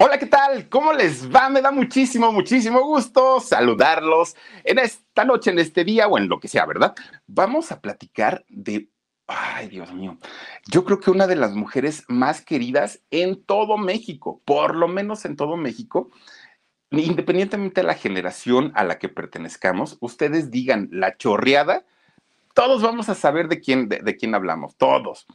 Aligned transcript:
Hola, 0.00 0.16
¿qué 0.16 0.26
tal? 0.26 0.68
¿Cómo 0.68 0.92
les 0.92 1.28
va? 1.28 1.48
Me 1.48 1.60
da 1.60 1.72
muchísimo, 1.72 2.30
muchísimo 2.30 2.82
gusto 2.82 3.40
saludarlos 3.40 4.36
en 4.62 4.78
esta 4.78 5.24
noche, 5.24 5.50
en 5.50 5.58
este 5.58 5.82
día 5.82 6.06
o 6.06 6.16
en 6.16 6.28
lo 6.28 6.38
que 6.38 6.46
sea, 6.46 6.64
¿verdad? 6.66 6.94
Vamos 7.26 7.72
a 7.72 7.80
platicar 7.80 8.44
de, 8.48 8.90
ay 9.26 9.66
Dios 9.66 9.92
mío, 9.92 10.16
yo 10.70 10.84
creo 10.84 11.00
que 11.00 11.10
una 11.10 11.26
de 11.26 11.34
las 11.34 11.56
mujeres 11.56 12.04
más 12.06 12.42
queridas 12.42 13.00
en 13.10 13.42
todo 13.42 13.76
México, 13.76 14.40
por 14.44 14.76
lo 14.76 14.86
menos 14.86 15.24
en 15.24 15.34
todo 15.34 15.56
México, 15.56 16.12
independientemente 16.92 17.80
de 17.80 17.86
la 17.88 17.94
generación 17.94 18.70
a 18.76 18.84
la 18.84 19.00
que 19.00 19.08
pertenezcamos, 19.08 19.98
ustedes 20.00 20.52
digan 20.52 20.88
la 20.92 21.16
chorreada, 21.16 21.84
todos 22.54 22.82
vamos 22.82 23.08
a 23.08 23.16
saber 23.16 23.48
de 23.48 23.58
quién, 23.58 23.88
de, 23.88 23.98
de 23.98 24.16
quién 24.16 24.36
hablamos, 24.36 24.76
todos. 24.76 25.26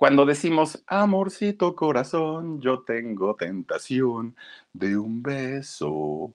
Cuando 0.00 0.24
decimos, 0.24 0.82
amorcito 0.86 1.76
corazón, 1.76 2.58
yo 2.62 2.84
tengo 2.84 3.34
tentación 3.34 4.34
de 4.72 4.96
un 4.96 5.22
beso. 5.22 6.32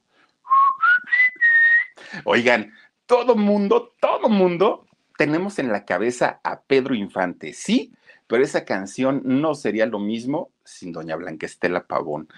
Oigan, 2.25 2.73
todo 3.07 3.35
mundo, 3.35 3.95
todo 3.99 4.29
mundo 4.29 4.85
tenemos 5.17 5.57
en 5.57 5.69
la 5.69 5.83
cabeza 5.83 6.39
a 6.43 6.61
Pedro 6.61 6.93
Infante, 6.93 7.53
sí, 7.53 7.91
pero 8.27 8.43
esa 8.43 8.65
canción 8.65 9.23
no 9.23 9.55
sería 9.55 9.87
lo 9.87 9.97
mismo 9.97 10.51
sin 10.63 10.91
doña 10.91 11.15
Blanca 11.15 11.47
Estela 11.47 11.87
Pavón. 11.87 12.29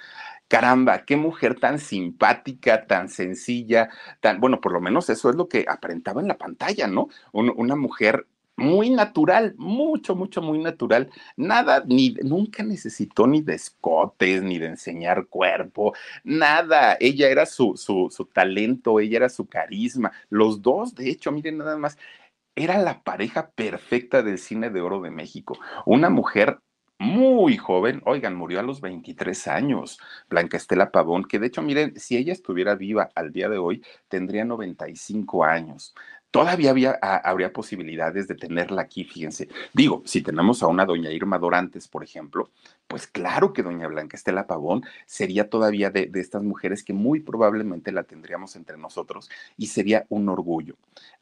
Caramba, 0.48 1.04
qué 1.04 1.18
mujer 1.18 1.60
tan 1.60 1.80
simpática, 1.80 2.88
tan 2.88 3.10
sencilla, 3.10 3.90
tan, 4.22 4.40
bueno, 4.40 4.62
por 4.62 4.72
lo 4.72 4.80
menos 4.80 5.10
eso 5.10 5.30
es 5.30 5.36
lo 5.36 5.50
que 5.50 5.66
aparentaba 5.68 6.22
en 6.22 6.30
la 6.30 6.38
pantalla, 6.38 6.88
¿no? 6.88 7.10
una 7.34 7.76
mujer 7.76 8.28
muy 8.58 8.90
natural, 8.90 9.54
mucho, 9.58 10.16
mucho, 10.16 10.42
muy 10.42 10.60
natural. 10.60 11.10
Nada, 11.38 11.84
ni 11.88 12.12
nunca 12.24 12.64
necesitó 12.64 13.28
ni 13.28 13.42
de 13.42 13.54
escotes, 13.56 14.42
ni 14.42 14.58
de 14.58 14.68
enseñar 14.68 15.28
cuerpo, 15.28 15.94
nada. 16.24 16.98
Ella 17.00 17.30
era 17.30 17.46
su, 17.46 17.78
su, 17.78 18.10
su 18.12 18.26
talento, 18.26 19.00
ella 19.00 19.18
era 19.18 19.30
su 19.30 19.48
carisma. 19.48 20.12
Los 20.30 20.62
dos, 20.62 20.96
de 20.96 21.10
hecho, 21.10 21.32
miren 21.32 21.60
nada 21.60 21.78
más, 21.78 21.98
era 22.56 22.78
la 22.80 23.04
pareja 23.04 23.52
perfecta 23.52 24.24
del 24.24 24.40
cine 24.40 24.70
de 24.72 24.82
oro 24.82 25.02
de 25.02 25.12
México. 25.12 25.58
Una 25.86 26.10
mujer 26.10 26.60
muy 27.00 27.58
joven, 27.58 28.02
oigan, 28.06 28.36
murió 28.36 28.60
a 28.60 28.64
los 28.64 28.82
23 28.82 29.48
años, 29.48 30.00
Blanca 30.30 30.58
Estela 30.58 30.92
Pavón, 30.92 31.26
que 31.26 31.38
de 31.38 31.48
hecho, 31.48 31.62
miren, 31.62 32.00
si 32.00 32.18
ella 32.18 32.34
estuviera 32.34 32.74
viva 32.74 33.12
al 33.14 33.32
día 33.32 33.50
de 33.50 33.60
hoy, 33.60 33.84
tendría 34.08 34.46
95 34.46 35.44
años 35.44 35.94
todavía 36.38 36.70
había, 36.70 36.92
habría 37.02 37.52
posibilidades 37.52 38.28
de 38.28 38.36
tenerla 38.36 38.84
aquí, 38.84 39.04
fíjense. 39.04 39.50
Digo, 39.74 40.04
si 40.06 40.22
tenemos 40.22 40.62
a 40.62 40.68
una 40.68 40.86
doña 40.86 41.12
Irma 41.12 41.40
Dorantes, 41.40 41.88
por 41.88 42.04
ejemplo, 42.04 42.52
pues 42.88 43.08
claro 43.08 43.54
que 43.54 43.64
doña 43.64 43.88
Blanca 43.88 44.16
Estela 44.16 44.46
Pavón 44.46 44.84
sería 45.08 45.50
todavía 45.50 45.90
de, 45.90 46.06
de 46.06 46.20
estas 46.20 46.44
mujeres 46.44 46.84
que 46.84 46.94
muy 46.94 47.22
probablemente 47.22 47.92
la 47.92 48.04
tendríamos 48.04 48.56
entre 48.56 48.78
nosotros 48.78 49.32
y 49.58 49.68
sería 49.68 50.06
un 50.10 50.30
orgullo. 50.30 50.76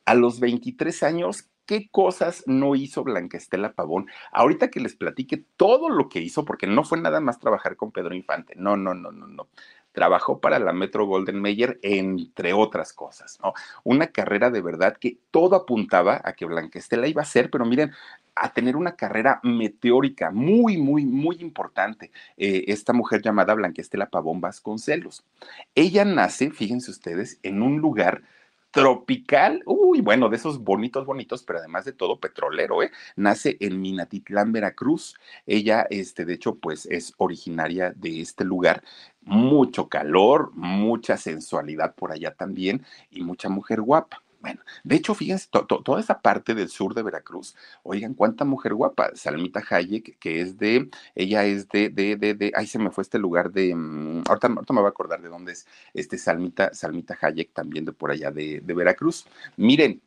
A 0.04 0.16
los 0.16 0.42
23 0.42 1.04
años, 1.04 1.48
¿qué 1.66 1.90
cosas 1.90 2.44
no 2.46 2.76
hizo 2.76 3.06
Blanca 3.06 3.38
Estela 3.38 3.72
Pavón? 3.72 4.08
Ahorita 4.34 4.70
que 4.70 4.82
les 4.82 4.98
platique 4.98 5.46
todo 5.56 5.90
lo 5.90 6.10
que 6.10 6.20
hizo, 6.20 6.44
porque 6.44 6.68
no 6.68 6.84
fue 6.84 7.00
nada 7.00 7.22
más 7.22 7.40
trabajar 7.40 7.78
con 7.78 7.94
Pedro 7.94 8.14
Infante, 8.14 8.54
no, 8.58 8.76
no, 8.76 8.94
no, 8.94 9.14
no, 9.14 9.28
no 9.28 9.48
trabajó 9.96 10.40
para 10.40 10.60
la 10.60 10.74
Metro 10.74 11.08
Golden 11.08 11.42
Mayer, 11.42 11.80
entre 11.82 12.54
otras 12.54 12.94
cosas, 12.94 13.40
¿no? 13.42 13.54
Una 13.84 14.08
carrera 14.08 14.52
de 14.52 14.62
verdad 14.62 14.98
que 14.98 15.18
todo 15.32 15.56
apuntaba 15.56 16.22
a 16.24 16.34
que 16.34 16.46
Blanca 16.46 16.78
Estela 16.78 17.08
iba 17.08 17.24
a 17.24 17.26
ser, 17.26 17.50
pero 17.50 17.66
miren, 17.66 17.92
a 18.36 18.54
tener 18.54 18.76
una 18.76 18.96
carrera 18.96 19.40
meteórica 19.44 20.30
muy, 20.30 20.78
muy, 20.78 21.06
muy 21.06 21.38
importante. 21.40 22.12
Eh, 22.38 22.66
esta 22.68 22.94
mujer 22.94 23.22
llamada 23.22 23.54
Blanca 23.54 23.82
Estela 23.82 24.10
Pavón 24.10 24.42
Vasconcelos. 24.42 25.26
Ella 25.74 26.06
nace, 26.06 26.52
fíjense 26.52 26.92
ustedes, 26.92 27.40
en 27.44 27.62
un 27.62 27.80
lugar 27.80 28.22
tropical, 28.76 29.64
uy, 29.66 30.02
bueno, 30.02 30.28
de 30.28 30.36
esos 30.36 30.62
bonitos, 30.62 31.06
bonitos, 31.06 31.44
pero 31.44 31.60
además 31.60 31.86
de 31.86 31.94
todo 31.94 32.20
petrolero, 32.20 32.84
¿eh? 32.84 32.92
Nace 33.16 33.56
en 33.62 33.80
Minatitlán, 33.80 34.52
Veracruz. 34.52 35.16
Ella, 35.46 35.88
este, 35.90 36.26
de 36.26 36.34
hecho, 36.34 36.56
pues 36.56 36.86
es 36.88 37.14
originaria 37.16 37.94
de 37.96 38.20
este 38.20 38.44
lugar. 38.44 38.84
Mucho 39.22 39.88
calor, 39.88 40.52
mucha 40.56 41.16
sensualidad 41.16 41.96
por 41.96 42.12
allá 42.12 42.36
también 42.36 42.86
y 43.10 43.22
mucha 43.24 43.48
mujer 43.48 43.80
guapa. 43.80 44.25
Bueno, 44.46 44.62
de 44.84 44.96
hecho, 44.96 45.16
fíjense, 45.16 45.48
toda 45.50 46.00
esa 46.00 46.22
parte 46.22 46.54
del 46.54 46.70
sur 46.70 46.94
de 46.94 47.02
Veracruz, 47.02 47.56
oigan, 47.82 48.14
cuánta 48.14 48.46
mujer 48.46 48.76
guapa, 48.76 49.10
Salmita 49.16 49.60
Hayek, 49.68 50.20
que 50.20 50.40
es 50.40 50.60
de, 50.60 50.88
ella 51.16 51.46
es 51.46 51.68
de, 51.70 51.90
de, 51.90 52.16
de, 52.16 52.36
de, 52.36 52.52
ay, 52.56 52.68
se 52.68 52.78
me 52.78 52.92
fue 52.92 53.02
este 53.02 53.18
lugar 53.18 53.52
de, 53.52 53.74
mm, 53.74 54.22
ahorita, 54.28 54.50
me 54.50 54.62
voy 54.82 54.86
a 54.86 54.90
acordar 54.90 55.24
de 55.24 55.30
dónde 55.30 55.54
es 55.54 55.66
este 55.96 56.20
Salmita, 56.20 56.72
Salmita 56.76 57.18
Hayek, 57.20 57.54
también 57.54 57.86
de 57.86 57.92
por 57.92 58.12
allá 58.12 58.30
de 58.30 58.62
Veracruz. 58.62 59.26
Miren, 59.58 60.00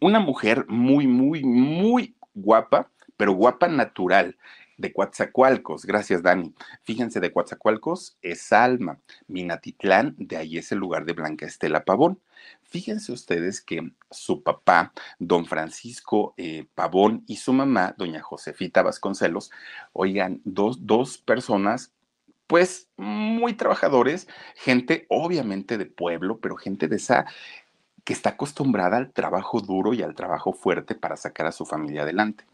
una 0.00 0.18
mujer 0.18 0.64
muy, 0.68 1.06
muy, 1.06 1.44
muy 1.44 2.14
guapa, 2.34 2.90
pero 3.18 3.34
guapa 3.34 3.68
natural 3.68 4.34
de 4.82 4.92
Coatzacoalcos, 4.92 5.86
gracias 5.86 6.22
Dani. 6.22 6.52
Fíjense, 6.82 7.20
de 7.20 7.32
Coatzacoalcos 7.32 8.18
es 8.20 8.52
Alma, 8.52 8.98
Minatitlán, 9.28 10.14
de 10.18 10.36
ahí 10.36 10.58
es 10.58 10.72
el 10.72 10.78
lugar 10.78 11.06
de 11.06 11.14
Blanca 11.14 11.46
Estela 11.46 11.84
Pavón. 11.84 12.20
Fíjense 12.62 13.12
ustedes 13.12 13.62
que 13.62 13.92
su 14.10 14.42
papá, 14.42 14.92
don 15.18 15.46
Francisco 15.46 16.34
eh, 16.36 16.66
Pavón, 16.74 17.22
y 17.26 17.36
su 17.36 17.52
mamá, 17.52 17.94
doña 17.96 18.20
Josefita 18.20 18.82
Vasconcelos, 18.82 19.52
oigan, 19.92 20.42
dos, 20.44 20.84
dos 20.84 21.16
personas 21.16 21.92
pues 22.48 22.90
muy 22.98 23.54
trabajadores, 23.54 24.28
gente 24.56 25.06
obviamente 25.08 25.78
de 25.78 25.86
pueblo, 25.86 26.38
pero 26.40 26.56
gente 26.56 26.88
de 26.88 26.96
esa 26.96 27.24
que 28.04 28.12
está 28.12 28.30
acostumbrada 28.30 28.96
al 28.96 29.12
trabajo 29.12 29.60
duro 29.60 29.94
y 29.94 30.02
al 30.02 30.14
trabajo 30.14 30.52
fuerte 30.52 30.94
para 30.94 31.16
sacar 31.16 31.46
a 31.46 31.52
su 31.52 31.64
familia 31.64 32.02
adelante. 32.02 32.44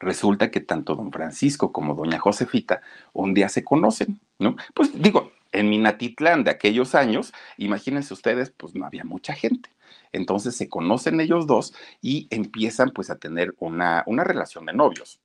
Resulta 0.00 0.50
que 0.50 0.60
tanto 0.60 0.94
don 0.94 1.12
Francisco 1.12 1.72
como 1.72 1.94
doña 1.94 2.18
Josefita 2.18 2.82
un 3.12 3.34
día 3.34 3.48
se 3.48 3.64
conocen, 3.64 4.20
¿no? 4.38 4.56
Pues 4.74 4.90
digo, 5.00 5.32
en 5.52 5.70
Minatitlán 5.70 6.44
de 6.44 6.50
aquellos 6.50 6.94
años, 6.94 7.32
imagínense 7.56 8.14
ustedes, 8.14 8.50
pues 8.50 8.74
no 8.74 8.86
había 8.86 9.04
mucha 9.04 9.32
gente. 9.34 9.70
Entonces 10.12 10.56
se 10.56 10.68
conocen 10.68 11.20
ellos 11.20 11.46
dos 11.46 11.74
y 12.00 12.28
empiezan 12.30 12.90
pues 12.90 13.10
a 13.10 13.16
tener 13.16 13.54
una, 13.58 14.04
una 14.06 14.24
relación 14.24 14.66
de 14.66 14.72
novios. 14.72 15.20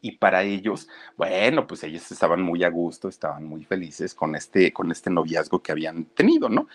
Y 0.00 0.12
para 0.18 0.42
ellos, 0.42 0.88
bueno, 1.16 1.66
pues 1.66 1.82
ellos 1.82 2.10
estaban 2.12 2.42
muy 2.42 2.62
a 2.62 2.68
gusto, 2.68 3.08
estaban 3.08 3.44
muy 3.44 3.64
felices 3.64 4.14
con 4.14 4.34
este, 4.34 4.72
con 4.72 4.90
este 4.90 5.10
noviazgo 5.10 5.62
que 5.62 5.72
habían 5.72 6.04
tenido, 6.04 6.48
¿no? 6.48 6.68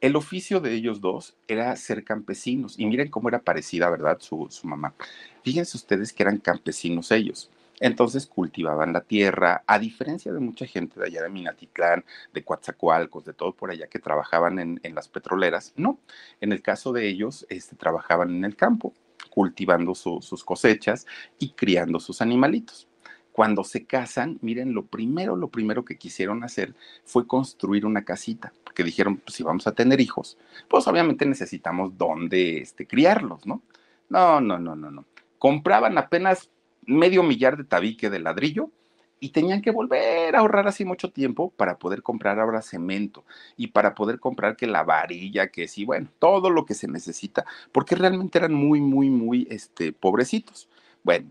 El 0.00 0.16
oficio 0.16 0.60
de 0.60 0.72
ellos 0.72 1.00
dos 1.00 1.36
era 1.46 1.76
ser 1.76 2.04
campesinos. 2.04 2.78
Y 2.78 2.86
miren 2.86 3.10
cómo 3.10 3.28
era 3.28 3.42
parecida, 3.42 3.90
¿verdad? 3.90 4.18
Su, 4.20 4.46
su 4.50 4.66
mamá. 4.66 4.94
Fíjense 5.42 5.76
ustedes 5.76 6.12
que 6.12 6.22
eran 6.22 6.38
campesinos 6.38 7.10
ellos. 7.10 7.50
Entonces 7.80 8.26
cultivaban 8.26 8.92
la 8.92 9.00
tierra, 9.00 9.64
a 9.66 9.78
diferencia 9.78 10.32
de 10.32 10.40
mucha 10.40 10.66
gente 10.66 11.00
de 11.00 11.06
allá 11.06 11.22
de 11.22 11.30
Minatitlán, 11.30 12.04
de 12.32 12.44
Coatzacoalcos, 12.44 13.24
de 13.24 13.32
todo 13.32 13.54
por 13.54 13.70
allá 13.70 13.86
que 13.88 13.98
trabajaban 13.98 14.58
en, 14.58 14.94
las 14.94 15.08
petroleras. 15.08 15.72
No, 15.76 15.98
en 16.42 16.52
el 16.52 16.62
caso 16.62 16.92
de 16.92 17.08
ellos, 17.08 17.46
este, 17.48 17.76
trabajaban 17.76 18.30
en 18.30 18.44
el 18.44 18.54
campo, 18.54 18.92
cultivando 19.30 19.94
su, 19.94 20.20
sus 20.20 20.44
cosechas 20.44 21.06
y 21.38 21.52
criando 21.52 22.00
sus 22.00 22.20
animalitos. 22.20 22.89
Cuando 23.32 23.64
se 23.64 23.84
casan, 23.84 24.38
miren, 24.42 24.74
lo 24.74 24.86
primero, 24.86 25.36
lo 25.36 25.48
primero 25.48 25.84
que 25.84 25.96
quisieron 25.96 26.42
hacer 26.44 26.74
fue 27.04 27.26
construir 27.26 27.86
una 27.86 28.04
casita, 28.04 28.52
porque 28.64 28.82
dijeron, 28.84 29.18
pues 29.18 29.36
si 29.36 29.42
vamos 29.42 29.66
a 29.66 29.72
tener 29.72 30.00
hijos, 30.00 30.36
pues 30.68 30.86
obviamente 30.88 31.24
necesitamos 31.26 31.96
dónde 31.96 32.58
este, 32.58 32.86
criarlos, 32.86 33.46
¿no? 33.46 33.62
No, 34.08 34.40
no, 34.40 34.58
no, 34.58 34.74
no, 34.74 34.90
no. 34.90 35.04
Compraban 35.38 35.96
apenas 35.96 36.50
medio 36.82 37.22
millar 37.22 37.56
de 37.56 37.64
tabique 37.64 38.10
de 38.10 38.18
ladrillo 38.18 38.70
y 39.20 39.30
tenían 39.30 39.60
que 39.60 39.70
volver 39.70 40.34
a 40.34 40.40
ahorrar 40.40 40.66
así 40.66 40.84
mucho 40.84 41.12
tiempo 41.12 41.50
para 41.50 41.78
poder 41.78 42.02
comprar 42.02 42.40
ahora 42.40 42.62
cemento 42.62 43.24
y 43.56 43.68
para 43.68 43.94
poder 43.94 44.18
comprar 44.18 44.56
que 44.56 44.66
la 44.66 44.82
varilla, 44.82 45.48
que 45.48 45.68
sí, 45.68 45.84
bueno, 45.84 46.08
todo 46.18 46.50
lo 46.50 46.64
que 46.64 46.74
se 46.74 46.88
necesita, 46.88 47.44
porque 47.70 47.94
realmente 47.94 48.38
eran 48.38 48.54
muy, 48.54 48.80
muy, 48.80 49.10
muy 49.10 49.46
este, 49.50 49.92
pobrecitos. 49.92 50.68
Bueno, 51.02 51.30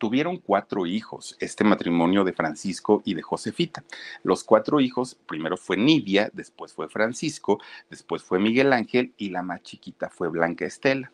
tuvieron 0.00 0.38
cuatro 0.38 0.86
hijos, 0.86 1.36
este 1.40 1.62
matrimonio 1.62 2.24
de 2.24 2.32
Francisco 2.32 3.02
y 3.04 3.12
de 3.12 3.20
Josefita. 3.20 3.84
Los 4.22 4.42
cuatro 4.44 4.80
hijos, 4.80 5.14
primero 5.26 5.58
fue 5.58 5.76
Nidia, 5.76 6.30
después 6.32 6.72
fue 6.72 6.88
Francisco, 6.88 7.60
después 7.90 8.22
fue 8.22 8.38
Miguel 8.38 8.72
Ángel 8.72 9.12
y 9.18 9.28
la 9.28 9.42
más 9.42 9.62
chiquita 9.62 10.08
fue 10.08 10.30
Blanca 10.30 10.64
Estela. 10.64 11.12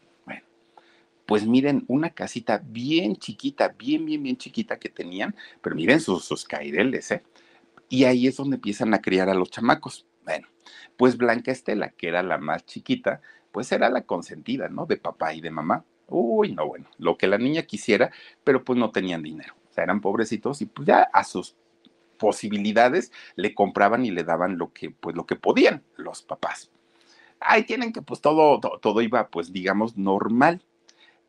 Pues 1.27 1.45
miren, 1.45 1.85
una 1.89 2.11
casita 2.11 2.63
bien 2.65 3.17
chiquita, 3.17 3.75
bien, 3.77 4.07
bien, 4.07 4.23
bien 4.23 4.37
chiquita 4.37 4.79
que 4.79 4.89
tenían, 4.89 5.35
pero 5.61 5.75
miren 5.75 5.99
sus, 5.99 6.25
sus 6.25 6.45
caireles, 6.45 7.11
¿eh? 7.11 7.25
Y 7.89 8.05
ahí 8.05 8.29
es 8.29 8.37
donde 8.37 8.55
empiezan 8.55 8.95
a 8.95 9.03
criar 9.03 9.29
a 9.29 9.35
los 9.35 9.51
chamacos. 9.51 10.07
Bueno, 10.25 10.47
pues 10.97 11.17
Blanca 11.17 11.51
Estela, 11.51 11.89
que 11.91 12.07
era 12.07 12.23
la 12.23 12.39
más 12.39 12.65
chiquita, 12.65 13.21
pues 13.51 13.73
era 13.73 13.89
la 13.89 14.03
consentida, 14.03 14.69
¿no? 14.69 14.87
De 14.87 14.97
papá 14.97 15.35
y 15.35 15.41
de 15.41 15.51
mamá. 15.51 15.85
Uy, 16.09 16.53
no, 16.53 16.67
bueno, 16.67 16.87
lo 16.99 17.17
que 17.17 17.27
la 17.27 17.39
niña 17.39 17.63
quisiera, 17.63 18.13
pero 18.45 18.65
pues 18.65 18.79
no 18.79 18.91
tenían 18.91 19.23
dinero. 19.23 19.55
O 19.71 19.73
sea, 19.73 19.85
eran 19.85 20.01
pobrecitos 20.01 20.63
y 20.63 20.67
pues 20.67 20.87
ya 20.87 21.03
a 21.13 21.25
sus 21.25 21.57
posibilidades 22.17 23.13
le 23.35 23.55
compraban 23.55 24.05
y 24.05 24.11
le 24.11 24.25
daban 24.25 24.59
lo 24.59 24.73
que, 24.73 24.91
pues 24.91 25.17
lo 25.17 25.27
que 25.27 25.37
podían 25.37 25.83
los 25.97 26.23
papás. 26.23 26.71
Ahí 27.41 27.65
tienen 27.65 27.93
que 27.93 28.03
pues 28.03 28.21
todo, 28.21 28.61
todo, 28.61 28.79
todo 28.79 29.03
iba 29.03 29.29
pues 29.29 29.53
digamos 29.53 29.97
normal. 29.97 30.63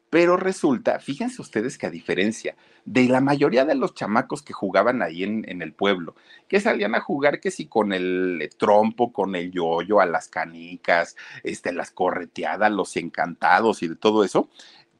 Pero 0.10 0.38
resulta, 0.38 1.00
fíjense 1.00 1.42
ustedes 1.42 1.78
que 1.78 1.86
a 1.86 1.90
diferencia 1.90 2.56
de 2.86 3.10
la 3.10 3.20
mayoría 3.20 3.66
de 3.66 3.76
los 3.76 3.94
chamacos 3.94 4.42
que 4.42 4.54
jugaban 4.54 5.02
ahí 5.02 5.24
en, 5.24 5.62
el 5.62 5.74
pueblo, 5.74 6.16
que 6.48 6.62
salían 6.62 6.96
a 6.96 7.02
jugar 7.02 7.42
que 7.42 7.52
si 7.52 7.66
con 7.66 7.92
el 7.92 8.50
trompo, 8.58 9.12
con 9.12 9.36
el 9.36 9.52
yoyo, 9.52 10.00
a 10.00 10.06
las 10.06 10.30
canicas, 10.30 11.18
este, 11.44 11.74
las 11.74 11.92
correteadas, 11.92 12.72
los 12.72 12.96
encantados 12.96 13.84
y 13.84 13.90
de 13.90 13.96
todo 13.96 14.24
eso, 14.24 14.50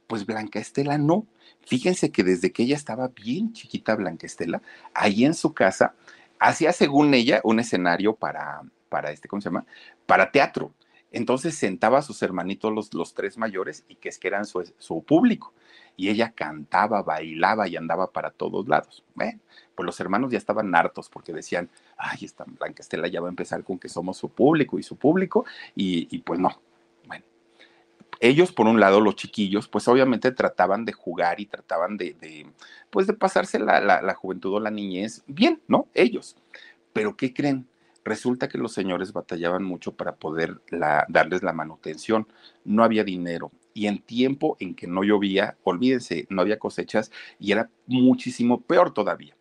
pues 0.06 0.26
Blanca 0.26 0.58
Estela 0.58 0.98
no. 0.98 1.26
Fíjense 1.66 2.10
que 2.12 2.24
desde 2.24 2.52
que 2.52 2.64
ella 2.64 2.76
estaba 2.76 3.08
bien 3.08 3.52
chiquita, 3.54 3.94
Blanca 3.94 4.26
Estela, 4.26 4.60
ahí 4.92 5.24
en 5.24 5.34
su 5.34 5.54
casa, 5.54 5.94
hacía 6.38 6.72
según 6.72 7.14
ella 7.14 7.40
un 7.44 7.60
escenario 7.60 8.14
para, 8.14 8.62
para 8.90 9.10
este, 9.10 9.28
¿cómo 9.28 9.40
se 9.40 9.48
llama? 9.48 9.64
Para 10.06 10.30
teatro 10.30 10.72
entonces 11.10 11.54
sentaba 11.54 11.98
a 11.98 12.02
sus 12.02 12.22
hermanitos, 12.22 12.72
los, 12.72 12.92
los 12.92 13.14
tres 13.14 13.38
mayores, 13.38 13.84
y 13.88 13.96
que 13.96 14.08
es 14.08 14.18
que 14.18 14.28
eran 14.28 14.44
su, 14.44 14.70
su, 14.78 15.02
público. 15.02 15.52
Y 15.96 16.10
ella 16.10 16.32
cantaba, 16.32 17.02
bailaba 17.02 17.66
y 17.66 17.76
andaba 17.76 18.10
para 18.12 18.30
todos 18.30 18.68
lados. 18.68 19.04
Bueno, 19.14 19.40
pues 19.74 19.86
los 19.86 19.98
hermanos 20.00 20.30
ya 20.30 20.38
estaban 20.38 20.74
hartos 20.74 21.08
porque 21.08 21.32
decían, 21.32 21.70
ay, 21.96 22.18
esta 22.22 22.44
Blanca 22.44 22.82
Estela 22.82 23.08
ya 23.08 23.20
va 23.20 23.28
a 23.28 23.30
empezar 23.30 23.64
con 23.64 23.78
que 23.78 23.88
somos 23.88 24.18
su 24.18 24.28
público 24.28 24.78
y 24.78 24.82
su 24.82 24.96
público, 24.96 25.46
y, 25.74 26.18
pues 26.18 26.38
no. 26.38 26.60
Bueno, 27.06 27.24
ellos, 28.20 28.52
por 28.52 28.66
un 28.66 28.78
lado, 28.78 29.00
los 29.00 29.16
chiquillos, 29.16 29.66
pues 29.66 29.88
obviamente 29.88 30.30
trataban 30.32 30.84
de 30.84 30.92
jugar 30.92 31.40
y 31.40 31.46
trataban 31.46 31.96
de, 31.96 32.46
pues 32.90 33.06
de 33.06 33.14
pasarse 33.14 33.58
la, 33.58 33.80
la 33.80 34.14
juventud 34.14 34.54
o 34.54 34.60
la 34.60 34.70
niñez 34.70 35.22
bien, 35.26 35.62
¿no? 35.68 35.88
Ellos. 35.94 36.36
Pero 36.92 37.16
¿qué 37.16 37.32
creen? 37.32 37.66
Resulta 38.08 38.48
que 38.48 38.56
los 38.56 38.72
señores 38.72 39.12
batallaban 39.12 39.62
mucho 39.62 39.94
para 39.94 40.16
poder 40.16 40.62
darles 41.08 41.42
la 41.42 41.52
manutención. 41.52 42.26
No 42.64 42.82
había 42.82 43.04
dinero. 43.04 43.52
Y 43.74 43.86
en 43.86 44.00
tiempo 44.00 44.56
en 44.60 44.74
que 44.74 44.86
no 44.86 45.04
llovía, 45.04 45.58
olvídense, 45.62 46.26
no 46.30 46.40
había 46.40 46.58
cosechas 46.58 47.12
y 47.38 47.52
era 47.52 47.68
muchísimo 47.86 48.62
peor 48.62 48.94
todavía. 48.94 49.36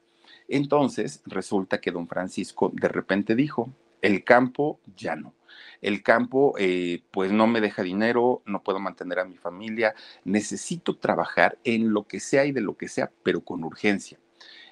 Entonces 0.49 1.21
resulta 1.25 1.79
que 1.79 1.91
don 1.91 2.09
Francisco 2.09 2.69
de 2.73 2.89
repente 2.89 3.35
dijo, 3.35 3.71
el 4.01 4.25
campo 4.25 4.81
ya 4.97 5.15
no. 5.15 5.33
El 5.79 6.03
campo 6.03 6.53
eh, 6.59 7.03
pues 7.11 7.31
no 7.31 7.47
me 7.47 7.61
deja 7.61 7.83
dinero, 7.83 8.41
no 8.45 8.63
puedo 8.63 8.79
mantener 8.79 9.19
a 9.19 9.25
mi 9.25 9.37
familia, 9.37 9.95
necesito 10.25 10.97
trabajar 10.97 11.57
en 11.63 11.93
lo 11.93 12.03
que 12.03 12.19
sea 12.19 12.45
y 12.45 12.51
de 12.51 12.59
lo 12.59 12.75
que 12.75 12.89
sea, 12.89 13.13
pero 13.23 13.39
con 13.45 13.63
urgencia. 13.63 14.19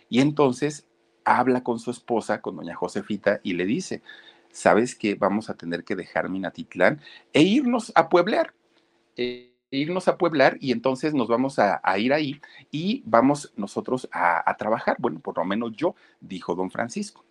Y 0.10 0.20
entonces 0.20 0.86
habla 1.26 1.64
con 1.64 1.80
su 1.80 1.92
esposa, 1.92 2.42
con 2.42 2.56
doña 2.56 2.76
Josefita, 2.76 3.40
y 3.44 3.54
le 3.54 3.66
dice, 3.66 4.02
¿sabes 4.52 4.96
que 4.96 5.16
vamos 5.16 5.50
a 5.50 5.56
tener 5.56 5.84
que 5.84 5.96
dejar 5.96 6.30
Minatitlán 6.30 7.02
e 7.34 7.42
irnos 7.42 7.92
a 7.96 8.10
pueblear? 8.10 8.54
E 9.18 9.52
irnos 9.72 10.08
a 10.08 10.18
pueblar 10.18 10.58
y 10.62 10.72
entonces 10.72 11.14
nos 11.14 11.28
vamos 11.28 11.60
a, 11.60 11.82
ir 11.98 12.14
ahí 12.14 12.40
y 12.72 13.04
vamos 13.06 13.52
nosotros 13.58 14.08
a, 14.12 14.50
a 14.50 14.56
trabajar. 14.58 14.96
Bueno, 15.00 15.20
por 15.20 15.38
lo 15.38 15.46
menos 15.46 15.74
yo, 15.74 15.96
dijo 16.22 16.56
don 16.56 16.72
Francisco. 16.72 17.25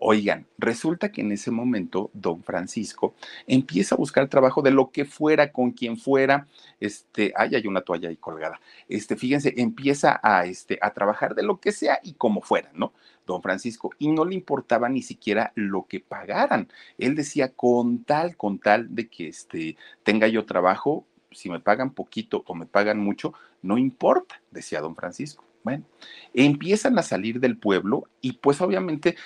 Oigan, 0.00 0.46
resulta 0.58 1.10
que 1.10 1.22
en 1.22 1.32
ese 1.32 1.50
momento 1.50 2.10
don 2.14 2.44
Francisco 2.44 3.14
empieza 3.48 3.94
a 3.94 3.98
buscar 3.98 4.28
trabajo 4.28 4.62
de 4.62 4.70
lo 4.70 4.90
que 4.90 5.04
fuera, 5.04 5.50
con 5.50 5.72
quien 5.72 5.96
fuera, 5.96 6.46
este, 6.78 7.32
ay, 7.36 7.56
hay 7.56 7.66
una 7.66 7.80
toalla 7.80 8.08
ahí 8.08 8.16
colgada, 8.16 8.60
este, 8.88 9.16
fíjense, 9.16 9.54
empieza 9.56 10.20
a, 10.22 10.46
este, 10.46 10.78
a 10.82 10.92
trabajar 10.92 11.34
de 11.34 11.42
lo 11.42 11.58
que 11.58 11.72
sea 11.72 11.98
y 12.04 12.14
como 12.14 12.42
fuera, 12.42 12.70
¿no? 12.74 12.92
Don 13.26 13.42
Francisco, 13.42 13.90
y 13.98 14.08
no 14.08 14.24
le 14.24 14.34
importaba 14.34 14.88
ni 14.88 15.02
siquiera 15.02 15.52
lo 15.56 15.86
que 15.86 16.00
pagaran. 16.00 16.68
Él 16.96 17.14
decía, 17.14 17.52
con 17.52 18.04
tal, 18.04 18.36
con 18.36 18.58
tal 18.58 18.94
de 18.94 19.08
que 19.08 19.28
este, 19.28 19.76
tenga 20.04 20.28
yo 20.28 20.46
trabajo, 20.46 21.06
si 21.32 21.50
me 21.50 21.60
pagan 21.60 21.90
poquito 21.90 22.44
o 22.46 22.54
me 22.54 22.66
pagan 22.66 22.98
mucho, 22.98 23.34
no 23.62 23.76
importa, 23.78 24.40
decía 24.50 24.80
don 24.80 24.94
Francisco. 24.94 25.44
Bueno, 25.64 25.84
empiezan 26.32 26.98
a 26.98 27.02
salir 27.02 27.40
del 27.40 27.58
pueblo 27.58 28.04
y 28.20 28.34
pues 28.34 28.60
obviamente 28.60 29.16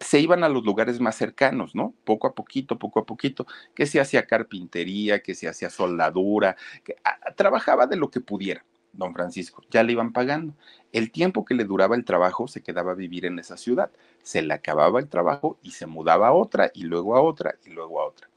se 0.00 0.20
iban 0.20 0.44
a 0.44 0.48
los 0.48 0.64
lugares 0.64 1.00
más 1.00 1.16
cercanos, 1.16 1.74
¿no? 1.74 1.94
Poco 2.04 2.26
a 2.28 2.34
poquito, 2.34 2.78
poco 2.78 3.00
a 3.00 3.06
poquito, 3.06 3.46
que 3.74 3.86
se 3.86 4.00
hacía 4.00 4.26
carpintería, 4.26 5.22
que 5.22 5.34
se 5.34 5.48
hacía 5.48 5.70
soldadura, 5.70 6.56
que 6.84 6.96
trabajaba 7.36 7.86
de 7.86 7.96
lo 7.96 8.10
que 8.10 8.20
pudiera, 8.20 8.64
don 8.92 9.12
Francisco, 9.12 9.62
ya 9.70 9.82
le 9.82 9.92
iban 9.92 10.12
pagando. 10.12 10.54
El 10.92 11.10
tiempo 11.10 11.44
que 11.44 11.54
le 11.54 11.64
duraba 11.64 11.96
el 11.96 12.04
trabajo 12.04 12.46
se 12.48 12.62
quedaba 12.62 12.92
a 12.92 12.96
vivir 12.96 13.26
en 13.26 13.38
esa 13.38 13.56
ciudad, 13.56 13.90
se 14.22 14.42
le 14.42 14.54
acababa 14.54 15.00
el 15.00 15.08
trabajo 15.08 15.58
y 15.62 15.72
se 15.72 15.86
mudaba 15.86 16.28
a 16.28 16.32
otra 16.32 16.70
y 16.74 16.84
luego 16.84 17.16
a 17.16 17.20
otra 17.20 17.56
y 17.64 17.70
luego 17.70 18.00
a 18.00 18.06
otra. 18.06 18.28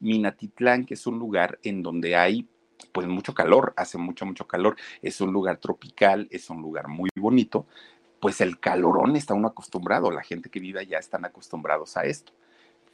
Minatitlán, 0.00 0.84
que 0.84 0.94
es 0.94 1.06
un 1.06 1.18
lugar 1.18 1.58
en 1.62 1.82
donde 1.82 2.16
hay 2.16 2.48
pues 2.90 3.06
mucho 3.06 3.34
calor, 3.34 3.72
hace 3.76 3.98
mucho, 3.98 4.26
mucho 4.26 4.46
calor, 4.46 4.76
es 5.02 5.20
un 5.20 5.32
lugar 5.32 5.58
tropical, 5.58 6.26
es 6.30 6.50
un 6.50 6.60
lugar 6.60 6.88
muy 6.88 7.10
bonito, 7.14 7.66
pues 8.22 8.40
el 8.40 8.60
calorón 8.60 9.16
está 9.16 9.34
uno 9.34 9.48
acostumbrado, 9.48 10.12
la 10.12 10.22
gente 10.22 10.48
que 10.48 10.60
vive 10.60 10.78
allá 10.78 11.00
están 11.00 11.24
acostumbrados 11.24 11.96
a 11.96 12.04
esto. 12.04 12.32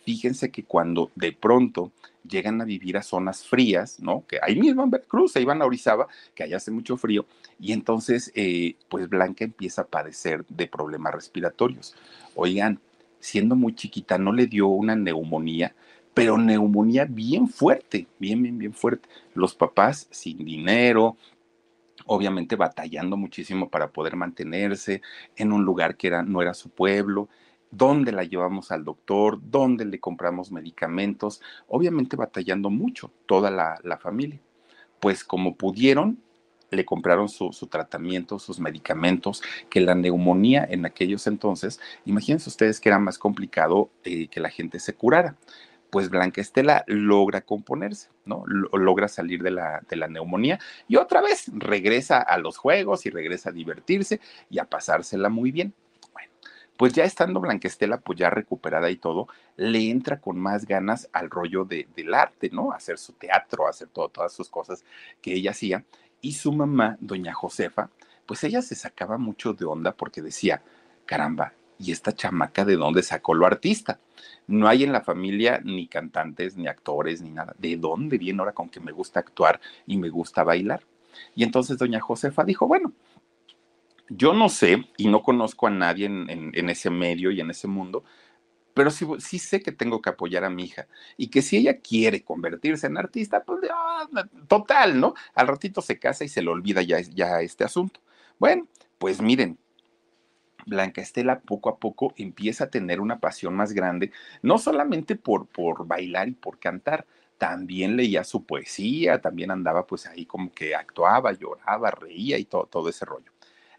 Fíjense 0.03 0.51
que 0.51 0.65
cuando 0.65 1.11
de 1.17 1.33
pronto 1.33 1.93
llegan 2.27 2.63
a 2.63 2.65
vivir 2.65 2.97
a 2.97 3.03
zonas 3.03 3.47
frías, 3.47 4.01
¿no? 4.01 4.25
Que 4.27 4.39
ahí 4.41 4.59
mismo 4.59 4.83
en 4.83 4.91
Veracruz 4.91 5.33
se 5.33 5.43
iban 5.43 5.61
a 5.61 5.67
Orizaba, 5.67 6.09
que 6.35 6.45
allá 6.45 6.57
hace 6.57 6.71
mucho 6.71 6.97
frío, 6.97 7.27
y 7.61 7.73
entonces, 7.73 8.33
eh, 8.35 8.77
pues 8.89 9.07
Blanca 9.11 9.45
empieza 9.45 9.83
a 9.83 9.87
padecer 9.87 10.47
de 10.49 10.67
problemas 10.67 11.15
respiratorios. 11.15 11.95
Oigan, 12.35 12.81
siendo 13.21 13.55
muy 13.55 13.75
chiquita, 13.75 14.17
no 14.17 14.33
le 14.33 14.47
dio 14.47 14.69
una 14.69 14.97
neumonía, 14.97 15.75
pero 16.15 16.39
neumonía 16.39 17.05
bien 17.05 17.49
fuerte, 17.49 18.07
bien, 18.19 18.43
bien, 18.43 18.57
bien 18.57 18.73
fuerte. 18.73 19.07
Los 19.35 19.55
papás 19.55 20.09
sin 20.11 20.43
dinero, 20.43 21.19
obviamente 22.09 22.57
batallando 22.57 23.17
muchísimo 23.17 23.69
para 23.69 23.91
poder 23.91 24.17
mantenerse 24.17 25.03
en 25.37 25.53
un 25.53 25.65
lugar 25.65 25.97
que 25.97 26.09
era, 26.09 26.23
no 26.23 26.43
era 26.43 26.55
su 26.55 26.71
pueblo, 26.71 27.29
dónde 27.71 28.13
la 28.13 28.25
llevamos 28.25 28.73
al 28.73 28.85
doctor, 28.85 29.39
dónde 29.43 29.85
le 29.85 30.01
compramos 30.01 30.51
medicamentos, 30.51 31.41
obviamente 31.69 32.17
batallando 32.17 32.71
mucho 32.71 33.13
toda 33.27 33.51
la, 33.51 33.99
familia. 33.99 34.41
Pues 35.01 35.23
como 35.23 35.55
pudieron, 35.55 36.19
le 36.71 36.85
compraron 36.85 37.29
su, 37.29 37.51
tratamiento, 37.71 38.39
sus 38.39 38.59
medicamentos, 38.59 39.43
que 39.69 39.81
la 39.81 39.95
neumonía 39.95 40.67
en 40.69 40.87
aquellos 40.87 41.27
entonces, 41.27 41.79
imagínense 42.05 42.49
ustedes 42.49 42.81
que 42.81 42.89
era 42.89 42.99
más 42.99 43.19
complicado 43.19 43.91
eh, 44.05 44.29
que 44.29 44.41
la 44.41 44.51
gente 44.51 44.81
se 44.81 44.95
curara 44.95 45.37
pues 45.91 46.11
Blanca 46.11 46.41
Estela 46.41 46.85
logra 46.87 47.41
componerse, 47.41 48.11
¿no? 48.25 48.45
logra 48.47 49.09
salir 49.09 49.43
de 49.43 49.51
la, 49.51 49.83
de 49.89 49.97
la 49.97 50.09
neumonía 50.09 50.59
y 50.87 50.97
otra 50.97 51.21
vez 51.21 51.51
regresa 51.55 52.21
a 52.21 52.39
los 52.39 52.59
juegos 52.59 53.07
y 53.07 53.11
regresa 53.11 53.51
a 53.51 53.53
divertirse 53.53 54.21
y 54.51 54.59
a 54.59 54.65
pasársela 54.65 55.29
muy 55.29 55.51
bien. 55.51 55.75
Bueno, 56.13 56.31
pues 56.77 56.93
ya 56.93 57.05
estando 57.05 57.41
Blanca 57.41 57.69
Estela, 57.69 57.99
pues 58.01 58.19
ya 58.19 58.31
recuperada 58.31 58.91
y 58.91 58.97
todo, 58.97 59.29
le 59.57 59.91
entra 59.91 60.21
con 60.21 60.39
más 60.39 60.67
ganas 60.67 61.09
al 61.13 61.31
rollo 61.31 61.65
de, 61.65 61.89
del 61.97 62.13
arte, 62.13 62.51
¿no? 62.51 62.73
Hacer 62.73 62.99
su 62.99 63.15
teatro, 63.15 63.67
hacer 63.67 63.89
todas 63.89 64.33
sus 64.33 64.49
cosas 64.49 64.85
que 65.23 65.35
ella 65.35 65.53
hacía. 65.53 65.85
Y 66.21 66.33
su 66.33 66.53
mamá, 66.53 66.97
doña 67.01 67.33
Josefa, 67.33 67.91
pues 68.27 68.45
ella 68.45 68.61
se 68.61 68.75
sacaba 68.75 69.17
mucho 69.17 69.55
de 69.55 69.65
onda 69.65 69.93
porque 69.93 70.21
decía, 70.21 70.63
caramba, 71.07 71.55
¿y 71.79 71.93
esta 71.93 72.13
chamaca 72.13 72.65
de 72.65 72.77
dónde 72.77 73.03
sacó 73.03 73.35
lo 73.35 73.47
artista? 73.47 74.01
No 74.47 74.69
hay 74.69 74.85
en 74.85 74.93
la 74.93 75.03
familia 75.03 75.61
ni 75.63 75.87
cantantes, 75.87 76.57
ni 76.57 76.67
actores, 76.67 77.23
ni 77.23 77.31
nada. 77.31 77.55
¿De 77.59 77.77
dónde 77.77 78.19
viene 78.19 78.41
ahora 78.41 78.53
con 78.53 78.69
que 78.69 78.81
me 78.81 78.93
gusta 78.93 79.21
actuar 79.21 79.61
y 79.87 79.99
me 79.99 80.09
gusta 80.09 80.43
bailar? 80.43 80.83
Y 81.35 81.45
entonces 81.45 81.79
doña 81.79 82.01
Josefa 82.01 82.45
dijo, 82.45 82.67
bueno, 82.67 82.93
yo 84.09 84.33
no 84.33 84.49
sé 84.49 84.87
y 84.97 85.09
no 85.09 85.23
conozco 85.23 85.67
a 85.67 85.71
nadie 85.71 86.07
en, 86.07 86.69
ese 86.69 86.91
medio 86.91 87.31
y 87.31 87.41
en 87.41 87.51
ese 87.51 87.69
mundo, 87.69 88.05
pero 88.73 88.91
sí, 88.91 89.39
sé 89.39 89.61
que 89.61 89.73
tengo 89.73 90.01
que 90.01 90.11
apoyar 90.11 90.45
a 90.45 90.51
mi 90.51 90.65
hija 90.65 90.87
y 91.17 91.29
que 91.29 91.43
si 91.43 91.57
ella 91.57 91.81
quiere 91.81 92.23
convertirse 92.23 92.87
en 92.87 92.97
artista, 92.97 93.43
pues 93.43 93.61
ah, 93.71 94.09
total, 94.47 95.01
¿no? 95.01 95.15
Al 95.35 95.49
ratito 95.49 95.83
se 95.83 95.99
casa 95.99 96.25
y 96.25 96.29
se 96.29 96.43
le 96.43 96.49
olvida 96.49 96.83
ya 96.83 97.41
este 97.41 97.65
asunto. 97.65 98.01
Bueno, 98.39 98.69
pues 98.99 99.21
miren, 99.21 99.59
Blanca 100.67 101.01
Estela 101.01 101.41
poco 101.41 101.71
a 101.71 101.79
poco 101.79 102.15
empieza 102.17 102.65
a 102.65 102.71
tener 102.71 103.01
una 103.01 103.21
pasión 103.21 103.55
más 103.55 103.73
grande, 103.73 104.13
no 104.43 104.59
solamente 104.59 105.17
por, 105.17 105.47
por 105.47 105.87
bailar 105.87 106.29
y 106.29 106.33
por 106.33 106.59
cantar, 106.59 107.07
también 107.39 107.97
leía 107.97 108.25
su 108.25 108.45
poesía, 108.45 109.21
también 109.21 109.51
andaba 109.51 109.87
pues 109.87 110.07
ahí 110.07 110.27
como 110.27 110.53
que 110.53 110.75
actuaba, 110.75 111.33
lloraba, 111.33 111.91
reía 111.91 112.37
y 112.37 112.45
todo, 112.45 112.67
todo 112.67 112.89
ese 112.89 113.05
rollo. 113.05 113.31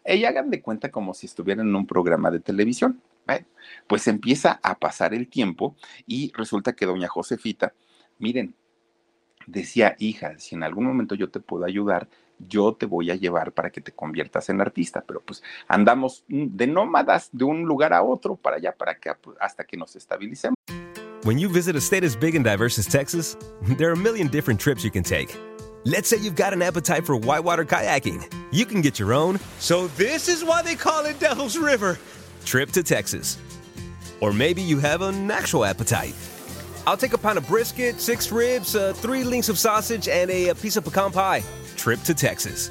Ella 0.02 0.30
hagan 0.30 0.50
de 0.50 0.62
cuenta 0.62 0.90
como 0.90 1.14
si 1.14 1.26
estuviera 1.26 1.62
en 1.62 1.74
un 1.74 1.86
programa 1.86 2.30
de 2.30 2.40
televisión. 2.40 3.00
pues 3.86 4.08
empieza 4.08 4.58
a 4.62 4.76
pasar 4.78 5.14
el 5.14 5.28
tiempo 5.28 5.76
y 6.06 6.32
resulta 6.34 6.72
que 6.72 6.86
doña 6.86 7.06
Josefita, 7.06 7.74
miren, 8.18 8.54
decía, 9.46 9.94
hija, 9.98 10.38
si 10.38 10.56
en 10.56 10.64
algún 10.64 10.86
momento 10.86 11.14
yo 11.14 11.30
te 11.30 11.40
puedo 11.40 11.64
ayudar, 11.64 12.08
yo 12.48 12.74
te 12.74 12.86
voy 12.86 13.10
a 13.10 13.14
llevar 13.14 13.52
para 13.52 13.70
que 13.70 13.80
te 13.80 13.92
conviertas 13.92 14.48
en 14.48 14.60
artista, 14.60 15.02
pero 15.06 15.20
pues 15.20 15.42
andamos 15.68 16.24
de 16.28 16.66
nómadas 16.66 17.28
de 17.32 17.44
un 17.44 17.64
lugar 17.64 17.92
a 17.92 18.02
otro, 18.02 18.36
para 18.36 18.56
allá, 18.56 18.72
para 18.72 18.92
acá, 18.92 19.18
pues, 19.20 19.36
hasta 19.40 19.64
que 19.64 19.76
nos 19.76 19.96
estabilicemos. 19.96 20.54
When 21.24 21.38
you 21.38 21.50
visit 21.50 21.76
a 21.76 21.80
state 21.80 22.02
as 22.02 22.16
big 22.16 22.34
and 22.34 22.44
diverse 22.44 22.78
as 22.78 22.86
Texas, 22.86 23.36
there 23.76 23.90
are 23.90 23.92
a 23.92 23.96
million 23.96 24.28
different 24.28 24.58
trips 24.58 24.82
you 24.84 24.90
can 24.90 25.02
take. 25.02 25.36
Let's 25.84 26.08
say 26.08 26.18
you've 26.18 26.36
got 26.36 26.52
an 26.52 26.62
appetite 26.62 27.06
for 27.06 27.16
whitewater 27.16 27.64
kayaking. 27.64 28.30
You 28.52 28.66
can 28.66 28.80
get 28.82 28.98
your 28.98 29.12
own, 29.14 29.38
so 29.58 29.86
this 29.96 30.28
is 30.28 30.44
why 30.44 30.62
they 30.62 30.76
call 30.76 31.06
it 31.06 31.18
Devil's 31.18 31.56
River, 31.56 31.98
trip 32.44 32.70
to 32.72 32.82
Texas. 32.82 33.38
Or 34.20 34.32
maybe 34.32 34.60
you 34.60 34.78
have 34.78 35.00
an 35.00 35.30
actual 35.30 35.64
appetite. 35.64 36.14
I'll 36.86 36.96
take 36.96 37.12
a 37.12 37.18
pound 37.18 37.38
of 37.38 37.46
brisket, 37.46 38.00
six 38.00 38.30
ribs, 38.32 38.76
uh, 38.76 38.92
three 38.94 39.24
links 39.24 39.48
of 39.48 39.58
sausage, 39.58 40.08
and 40.08 40.30
a, 40.30 40.48
a 40.48 40.54
piece 40.54 40.76
of 40.76 40.84
pecan 40.84 41.12
pie. 41.12 41.42
Trip 41.76 42.00
to 42.02 42.14
Texas. 42.14 42.70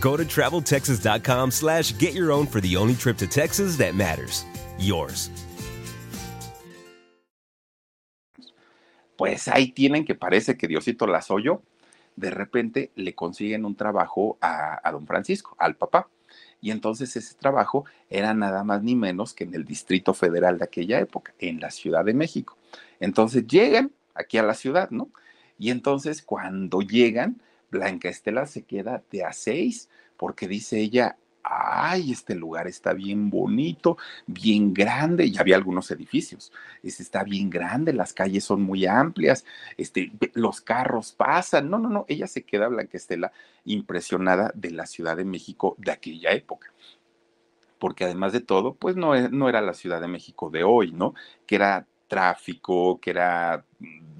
Go 0.00 0.16
to 0.16 0.24
traveltexas.com 0.24 1.50
slash 1.50 1.96
get 1.98 2.14
your 2.14 2.32
own 2.32 2.46
for 2.46 2.60
the 2.60 2.76
only 2.76 2.94
trip 2.94 3.16
to 3.18 3.26
Texas 3.26 3.76
that 3.76 3.94
matters. 3.94 4.44
Yours. 4.78 5.30
pues 9.16 9.48
ahí 9.48 9.68
tienen 9.72 10.04
que 10.04 10.14
parece 10.14 10.56
que 10.56 10.68
Diosito 10.68 11.06
las 11.06 11.30
oyó. 11.30 11.62
De 12.16 12.30
repente 12.30 12.90
le 12.94 13.14
consiguen 13.14 13.64
un 13.64 13.74
trabajo 13.74 14.38
a, 14.40 14.80
don 14.92 15.06
Francisco, 15.06 15.56
al 15.58 15.76
papá. 15.76 16.08
Y 16.60 16.70
entonces 16.70 17.14
ese 17.16 17.34
trabajo 17.34 17.84
era 18.08 18.32
nada 18.34 18.64
más 18.64 18.82
ni 18.82 18.96
menos 18.96 19.34
que 19.34 19.44
en 19.44 19.54
el 19.54 19.64
Distrito 19.64 20.14
Federal 20.14 20.58
de 20.58 20.64
aquella 20.64 21.00
época, 21.00 21.34
en 21.38 21.60
la 21.60 21.70
Ciudad 21.70 22.04
de 22.04 22.14
México. 22.14 22.56
Entonces 23.00 23.46
llegan 23.46 23.92
aquí 24.14 24.38
a 24.38 24.42
la 24.42 24.54
ciudad, 24.54 24.90
¿no? 24.90 25.10
Y 25.58 25.70
entonces 25.70 26.22
cuando 26.22 26.80
llegan, 26.80 27.40
Blanca 27.70 28.08
Estela 28.08 28.46
se 28.46 28.62
queda 28.62 29.02
de 29.10 29.24
a 29.24 29.32
seis, 29.32 29.88
porque 30.16 30.48
dice 30.48 30.78
ella, 30.80 31.16
ay, 31.44 32.12
este 32.12 32.34
lugar 32.34 32.66
está 32.66 32.94
bien 32.94 33.28
bonito, 33.30 33.98
bien 34.26 34.72
grande, 34.72 35.26
y 35.26 35.36
había 35.38 35.56
algunos 35.56 35.90
edificios, 35.90 36.52
este 36.82 37.02
está 37.02 37.22
bien 37.22 37.50
grande, 37.50 37.92
las 37.92 38.14
calles 38.14 38.44
son 38.44 38.62
muy 38.62 38.86
amplias, 38.86 39.44
este, 39.76 40.10
los 40.32 40.60
carros 40.62 41.12
pasan, 41.12 41.68
no, 41.68 41.78
no, 41.78 41.90
no, 41.90 42.06
ella 42.08 42.26
se 42.26 42.44
queda, 42.44 42.68
Blanca 42.68 42.96
Estela, 42.96 43.32
impresionada 43.64 44.50
de 44.54 44.70
la 44.70 44.86
Ciudad 44.86 45.16
de 45.16 45.24
México 45.24 45.76
de 45.78 45.92
aquella 45.92 46.30
época 46.32 46.72
porque 47.78 48.04
además 48.04 48.32
de 48.32 48.40
todo, 48.40 48.74
pues 48.74 48.96
no, 48.96 49.14
e, 49.14 49.28
no 49.28 49.46
era 49.46 49.60
la 49.60 49.74
Ciudad 49.74 50.00
de 50.00 50.08
México 50.08 50.48
de 50.48 50.64
hoy, 50.64 50.90
¿no? 50.92 51.12
Que 51.46 51.56
era 51.56 51.86
tráfico, 52.14 53.00
que 53.00 53.10
era 53.10 53.64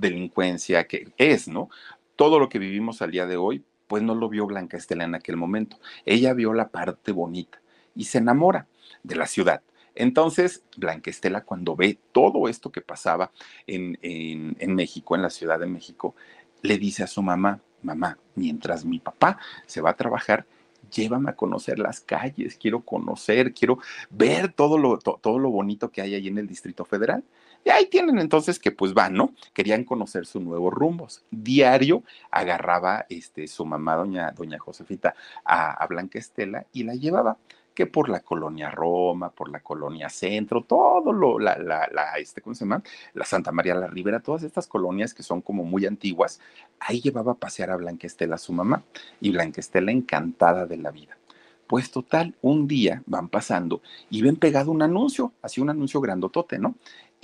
delincuencia, 0.01 0.89
que 0.89 1.13
es, 1.17 1.47
¿no? 1.47 1.71
Todo 2.17 2.41
lo 2.41 2.49
que 2.49 2.59
vivimos 2.59 3.01
al 3.03 3.13
día 3.13 3.25
de 3.25 3.37
hoy, 3.37 3.65
pues 3.87 4.03
no 4.03 4.17
lo 4.17 4.29
vio 4.29 4.47
Blanca 4.47 4.77
Estela 4.77 5.05
en 5.05 5.15
aquel 5.15 5.37
momento. 5.37 5.79
Ella 6.05 6.35
vio 6.35 6.53
la 6.55 6.71
parte 6.71 7.13
bonita 7.13 7.61
y 7.95 8.07
se 8.07 8.19
enamora 8.19 8.67
de 9.05 9.15
la 9.15 9.27
ciudad. 9.27 9.63
Entonces, 9.95 10.65
Blanca 10.77 11.09
Estela, 11.09 11.43
cuando 11.43 11.77
ve 11.77 11.97
todo 12.11 12.49
esto 12.49 12.73
que 12.73 12.81
pasaba 12.81 13.31
en, 13.69 13.97
en, 14.03 14.75
México, 14.75 15.15
en 15.15 15.23
la 15.23 15.31
Ciudad 15.31 15.61
de 15.61 15.67
México, 15.67 16.17
le 16.63 16.79
dice 16.79 17.05
a 17.05 17.07
su 17.07 17.23
mamá, 17.23 17.61
mamá, 17.83 18.19
mientras 18.35 18.85
mi 18.85 18.99
papá 18.99 19.39
se 19.67 19.81
va 19.81 19.91
a 19.91 19.97
trabajar, 19.97 20.47
llévame 20.91 21.31
a 21.31 21.37
conocer 21.37 21.79
las 21.79 22.01
calles, 22.01 22.57
quiero 22.57 22.81
conocer, 22.81 23.55
quiero 23.55 23.79
ver 24.11 24.53
todo 24.53 24.79
lo, 24.79 24.99
todo 24.99 25.39
lo 25.39 25.51
bonito 25.51 25.93
que 25.93 26.03
hay 26.03 26.17
ahí 26.17 26.27
en 26.27 26.39
el 26.39 26.49
Distrito 26.49 26.85
Federal. 26.85 27.23
Y 27.65 27.71
ahí 27.71 27.87
tienen 27.87 28.19
entonces 28.19 28.59
que 28.59 28.71
pues 28.71 28.93
van, 28.93 29.15
¿no? 29.15 29.33
Querían 29.53 29.85
conocer 29.85 30.27
sus 30.27 30.43
nuevos 30.43 30.73
rumbos. 30.73 31.25
Diario 31.31 32.03
agarraba 32.31 33.07
este, 33.09 33.47
su 33.49 33.65
mamá, 33.65 33.97
doña, 33.97 34.31
doña 34.33 34.59
Josefita, 34.59 35.15
a, 35.45 35.73
a 35.73 35.87
Blanca 35.87 36.19
Estela 36.19 36.67
y 36.73 36.83
la 36.85 36.95
llevaba 36.95 37.39
que 37.75 37.87
por 37.87 38.09
la 38.09 38.21
colonia 38.21 38.71
Roma, 38.71 39.31
por 39.31 39.51
la 39.51 39.61
colonia 39.61 40.09
Centro, 40.09 40.63
todo 40.63 41.13
lo, 41.13 41.39
la, 41.39 41.59
la, 41.59 41.89
la, 41.93 42.13
este, 42.19 42.41
¿cómo 42.41 42.55
se 42.55 42.65
llama? 42.65 42.83
La 43.15 43.25
Santa 43.25 43.53
María 43.53 43.75
la 43.75 43.89
Ribera, 43.89 44.21
todas 44.21 44.45
estas 44.45 44.67
colonias 44.67 45.13
que 45.13 45.23
son 45.23 45.43
como 45.43 45.65
muy 45.65 45.85
antiguas, 45.85 46.41
ahí 46.79 47.01
llevaba 47.01 47.33
a 47.33 47.37
pasear 47.37 47.71
a 47.71 47.77
Blanca 47.77 48.07
Estela, 48.07 48.39
su 48.39 48.53
mamá, 48.53 48.85
y 49.21 49.31
Blanca 49.33 49.61
Estela 49.61 49.91
encantada 49.91 50.67
de 50.67 50.77
la 50.77 50.93
vida. 50.93 51.19
Pues 51.67 51.91
total, 51.91 52.35
un 52.43 52.69
día 52.69 53.03
van 53.07 53.29
pasando 53.29 53.81
y 54.11 54.23
ven 54.23 54.37
pegado 54.37 54.71
un 54.71 54.83
anuncio, 54.83 55.33
así 55.43 55.61
un 55.61 55.71
anuncio 55.71 56.01
grandotote, 56.01 56.59
¿no? 56.59 56.75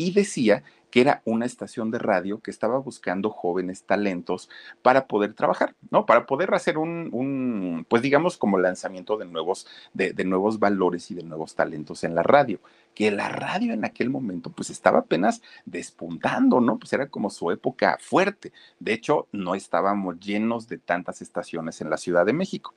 Y 0.01 0.13
decía 0.13 0.63
que 0.91 1.03
era 1.03 1.21
una 1.27 1.45
estación 1.45 1.91
de 1.91 1.99
radio 1.99 2.41
que 2.41 2.51
estaba 2.51 2.79
buscando 2.79 3.29
jóvenes 3.29 3.85
talentos 3.85 4.49
para 4.81 5.07
poder 5.07 5.35
trabajar, 5.35 5.75
¿no? 5.91 6.07
Para 6.07 6.25
poder 6.25 6.53
hacer 6.55 6.79
un, 6.79 7.87
pues 7.89 8.01
digamos, 8.01 8.39
como 8.39 8.59
lanzamiento 8.59 9.19
de 9.19 9.27
nuevos, 9.27 9.67
de, 9.93 10.15
de, 10.15 10.25
nuevos 10.25 10.59
valores 10.59 11.11
y 11.11 11.15
de 11.15 11.23
nuevos 11.23 11.55
talentos 11.55 12.03
en 12.03 12.15
la 12.15 12.23
radio. 12.23 12.61
Que 12.95 13.11
la 13.11 13.29
radio 13.29 13.75
en 13.75 13.85
aquel 13.85 14.09
momento, 14.09 14.51
pues 14.51 14.71
estaba 14.71 15.01
apenas 15.01 15.43
despuntando, 15.67 16.61
¿no? 16.61 16.79
Pues 16.79 16.93
era 16.95 17.09
como 17.09 17.29
su 17.29 17.51
época 17.51 17.99
fuerte. 18.01 18.53
De 18.81 18.95
hecho, 18.95 19.29
no 19.33 19.55
estábamos 19.55 20.19
llenos 20.19 20.67
de 20.67 20.79
tantas 20.79 21.21
estaciones 21.21 21.81
en 21.83 21.91
la 21.91 21.99
Ciudad 21.99 22.25
de 22.25 22.33
México. 22.33 22.75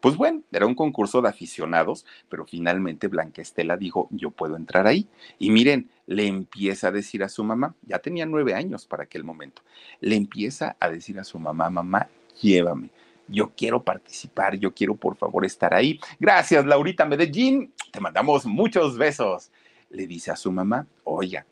Pues 0.00 0.16
bueno, 0.16 0.42
era 0.52 0.66
un 0.66 0.74
concurso 0.74 1.22
de 1.22 1.28
aficionados, 1.28 2.04
pero 2.28 2.44
finalmente 2.44 3.08
Blanca 3.08 3.42
Estela 3.42 3.76
dijo, 3.76 4.08
yo 4.10 4.30
puedo 4.30 4.56
entrar 4.56 4.86
ahí. 4.86 5.08
Y 5.38 5.50
miren, 5.50 5.90
le 6.06 6.26
empieza 6.26 6.88
a 6.88 6.92
decir 6.92 7.22
a 7.24 7.28
su 7.28 7.42
mamá, 7.44 7.74
ya 7.82 7.98
tenía 7.98 8.26
nueve 8.26 8.54
años 8.54 8.86
para 8.86 9.04
aquel 9.04 9.24
momento, 9.24 9.62
le 10.00 10.16
empieza 10.16 10.76
a 10.78 10.88
decir 10.88 11.18
a 11.18 11.24
su 11.24 11.38
mamá, 11.38 11.70
mamá, 11.70 12.08
llévame. 12.40 12.90
Yo 13.28 13.50
quiero 13.56 13.82
participar, 13.82 14.56
yo 14.56 14.72
quiero 14.72 14.94
por 14.94 15.16
favor 15.16 15.44
estar 15.44 15.74
ahí. 15.74 15.98
Gracias, 16.20 16.64
Laurita 16.64 17.04
Medellín. 17.04 17.72
Te 17.90 17.98
mandamos 18.00 18.46
muchos 18.46 18.96
besos. 18.96 19.50
Le 19.90 20.06
dice 20.06 20.30
a 20.30 20.36
su 20.36 20.52
mamá, 20.52 20.86
oiga, 21.02 21.44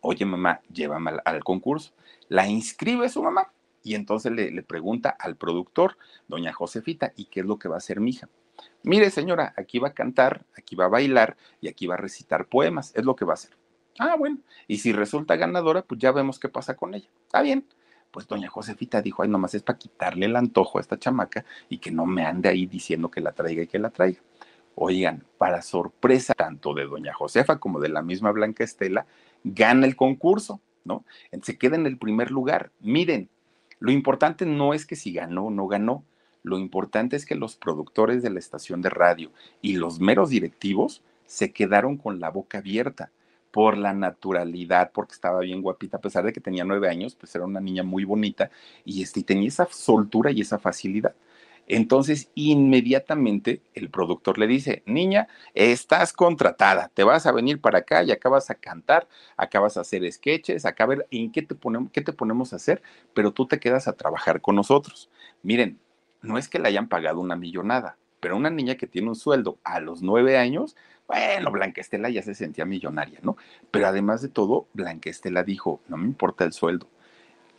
oye 0.00 0.24
mamá, 0.24 0.60
llévame 0.72 1.10
al, 1.10 1.22
al 1.24 1.44
concurso. 1.44 1.92
La 2.28 2.48
inscribe 2.48 3.10
su 3.10 3.22
mamá 3.22 3.52
y 3.82 3.94
entonces 3.94 4.32
le, 4.32 4.62
pregunta 4.62 5.10
al 5.10 5.36
productor, 5.36 5.96
doña 6.28 6.52
Josefita, 6.52 7.12
¿y 7.16 7.26
qué 7.26 7.40
es 7.40 7.46
lo 7.46 7.58
que 7.58 7.68
va 7.68 7.76
a 7.76 7.78
hacer 7.78 8.00
mi 8.00 8.10
hija? 8.10 8.28
Mire, 8.82 9.10
señora, 9.10 9.54
aquí 9.56 9.78
va 9.78 9.88
a 9.88 9.94
cantar, 9.94 10.44
aquí 10.56 10.76
va 10.76 10.84
a 10.86 10.88
bailar 10.88 11.36
y 11.60 11.68
aquí 11.68 11.86
va 11.86 11.94
a 11.94 11.98
recitar 11.98 12.46
poemas, 12.46 12.92
es 12.94 13.04
lo 13.04 13.16
que 13.16 13.24
va 13.24 13.32
a 13.32 13.34
hacer. 13.34 13.56
Ah, 13.98 14.16
bueno, 14.18 14.38
y 14.68 14.78
si 14.78 14.92
resulta 14.92 15.36
ganadora, 15.36 15.82
pues 15.82 16.00
ya 16.00 16.12
vemos 16.12 16.38
qué 16.38 16.48
pasa 16.48 16.76
con 16.76 16.94
ella. 16.94 17.08
Está 17.22 17.42
bien. 17.42 17.66
Pues 18.10 18.26
doña 18.26 18.48
Josefita 18.48 19.02
dijo, 19.02 19.22
ay, 19.22 19.28
nomás 19.28 19.54
es 19.54 19.62
para 19.62 19.78
quitarle 19.78 20.26
el 20.26 20.34
antojo 20.34 20.78
a 20.78 20.80
esta 20.80 20.98
chamaca 20.98 21.44
y 21.68 21.78
que 21.78 21.90
no 21.90 22.06
me 22.06 22.24
ande 22.24 22.48
ahí 22.48 22.66
diciendo 22.66 23.10
que 23.10 23.20
la 23.20 23.32
traiga 23.32 23.62
y 23.62 23.66
que 23.66 23.78
la 23.78 23.90
traiga. 23.90 24.20
Oigan, 24.74 25.24
para 25.38 25.62
sorpresa 25.62 26.34
tanto 26.34 26.74
de 26.74 26.86
doña 26.86 27.12
Josefa 27.12 27.58
como 27.58 27.80
de 27.80 27.88
la 27.88 28.02
misma 28.02 28.32
Blanca 28.32 28.64
Estela, 28.64 29.06
gana 29.44 29.86
el 29.86 29.94
concurso, 29.94 30.60
¿no? 30.84 31.04
Se 31.42 31.58
queda 31.58 31.76
en 31.76 31.86
el 31.86 31.98
primer 31.98 32.30
lugar. 32.30 32.72
Miren, 32.80 33.28
lo 33.80 33.90
importante 33.90 34.46
no 34.46 34.74
es 34.74 34.86
que 34.86 34.94
si 34.94 35.12
ganó 35.12 35.46
o 35.46 35.50
no 35.50 35.66
ganó, 35.66 36.04
lo 36.42 36.58
importante 36.58 37.16
es 37.16 37.26
que 37.26 37.34
los 37.34 37.56
productores 37.56 38.22
de 38.22 38.30
la 38.30 38.38
estación 38.38 38.82
de 38.82 38.90
radio 38.90 39.30
y 39.60 39.76
los 39.76 40.00
meros 40.00 40.30
directivos 40.30 41.02
se 41.26 41.52
quedaron 41.52 41.96
con 41.96 42.20
la 42.20 42.30
boca 42.30 42.58
abierta 42.58 43.10
por 43.50 43.76
la 43.76 43.92
naturalidad, 43.92 44.92
porque 44.92 45.14
estaba 45.14 45.40
bien 45.40 45.60
guapita, 45.60 45.96
a 45.96 46.00
pesar 46.00 46.24
de 46.24 46.32
que 46.32 46.40
tenía 46.40 46.64
nueve 46.64 46.88
años, 46.88 47.14
pues 47.14 47.34
era 47.34 47.44
una 47.44 47.60
niña 47.60 47.82
muy 47.82 48.04
bonita 48.04 48.50
y, 48.84 49.02
este, 49.02 49.22
tenía 49.22 49.48
esa 49.48 49.66
soltura 49.70 50.30
y 50.30 50.40
esa 50.40 50.58
facilidad. 50.58 51.14
Entonces, 51.72 52.32
inmediatamente 52.34 53.62
el 53.74 53.90
productor 53.90 54.38
le 54.38 54.48
dice, 54.48 54.82
niña, 54.86 55.28
estás 55.54 56.12
contratada, 56.12 56.90
te 56.94 57.04
vas 57.04 57.26
a 57.26 57.32
venir 57.32 57.60
para 57.60 57.78
acá 57.78 58.02
y 58.02 58.10
acabas 58.10 58.50
a 58.50 58.56
cantar, 58.56 59.06
acabas 59.36 59.76
a 59.76 59.82
hacer 59.82 60.10
sketches, 60.10 60.64
acá 60.66 60.82
a 60.82 60.88
ver 60.88 61.06
en 61.12 61.30
qué 61.30 61.42
te, 61.42 61.54
ponemos, 61.54 61.92
qué 61.92 62.00
te 62.00 62.12
ponemos 62.12 62.52
a 62.52 62.56
hacer, 62.56 62.82
pero 63.14 63.32
tú 63.32 63.46
te 63.46 63.60
quedas 63.60 63.86
a 63.86 63.92
trabajar 63.92 64.40
con 64.40 64.56
nosotros. 64.56 65.10
Miren, 65.44 65.78
no 66.22 66.38
es 66.38 66.48
que 66.48 66.58
le 66.58 66.66
hayan 66.66 66.88
pagado 66.88 67.20
una 67.20 67.36
millonada, 67.36 67.96
pero 68.18 68.36
una 68.36 68.50
niña 68.50 68.74
que 68.74 68.88
tiene 68.88 69.06
un 69.06 69.14
sueldo 69.14 69.60
a 69.62 69.78
los 69.78 70.02
nueve 70.02 70.38
años, 70.38 70.76
bueno, 71.06 71.52
Blanca 71.52 71.80
Estela 71.80 72.10
ya 72.10 72.22
se 72.22 72.34
sentía 72.34 72.64
millonaria, 72.64 73.20
¿no? 73.22 73.36
Pero 73.70 73.86
además 73.86 74.22
de 74.22 74.28
todo, 74.28 74.66
Blanca 74.72 75.08
Estela 75.08 75.44
dijo, 75.44 75.80
no 75.86 75.96
me 75.96 76.06
importa 76.06 76.44
el 76.44 76.52
sueldo, 76.52 76.88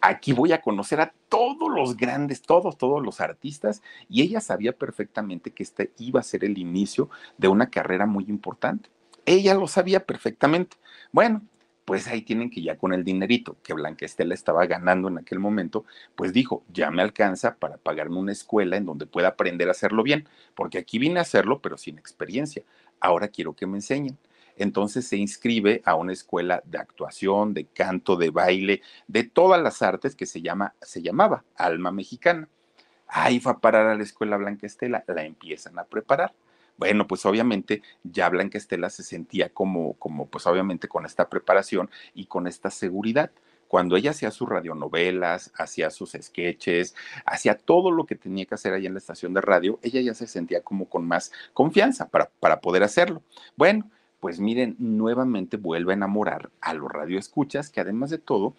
aquí 0.02 0.34
voy 0.34 0.52
a 0.52 0.62
conocer 0.62 1.00
a 1.00 1.14
todos 1.30 1.72
los 1.74 1.96
grandes, 1.96 2.42
todos, 2.42 2.78
todos 2.78 3.02
los 3.02 3.22
artistas, 3.22 3.82
y 4.10 4.22
ella 4.24 4.42
sabía 4.42 4.74
perfectamente 4.74 5.52
que 5.52 5.64
este 5.64 5.92
iba 5.98 6.20
a 6.20 6.24
ser 6.24 6.44
el 6.44 6.58
inicio 6.58 7.10
de 7.38 7.48
una 7.48 7.70
carrera 7.70 8.06
muy 8.06 8.26
importante. 8.28 8.90
Ella 9.26 9.54
lo 9.54 9.68
sabía 9.68 10.06
perfectamente. 10.06 10.78
Bueno, 11.12 11.44
pues 11.86 12.08
ahí 12.08 12.22
tienen 12.22 12.50
que 12.50 12.62
ya 12.62 12.78
con 12.78 12.94
el 12.94 13.04
dinerito 13.04 13.58
que 13.64 13.74
Blanca 13.74 14.06
Estela 14.06 14.34
estaba 14.34 14.66
ganando 14.66 15.08
en 15.08 15.20
aquel 15.20 15.40
momento, 15.40 15.86
pues 16.16 16.34
dijo, 16.34 16.64
ya 16.72 16.90
me 16.92 17.02
alcanza 17.02 17.56
para 17.56 17.78
pagarme 17.78 18.18
una 18.18 18.32
escuela 18.32 18.78
en 18.78 18.86
donde 18.86 19.06
pueda 19.06 19.30
aprender 19.30 19.68
a 19.68 19.72
hacerlo 19.72 20.04
bien, 20.04 20.28
porque 20.56 20.78
aquí 20.78 21.00
vine 21.00 21.20
a 21.20 21.24
hacerlo, 21.24 21.62
pero 21.62 21.78
sin 21.78 21.98
experiencia. 21.98 22.64
Ahora 23.00 23.28
quiero 23.28 23.54
que 23.54 23.68
me 23.68 23.78
enseñen 23.78 24.18
entonces 24.62 25.08
se 25.08 25.18
inscribe 25.18 25.82
a 25.86 25.96
una 25.96 26.14
escuela 26.14 26.62
de 26.66 26.78
actuación, 26.78 27.54
de 27.54 27.66
canto, 27.66 28.16
de 28.16 28.30
baile, 28.30 28.82
de 29.08 29.24
todas 29.24 29.62
las 29.62 29.82
artes 29.82 30.16
que 30.16 30.26
se, 30.26 30.42
llama, 30.42 30.76
se 30.82 31.02
llamaba 31.02 31.44
Alma 31.56 31.92
Mexicana. 31.92 32.48
Ahí 33.08 33.40
va 33.40 33.52
a 33.52 33.60
parar 33.60 33.88
a 33.88 33.96
la 33.96 34.04
escuela 34.04 34.38
Blanca 34.38 34.68
Estela, 34.68 35.04
la 35.08 35.24
empiezan 35.24 35.78
a 35.80 35.84
preparar. 35.84 36.34
Bueno, 36.78 37.08
pues 37.08 37.26
obviamente 37.26 37.82
ya 38.04 38.30
Blanca 38.30 38.58
Estela 38.58 38.90
se 38.90 39.04
sentía 39.04 39.50
como, 39.50 39.94
como, 39.94 40.28
pues 40.28 40.48
obviamente 40.48 40.88
con 40.88 41.06
esta 41.06 41.30
preparación 41.30 41.90
y 42.14 42.26
con 42.26 42.48
esta 42.48 42.72
seguridad 42.72 43.32
cuando 43.72 43.96
ella 43.96 44.12
hacía 44.12 44.32
sus 44.32 44.50
radionovelas, 44.50 45.54
hacía 45.56 45.92
sus 45.92 46.12
sketches, 46.22 46.94
hacía 47.26 47.58
todo 47.58 47.90
lo 47.90 48.06
que 48.06 48.16
tenía 48.16 48.46
que 48.46 48.56
hacer 48.56 48.74
ahí 48.74 48.86
en 48.86 48.92
la 48.92 49.00
estación 49.00 49.34
de 49.34 49.40
radio, 49.40 49.80
ella 49.82 50.02
ya 50.02 50.14
se 50.14 50.28
sentía 50.28 50.62
como 50.62 50.90
con 50.90 51.08
más 51.08 51.32
confianza 51.54 52.10
para, 52.10 52.30
para 52.42 52.60
poder 52.60 52.84
hacerlo. 52.84 53.24
Bueno, 53.56 53.90
pues 54.22 54.40
miren, 54.40 54.76
nuevamente 54.78 55.58
vuelve 55.58 55.94
a 55.94 55.96
enamorar 55.96 56.52
a 56.62 56.76
los 56.76 56.90
radioescuchas, 56.90 57.72
que 57.72 57.82
además 57.82 58.12
de 58.12 58.20
todo, 58.20 58.54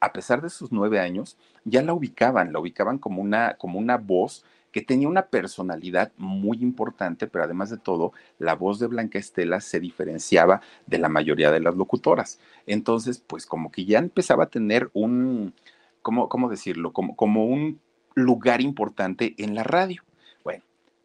a 0.00 0.12
pesar 0.12 0.42
de 0.42 0.50
sus 0.50 0.70
nueve 0.70 1.00
años, 1.00 1.38
ya 1.64 1.82
la 1.82 1.94
ubicaban, 1.94 2.52
la 2.52 2.60
ubicaban 2.60 2.98
como 2.98 3.22
una, 3.22 3.54
como 3.54 3.78
una 3.78 3.96
voz 3.96 4.44
que 4.70 4.82
tenía 4.82 5.08
una 5.08 5.28
personalidad 5.28 6.12
muy 6.18 6.58
importante, 6.60 7.26
pero 7.26 7.44
además 7.44 7.70
de 7.70 7.78
todo, 7.78 8.12
la 8.38 8.54
voz 8.54 8.78
de 8.80 8.86
Blanca 8.86 9.18
Estela 9.18 9.62
se 9.62 9.80
diferenciaba 9.80 10.60
de 10.86 10.98
la 10.98 11.08
mayoría 11.08 11.50
de 11.50 11.60
las 11.60 11.74
locutoras. 11.74 12.38
Entonces, 12.66 13.18
pues 13.18 13.46
como 13.46 13.72
que 13.72 13.86
ya 13.86 13.98
empezaba 13.98 14.44
a 14.44 14.50
tener 14.50 14.90
un, 14.92 15.54
¿cómo, 16.02 16.28
cómo 16.28 16.50
decirlo? 16.50 16.92
Como, 16.92 17.16
como 17.16 17.46
un 17.46 17.80
lugar 18.14 18.60
importante 18.60 19.34
en 19.38 19.54
la 19.54 19.62
radio 19.62 20.02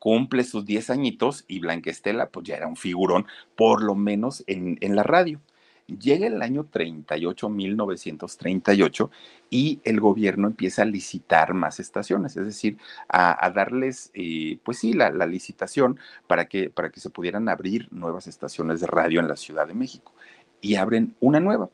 cumple 0.03 0.43
sus 0.43 0.65
10 0.65 0.89
añitos 0.89 1.45
y 1.47 1.59
Blanca 1.59 1.89
Estela 1.89 2.27
pues 2.27 2.45
ya 2.45 2.57
era 2.57 2.67
un 2.67 2.75
figurón, 2.75 3.25
por 3.55 3.81
lo 3.81 3.95
menos 3.95 4.43
en, 4.47 4.77
en 4.81 4.97
la 4.97 5.03
radio. 5.03 5.39
Llega 5.87 6.27
el 6.27 6.41
año 6.41 6.65
38, 6.69 7.47
1938, 7.47 9.11
y 9.49 9.79
el 9.85 10.01
gobierno 10.01 10.47
empieza 10.47 10.81
a 10.81 10.85
licitar 10.85 11.53
más 11.53 11.79
estaciones, 11.79 12.35
es 12.35 12.45
decir, 12.45 12.77
a, 13.07 13.49
darles, 13.55 14.11
eh, 14.13 14.57
pues 14.65 14.79
sí, 14.79 14.91
la, 14.91 15.09
la, 15.09 15.25
licitación 15.25 15.97
para 16.27 16.49
que, 16.49 16.69
para 16.69 16.89
que 16.89 16.99
se 16.99 17.09
pudieran 17.09 17.47
abrir 17.47 17.87
nuevas 17.93 18.27
estaciones 18.27 18.81
de 18.81 18.87
radio 18.87 19.21
en 19.21 19.29
la 19.29 19.37
Ciudad 19.37 19.67
de 19.67 19.73
México. 19.73 20.13
Y 20.59 20.75
abren 20.75 21.15
una 21.21 21.39
nueva. 21.39 21.69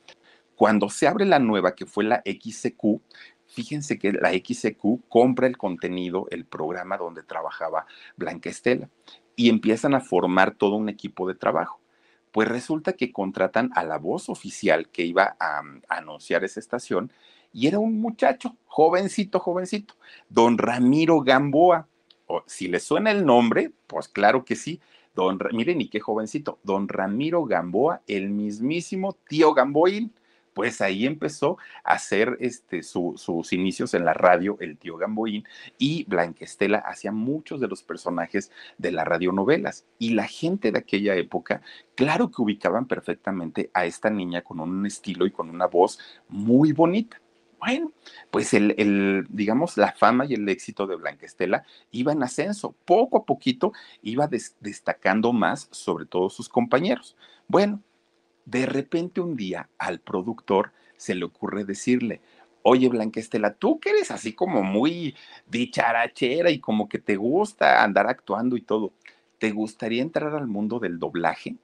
Cuando 0.55 0.89
se 0.89 1.07
abre 1.07 1.25
la 1.25 1.39
nueva, 1.39 1.73
que 1.73 1.87
fue 1.87 2.03
la 2.03 2.21
XCQ, 2.25 3.01
fíjense 3.49 3.97
que 3.97 4.13
la 4.13 4.31
XCQ 4.31 5.09
compra 5.09 5.47
el 5.47 5.57
contenido, 5.57 6.27
el 6.31 6.45
programa 6.45 6.97
donde 6.97 7.23
trabajaba 7.23 7.85
Blanca 8.15 8.49
Estela, 8.49 8.89
y 9.35 9.49
empiezan 9.49 9.95
a 9.95 10.01
formar 10.01 10.55
todo 10.55 10.75
un 10.75 10.89
equipo 10.89 11.27
de 11.27 11.35
trabajo. 11.35 11.79
Pues 12.31 12.47
resulta 12.47 12.93
que 12.93 13.11
contratan 13.11 13.71
a 13.75 13.83
la 13.83 13.97
voz 13.97 14.29
oficial 14.29 14.89
que 14.89 15.03
iba 15.03 15.35
a, 15.39 15.61
anunciar 15.87 16.43
esa 16.43 16.59
estación, 16.59 17.11
y 17.51 17.67
era 17.67 17.79
un 17.79 17.99
muchacho, 17.99 18.55
jovencito, 18.67 19.39
jovencito, 19.39 19.95
don 20.29 20.57
Ramiro 20.57 21.21
Gamboa. 21.21 21.87
O, 22.27 22.43
si 22.45 22.67
le 22.67 22.79
suena 22.79 23.09
el 23.09 23.25
nombre, 23.25 23.71
pues 23.87 24.07
claro 24.07 24.45
que 24.45 24.55
sí. 24.55 24.79
Don, 25.15 25.39
miren, 25.51 25.81
y 25.81 25.89
qué 25.89 25.99
jovencito, 25.99 26.59
don 26.63 26.87
Ramiro 26.87 27.43
Gamboa, 27.43 28.03
el 28.05 28.29
mismísimo 28.29 29.17
tío 29.27 29.55
Gamboín 29.55 30.13
pues 30.59 30.81
ahí 30.81 31.05
empezó 31.05 31.57
a 31.85 31.93
hacer 31.93 32.35
este, 32.41 32.83
sus 32.83 33.53
inicios 33.53 33.93
en 33.93 34.03
la 34.03 34.11
radio, 34.13 34.57
el 34.59 34.77
tío 34.77 34.97
Gamboín, 34.97 35.45
y 35.77 36.03
Blanquestela 36.03 36.79
hacía 36.79 37.13
muchos 37.13 37.61
de 37.61 37.69
los 37.69 37.81
personajes 37.81 38.51
de 38.77 38.91
las 38.91 39.07
radionovelas. 39.07 39.85
Y 39.99 40.15
la 40.15 40.27
gente 40.27 40.73
de 40.73 40.79
aquella 40.79 41.15
época, 41.15 41.61
claro 41.95 42.29
que 42.29 42.41
ubicaban 42.41 42.87
perfectamente 42.87 43.71
a 43.73 43.85
esta 43.85 44.09
niña 44.09 44.41
con 44.41 44.59
un 44.59 44.85
estilo 44.85 45.25
y 45.25 45.31
con 45.31 45.49
una 45.49 45.67
voz 45.67 45.97
muy 46.27 46.73
bonita. 46.73 47.21
Bueno, 47.57 47.93
pues 48.29 48.53
el, 48.53 49.25
digamos, 49.29 49.77
la 49.77 49.93
fama 49.93 50.25
y 50.25 50.33
el 50.33 50.49
éxito 50.49 50.87
de 50.87 50.97
Blanquestela 50.97 51.63
iba 51.91 52.11
en 52.11 52.21
ascenso. 52.21 52.75
Poco 52.83 53.19
a 53.19 53.23
poquito 53.23 53.71
iba 54.01 54.29
destacando 54.59 55.31
más 55.31 55.69
sobre 55.71 56.05
todos 56.05 56.33
sus 56.33 56.49
compañeros. 56.49 57.15
Bueno, 57.47 57.81
de 58.49 58.65
repente 58.65 59.21
un 59.21 59.35
día 59.35 59.69
al 59.77 59.99
productor 59.99 60.71
se 60.97 61.15
le 61.15 61.25
ocurre 61.25 61.65
decirle, 61.65 62.21
oye 62.63 62.89
Blanca 62.89 63.19
Estela, 63.19 63.53
tú 63.53 63.79
que 63.79 63.91
eres 63.91 64.11
así 64.11 64.33
como 64.33 64.63
muy 64.63 65.15
dicharachera 65.47 66.49
y 66.49 66.59
como 66.59 66.89
que 66.89 66.99
te 66.99 67.15
gusta 67.15 67.83
andar 67.83 68.07
actuando 68.07 68.57
y 68.57 68.61
todo, 68.61 68.91
¿te 69.37 69.51
gustaría 69.51 70.01
entrar 70.01 70.35
al 70.35 70.47
mundo 70.47 70.79
del 70.79 70.99
doblaje? 70.99 71.55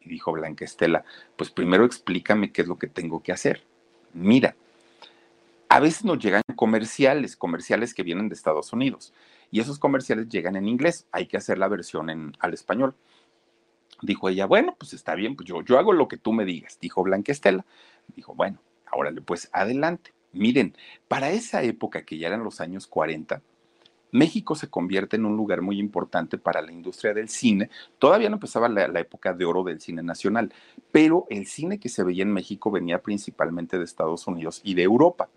Y 0.00 0.08
dijo 0.08 0.32
Blanca 0.32 0.64
Estela, 0.64 1.04
pues 1.36 1.50
primero 1.50 1.84
explícame 1.84 2.52
qué 2.52 2.62
es 2.62 2.68
lo 2.68 2.78
que 2.78 2.88
tengo 2.88 3.22
que 3.22 3.32
hacer. 3.32 3.62
Mira, 4.12 4.56
a 5.68 5.80
veces 5.80 6.04
nos 6.04 6.18
llegan 6.18 6.42
comerciales, 6.56 7.36
comerciales 7.36 7.94
que 7.94 8.02
vienen 8.02 8.28
de 8.28 8.34
Estados 8.34 8.72
Unidos, 8.72 9.12
y 9.50 9.60
esos 9.60 9.78
comerciales 9.78 10.28
llegan 10.28 10.56
en 10.56 10.66
inglés, 10.66 11.06
hay 11.12 11.26
que 11.26 11.36
hacer 11.36 11.58
la 11.58 11.68
versión 11.68 12.10
en, 12.10 12.32
al 12.40 12.54
español. 12.54 12.94
Dijo 14.00 14.28
ella, 14.28 14.46
bueno, 14.46 14.76
pues 14.78 14.92
está 14.92 15.14
bien, 15.14 15.34
pues 15.34 15.48
yo, 15.48 15.62
yo 15.62 15.78
hago 15.78 15.92
lo 15.92 16.08
que 16.08 16.16
tú 16.16 16.32
me 16.32 16.44
digas, 16.44 16.78
dijo 16.80 17.02
Blanca 17.02 17.32
Estela. 17.32 17.64
Dijo, 18.14 18.34
bueno, 18.34 18.58
órale, 18.92 19.20
pues 19.20 19.48
adelante. 19.52 20.12
Miren, 20.32 20.76
para 21.08 21.30
esa 21.30 21.62
época 21.62 22.04
que 22.04 22.18
ya 22.18 22.28
eran 22.28 22.44
los 22.44 22.60
años 22.60 22.86
40, 22.86 23.42
México 24.10 24.54
se 24.54 24.68
convierte 24.68 25.16
en 25.16 25.26
un 25.26 25.36
lugar 25.36 25.62
muy 25.62 25.78
importante 25.78 26.38
para 26.38 26.62
la 26.62 26.72
industria 26.72 27.12
del 27.12 27.28
cine. 27.28 27.70
Todavía 27.98 28.28
no 28.28 28.36
empezaba 28.36 28.68
la, 28.68 28.88
la, 28.88 29.00
época 29.00 29.34
de 29.34 29.44
oro 29.44 29.64
del 29.64 29.80
cine 29.80 30.02
nacional, 30.02 30.52
pero 30.92 31.26
el 31.28 31.46
cine 31.46 31.78
que 31.78 31.88
se 31.88 32.04
veía 32.04 32.22
en 32.22 32.32
México 32.32 32.70
venía 32.70 33.02
principalmente 33.02 33.78
de 33.78 33.84
Estados 33.84 34.26
Unidos 34.26 34.60
y 34.64 34.74
de 34.74 34.82
Europa. 34.82 35.28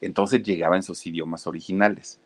Entonces 0.00 0.42
llegaba 0.42 0.76
en 0.76 0.82
sus 0.82 1.06
idiomas 1.06 1.46
originales 1.46 2.20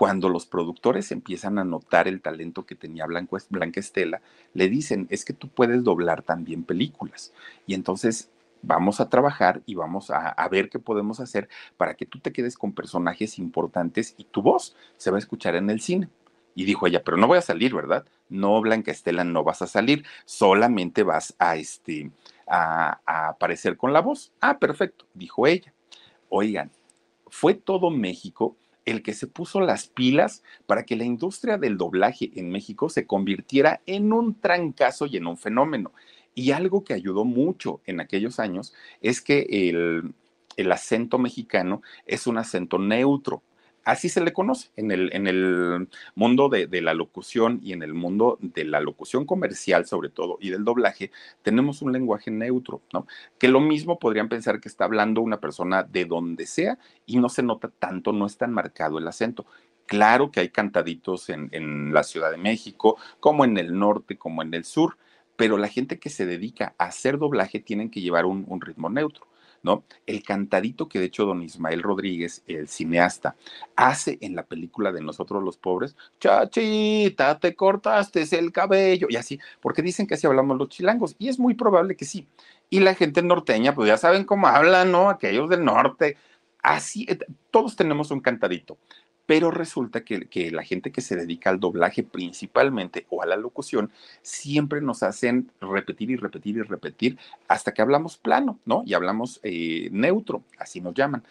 cuando 0.00 0.30
los 0.30 0.46
productores 0.46 1.12
empiezan 1.12 1.58
a 1.58 1.64
notar 1.64 2.08
el 2.08 2.22
talento 2.22 2.64
que 2.64 2.74
tenía 2.74 3.04
Blanca 3.04 3.80
Estela, 3.80 4.22
le 4.54 4.70
dicen, 4.70 5.06
es 5.10 5.26
que 5.26 5.34
tú 5.34 5.48
puedes 5.48 5.84
doblar 5.84 6.22
también 6.22 6.64
películas. 6.64 7.34
Y 7.66 7.74
entonces 7.74 8.30
vamos 8.62 8.98
a 9.00 9.10
trabajar 9.10 9.60
y 9.66 9.74
vamos 9.74 10.10
a, 10.10 10.48
ver 10.48 10.70
qué 10.70 10.78
podemos 10.78 11.20
hacer 11.20 11.50
para 11.76 11.96
que 11.96 12.06
tú 12.06 12.18
te 12.18 12.32
quedes 12.32 12.56
con 12.56 12.72
personajes 12.72 13.38
importantes 13.38 14.14
y 14.16 14.24
tu 14.24 14.40
voz 14.40 14.74
se 14.96 15.10
va 15.10 15.18
a 15.18 15.20
escuchar 15.20 15.54
en 15.54 15.68
el 15.68 15.82
cine. 15.82 16.08
Y 16.54 16.64
dijo 16.64 16.86
ella, 16.86 17.04
pero 17.04 17.18
no 17.18 17.26
voy 17.26 17.36
a 17.36 17.42
salir, 17.42 17.74
¿verdad? 17.74 18.06
No, 18.30 18.58
Blanca 18.62 18.92
Estela, 18.92 19.24
no 19.24 19.44
vas 19.44 19.60
a 19.60 19.66
salir, 19.66 20.06
solamente 20.24 21.02
vas 21.02 21.34
a, 21.38 21.56
este, 21.56 22.10
a, 22.46 23.00
a 23.04 23.28
aparecer 23.28 23.76
con 23.76 23.92
la 23.92 24.00
voz. 24.00 24.32
Ah, 24.40 24.58
perfecto, 24.58 25.04
dijo 25.12 25.46
ella. 25.46 25.74
Oigan, 26.30 26.70
fue 27.28 27.52
todo 27.52 27.90
México 27.90 28.56
el 28.84 29.02
que 29.02 29.14
se 29.14 29.26
puso 29.26 29.60
las 29.60 29.86
pilas 29.86 30.42
para 30.66 30.84
que 30.84 30.96
la 30.96 31.04
industria 31.04 31.58
del 31.58 31.76
doblaje 31.76 32.30
en 32.34 32.50
México 32.50 32.88
se 32.88 33.06
convirtiera 33.06 33.80
en 33.86 34.12
un 34.12 34.40
trancazo 34.40 35.06
y 35.06 35.16
en 35.16 35.26
un 35.26 35.36
fenómeno. 35.36 35.92
Y 36.34 36.52
algo 36.52 36.84
que 36.84 36.94
ayudó 36.94 37.24
mucho 37.24 37.80
en 37.86 38.00
aquellos 38.00 38.38
años 38.38 38.72
es 39.00 39.20
que 39.20 39.46
el, 39.50 40.14
el 40.56 40.72
acento 40.72 41.18
mexicano 41.18 41.82
es 42.06 42.26
un 42.26 42.38
acento 42.38 42.78
neutro 42.78 43.42
así 43.90 44.08
se 44.08 44.20
le 44.20 44.32
conoce 44.32 44.70
en 44.76 44.90
el, 44.92 45.10
en 45.12 45.26
el 45.26 45.88
mundo 46.14 46.48
de, 46.48 46.68
la 46.80 46.94
locución 46.94 47.60
y 47.62 47.72
en 47.72 47.82
el 47.82 47.92
mundo 47.92 48.38
de 48.40 48.64
la 48.64 48.80
locución 48.80 49.26
comercial 49.26 49.84
sobre 49.84 50.08
todo 50.08 50.38
y 50.40 50.50
del 50.50 50.64
doblaje, 50.64 51.10
tenemos 51.42 51.82
un 51.82 51.92
lenguaje 51.92 52.30
neutro, 52.30 52.82
¿no? 52.92 53.06
Que 53.38 53.48
lo 53.48 53.60
mismo 53.60 53.98
podrían 53.98 54.28
pensar 54.28 54.60
que 54.60 54.68
está 54.68 54.84
hablando 54.84 55.20
una 55.22 55.40
persona 55.40 55.82
de 55.82 56.04
donde 56.04 56.46
sea 56.46 56.78
y 57.04 57.18
no 57.18 57.28
se 57.28 57.42
nota 57.42 57.68
tanto, 57.68 58.12
no 58.12 58.26
es 58.26 58.36
tan 58.36 58.52
marcado 58.52 58.98
el 58.98 59.08
acento. 59.08 59.44
Claro 59.86 60.30
que 60.30 60.40
hay 60.40 60.50
cantaditos 60.50 61.28
en, 61.28 61.92
la 61.92 62.04
Ciudad 62.04 62.30
de 62.30 62.36
México, 62.36 62.96
como 63.18 63.44
en 63.44 63.58
el 63.58 63.76
norte, 63.76 64.16
como 64.16 64.42
en 64.42 64.54
el 64.54 64.64
sur, 64.64 64.98
pero 65.34 65.56
la 65.56 65.66
gente 65.66 65.98
que 65.98 66.10
se 66.10 66.26
dedica 66.26 66.74
a 66.78 66.84
hacer 66.84 67.18
doblaje 67.18 67.58
tienen 67.58 67.90
que 67.90 68.00
llevar 68.00 68.24
un 68.24 68.60
ritmo 68.60 68.88
neutro. 68.88 69.26
¿No? 69.62 69.84
El 70.06 70.22
cantadito 70.22 70.88
que 70.88 70.98
de 70.98 71.06
hecho 71.06 71.26
don 71.26 71.42
Ismael 71.42 71.82
Rodríguez, 71.82 72.42
el 72.46 72.68
cineasta, 72.68 73.36
hace 73.76 74.18
en 74.20 74.34
la 74.34 74.44
película 74.44 74.92
de 74.92 75.00
Nosotros 75.00 75.42
los 75.42 75.56
Pobres, 75.56 75.96
chachita, 76.18 77.38
te 77.38 77.54
cortaste 77.54 78.26
el 78.38 78.52
cabello, 78.52 79.06
y 79.10 79.16
así, 79.16 79.38
porque 79.60 79.82
dicen 79.82 80.06
que 80.06 80.14
así 80.14 80.26
hablamos 80.26 80.58
los 80.58 80.68
chilangos, 80.68 81.16
y 81.18 81.28
es 81.28 81.38
muy 81.38 81.54
probable 81.54 81.96
que 81.96 82.04
sí. 82.04 82.26
Y 82.68 82.80
la 82.80 82.94
gente 82.94 83.22
norteña, 83.22 83.74
pues 83.74 83.88
ya 83.88 83.96
saben 83.96 84.24
cómo 84.24 84.46
hablan, 84.46 84.92
¿no? 84.92 85.10
Aquellos 85.10 85.48
del 85.50 85.64
norte. 85.64 86.16
Así, 86.62 87.06
eh, 87.08 87.18
todos 87.50 87.74
tenemos 87.74 88.10
un 88.10 88.20
cantadito 88.20 88.78
pero 89.30 89.52
resulta 89.52 90.02
que, 90.02 90.50
la 90.50 90.64
gente 90.64 90.90
que 90.90 91.00
se 91.00 91.14
dedica 91.14 91.50
al 91.50 91.60
doblaje 91.60 92.02
principalmente 92.02 93.06
o 93.10 93.22
a 93.22 93.26
la 93.26 93.36
locución 93.36 93.92
siempre 94.22 94.80
nos 94.80 95.04
hacen 95.04 95.52
repetir 95.60 96.10
y 96.10 96.16
repetir 96.16 96.56
y 96.56 96.62
repetir 96.62 97.16
hasta 97.46 97.72
que 97.72 97.80
hablamos 97.80 98.18
plano, 98.18 98.58
¿no? 98.64 98.82
Y 98.84 98.94
hablamos 98.94 99.38
eh, 99.44 99.88
neutro, 99.92 100.42
así 100.58 100.80
nos 100.80 100.94
llaman. 100.94 101.22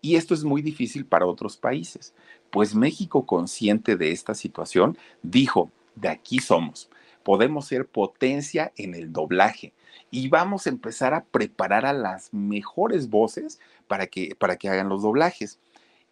Y 0.00 0.16
esto 0.16 0.32
es 0.32 0.44
muy 0.44 0.62
difícil 0.62 1.04
para 1.04 1.26
otros 1.26 1.58
países. 1.58 2.14
Pues 2.50 2.74
México, 2.74 3.26
consciente 3.26 3.96
de 3.96 4.12
esta 4.12 4.34
situación, 4.34 4.96
dijo, 5.22 5.70
de 5.94 6.08
aquí 6.08 6.38
somos, 6.38 6.88
podemos 7.22 7.66
ser 7.66 7.84
potencia 7.84 8.72
en 8.78 8.94
el 8.94 9.12
doblaje 9.12 9.74
y 10.10 10.30
vamos 10.30 10.66
a 10.66 10.70
empezar 10.70 11.12
a 11.12 11.24
preparar 11.24 11.84
a 11.84 11.92
las 11.92 12.32
mejores 12.32 13.10
voces 13.10 13.60
para 13.88 14.06
que, 14.06 14.34
para 14.36 14.56
que 14.56 14.70
hagan 14.70 14.88
los 14.88 15.02
doblajes 15.02 15.58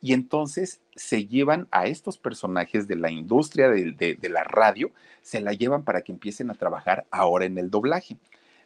y 0.03 0.13
entonces 0.13 0.81
se 1.01 1.27
llevan 1.27 1.67
a 1.71 1.87
estos 1.87 2.19
personajes 2.19 2.87
de 2.87 2.95
la 2.95 3.11
industria 3.11 3.71
de, 3.71 4.19
la 4.29 4.45
radio, 4.45 4.91
se 5.23 5.41
la 5.41 5.55
llevan 5.55 5.83
para 5.83 6.03
que 6.03 6.13
empiecen 6.13 6.51
a 6.51 6.55
trabajar 6.55 7.07
ahora 7.11 7.47
en 7.47 7.57
el 7.57 7.71
doblaje. 7.71 8.19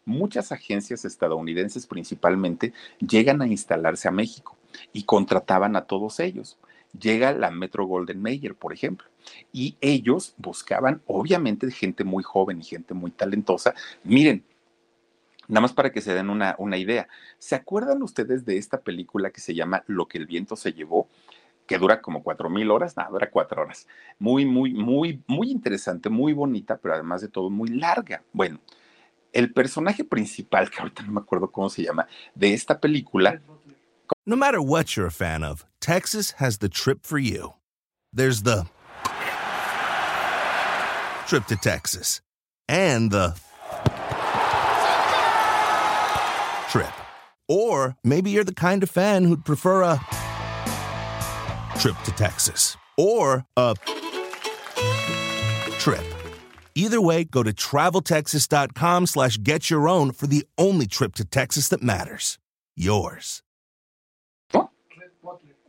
Muchas 0.04 0.50
agencias 0.50 1.04
estadounidenses 1.04 1.86
principalmente 1.86 2.72
llegan 2.98 3.40
a 3.40 3.46
instalarse 3.46 4.08
a 4.08 4.10
México 4.10 4.56
y 4.92 5.04
contrataban 5.04 5.76
a 5.76 5.84
todos 5.84 6.18
ellos. 6.18 6.58
Llega 6.98 7.32
la 7.32 7.52
Metro 7.52 7.86
Golden 7.86 8.20
Mayer, 8.20 8.56
por 8.56 8.72
ejemplo, 8.72 9.06
y 9.52 9.76
ellos 9.80 10.34
buscaban, 10.36 11.02
obviamente, 11.06 11.70
gente 11.70 12.02
muy 12.02 12.24
joven 12.24 12.58
y 12.58 12.64
gente 12.64 12.94
muy 12.94 13.12
talentosa. 13.12 13.74
Miren, 14.02 14.44
Nada 15.46 15.60
más 15.60 15.74
para 15.74 15.92
que 15.92 16.00
se 16.00 16.14
den 16.14 16.30
una, 16.30 16.54
una, 16.56 16.78
idea. 16.78 17.06
¿Se 17.38 17.54
acuerdan 17.54 18.02
ustedes 18.02 18.46
de 18.46 18.56
esta 18.56 18.80
película 18.80 19.30
que 19.30 19.42
se 19.42 19.54
llama 19.54 19.84
Lo 19.86 20.08
que 20.08 20.16
el 20.16 20.24
viento 20.24 20.56
se 20.56 20.72
llevó? 20.72 21.06
Que 21.66 21.78
dura 21.78 22.00
como 22.00 22.22
cuatro 22.22 22.50
mil 22.50 22.70
horas, 22.70 22.96
nada, 22.96 23.10
dura 23.10 23.30
cuatro 23.30 23.62
horas. 23.62 23.86
Muy, 24.18 24.44
muy, 24.44 24.72
muy, 24.74 25.22
muy 25.26 25.50
interesante, 25.50 26.08
muy 26.10 26.32
bonita, 26.32 26.76
pero 26.76 26.94
además 26.94 27.20
de 27.22 27.28
todo 27.28 27.50
muy 27.50 27.68
larga. 27.68 28.22
Bueno, 28.32 28.60
el 29.32 29.52
personaje 29.52 30.04
principal, 30.04 30.70
que 30.70 30.80
ahorita 30.80 31.02
no 31.02 31.12
me 31.12 31.20
acuerdo 31.20 31.50
cómo 31.50 31.68
se 31.68 31.82
llama, 31.82 32.06
de 32.34 32.54
esta 32.54 32.78
película. 32.78 33.40
No 34.26 34.36
matter 34.36 34.60
what 34.60 34.96
you're 34.96 35.08
a 35.08 35.10
fan 35.10 35.42
of, 35.42 35.64
Texas 35.80 36.34
has 36.38 36.58
the 36.58 36.68
trip 36.68 37.04
for 37.04 37.18
you. 37.18 37.54
There's 38.12 38.42
the 38.42 38.66
trip 41.26 41.46
to 41.46 41.56
Texas 41.56 42.20
and 42.68 43.10
the 43.10 43.34
trip. 46.70 46.92
Or 47.48 47.96
maybe 48.04 48.30
you're 48.30 48.44
the 48.44 48.54
kind 48.54 48.82
of 48.82 48.90
fan 48.90 49.24
who'd 49.24 49.44
prefer 49.44 49.82
a 49.82 50.00
trip 51.78 51.96
to 52.04 52.12
Texas 52.12 52.76
or 52.96 53.44
a 53.56 53.74
trip. 55.78 56.04
Either 56.74 57.00
way, 57.00 57.24
go 57.24 57.42
to 57.42 57.52
traveltexas.com 57.52 59.06
slash 59.06 59.38
get 59.42 59.70
your 59.70 59.88
own 59.88 60.10
for 60.10 60.26
the 60.26 60.46
only 60.58 60.86
trip 60.86 61.14
to 61.14 61.24
Texas 61.24 61.68
that 61.68 61.82
matters. 61.82 62.38
Yours. 62.76 63.42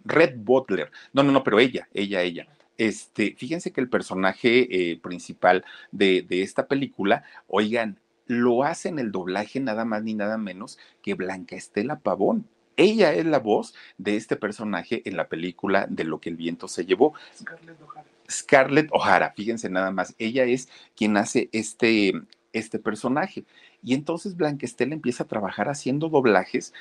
Red 0.06 0.46
Butler. 0.46 0.92
No, 1.14 1.24
no, 1.24 1.32
no, 1.32 1.44
pero 1.44 1.60
ella, 1.60 1.88
ella, 1.94 2.22
ella. 2.22 2.48
Este, 2.78 3.36
fíjense 3.38 3.72
que 3.72 3.82
el 3.82 3.90
personaje 3.90 4.92
eh, 4.92 5.00
principal 5.00 5.66
de, 5.92 6.22
de 6.22 6.44
esta 6.44 6.68
película, 6.68 7.24
oigan, 7.48 8.00
lo 8.28 8.64
hace 8.64 8.90
en 8.90 9.00
el 9.00 9.12
doblaje 9.12 9.60
nada 9.60 9.86
más 9.86 10.04
ni 10.04 10.14
nada 10.14 10.38
menos 10.38 10.78
que 11.02 11.14
Blanca 11.14 11.56
Estela 11.56 12.00
Pavón. 12.00 12.48
Ella 12.78 13.14
es 13.14 13.26
la 13.26 13.40
voz 13.40 13.74
de 13.98 14.16
este 14.16 14.36
personaje 14.36 15.02
en 15.06 15.18
la 15.18 15.28
película 15.28 15.88
de 15.90 16.04
Lo 16.04 16.20
que 16.20 16.30
el 16.30 16.36
viento 16.36 16.68
se 16.68 16.86
llevó. 16.86 17.14
Scarlett 17.38 17.82
O'Hara. 17.82 18.06
Scarlett 18.30 18.90
O'Hara, 18.92 19.34
fíjense 19.36 19.70
nada 19.70 19.92
más, 19.92 20.16
ella 20.18 20.46
es 20.46 20.70
quien 20.96 21.16
hace 21.18 21.50
este, 21.52 22.14
este 22.54 22.80
personaje. 22.80 23.46
Y 23.84 23.94
entonces 23.94 24.36
Blanca 24.36 24.66
Estela 24.66 24.94
empieza 24.94 25.24
a 25.24 25.28
trabajar 25.28 25.70
haciendo 25.70 26.10
doblajes 26.10 26.74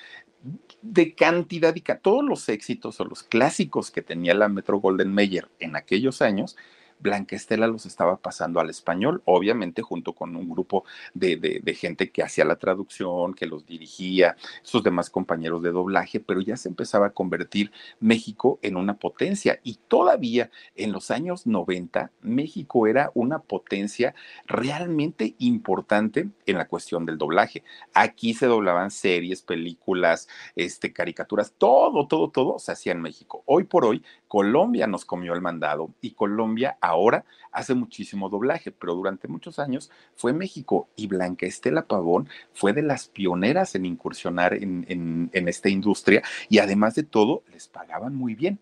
de 0.83 1.15
cantidad 1.15 1.75
y 1.75 1.81
todos 1.81 2.25
los 2.25 2.49
éxitos 2.49 3.01
o 3.01 3.05
los 3.05 3.23
clásicos 3.23 3.91
que 3.91 4.03
tenía 4.03 4.35
la 4.35 4.49
Metro 4.49 4.79
Golden 4.79 5.13
Mayer 5.13 5.49
en 5.59 5.77
aquellos 5.77 6.23
años, 6.23 6.57
Blanca 7.05 7.37
Estela 7.37 7.67
los 7.67 7.85
estaba 7.85 8.17
pasando 8.17 8.61
al 8.61 8.71
español, 8.71 9.21
obviamente 9.27 9.83
junto 9.83 10.15
con 10.15 10.35
un 10.37 10.49
grupo 10.49 10.85
de, 11.13 11.63
gente 11.79 12.11
que 12.11 12.23
hacía 12.23 12.47
la 12.47 12.57
traducción, 12.57 13.35
que 13.35 13.45
los 13.45 13.67
dirigía, 13.67 14.37
sus 14.63 14.83
demás 14.83 15.11
compañeros 15.11 15.63
de 15.63 15.71
doblaje, 15.71 16.19
pero 16.19 16.41
ya 16.41 16.57
se 16.57 16.71
empezaba 16.71 17.09
a 17.09 17.11
convertir 17.11 17.73
México 18.01 18.59
en 18.63 18.77
una 18.77 18.97
potencia 18.97 19.61
y 19.63 19.79
todavía 19.87 20.51
en 20.77 20.93
los 20.93 21.11
años 21.11 21.47
90 21.47 22.11
México 22.23 22.87
era 22.87 23.11
una 23.13 23.39
potencia 23.39 24.15
realmente 24.47 25.35
importante 25.39 26.31
en 26.47 26.57
la 26.57 26.69
cuestión 26.69 27.05
del 27.05 27.19
doblaje. 27.19 27.65
Aquí 27.93 28.33
se 28.33 28.47
doblaban 28.47 28.91
series, 28.91 29.43
películas, 29.43 30.27
este, 30.57 30.95
caricaturas, 30.95 31.53
todo, 31.59 32.07
todo, 32.09 32.31
todo 32.31 32.59
se 32.59 32.73
hacía 32.73 32.93
en 32.93 33.03
México. 33.03 33.43
Hoy 33.45 33.65
por 33.65 33.85
hoy 33.85 34.03
Colombia 34.35 34.89
nos 34.89 35.05
comió 35.05 35.33
el 35.33 35.41
mandado 35.41 35.95
y 36.01 36.11
Colombia 36.11 36.77
ahora 36.81 37.25
hace 37.53 37.73
muchísimo 37.73 38.29
doblaje, 38.29 38.73
pero 38.73 38.97
durante 38.97 39.29
muchos 39.29 39.61
años 39.61 39.93
fue 40.17 40.33
México 40.33 40.89
y 40.97 41.07
Blanca 41.07 41.47
Estela 41.47 41.87
Pavón 41.87 42.29
fue 42.53 42.73
de 42.73 42.83
las 42.83 43.07
pioneras 43.07 43.77
en 43.77 43.87
incursionar 43.87 44.55
en, 44.55 45.31
esta 45.33 45.69
industria 45.69 46.25
y 46.49 46.59
además 46.59 46.97
de 46.97 47.05
todo 47.05 47.45
les 47.53 47.69
pagaban 47.69 48.17
muy 48.17 48.35
bien. 48.35 48.59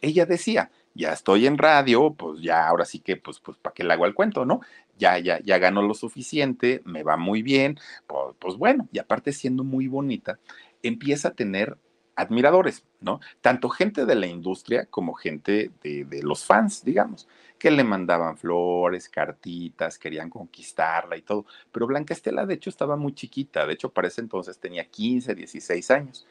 Ella 0.00 0.26
decía, 0.26 0.70
ya 0.94 1.12
estoy 1.12 1.48
en 1.48 1.58
radio, 1.58 2.14
pues 2.14 2.40
ya 2.40 2.68
ahora 2.68 2.84
sí 2.84 3.00
que, 3.00 3.16
pues, 3.16 3.40
pues, 3.40 3.58
¿para 3.58 3.74
qué 3.74 3.82
le 3.82 3.94
hago 3.94 4.06
el 4.06 4.14
cuento, 4.14 4.44
no? 4.44 4.60
Ya, 4.96 5.18
ya, 5.18 5.40
ya 5.40 5.58
gano 5.58 5.82
lo 5.82 5.94
suficiente, 5.94 6.82
me 6.84 7.02
va 7.02 7.16
muy 7.16 7.42
bien, 7.42 7.80
pues 8.38 8.56
bueno, 8.56 8.88
y 8.92 9.00
aparte 9.00 9.32
siendo 9.32 9.64
muy 9.64 9.88
bonita, 9.88 10.38
empieza 10.84 11.28
a 11.28 11.34
tener 11.34 11.76
admiradores, 12.20 12.84
¿no? 13.00 13.20
Tanto 13.40 13.68
gente 13.68 14.04
de 14.04 14.14
la 14.14 14.26
industria 14.26 14.86
como 14.86 15.14
gente 15.14 15.70
de, 15.82 16.20
los 16.22 16.44
fans, 16.44 16.84
digamos, 16.84 17.26
que 17.58 17.70
le 17.70 17.84
mandaban 17.84 18.36
flores, 18.36 19.08
cartitas, 19.08 19.98
querían 19.98 20.30
conquistarla 20.30 21.16
y 21.16 21.22
todo. 21.22 21.46
Pero 21.72 21.86
Blanca 21.86 22.14
Estela, 22.14 22.46
de 22.46 22.54
hecho, 22.54 22.70
estaba 22.70 22.96
muy 22.96 23.14
chiquita, 23.14 23.66
de 23.66 23.74
hecho, 23.74 23.90
para 23.90 24.08
ese 24.08 24.20
entonces 24.20 24.58
tenía 24.58 24.84
15, 24.84 25.34
16 25.34 25.90
años. 25.90 26.26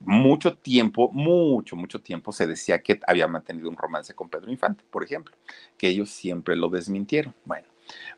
Mucho 0.00 0.56
tiempo, 0.56 1.10
mucho, 1.12 1.76
mucho 1.76 2.00
tiempo 2.00 2.32
se 2.32 2.46
decía 2.46 2.82
que 2.82 3.00
había 3.06 3.28
mantenido 3.28 3.68
un 3.68 3.76
romance 3.76 4.14
con 4.14 4.28
Pedro 4.28 4.50
Infante, 4.50 4.82
por 4.90 5.04
ejemplo, 5.04 5.36
que 5.78 5.88
ellos 5.88 6.10
siempre 6.10 6.56
lo 6.56 6.68
desmintieron. 6.68 7.34
Bueno, 7.44 7.68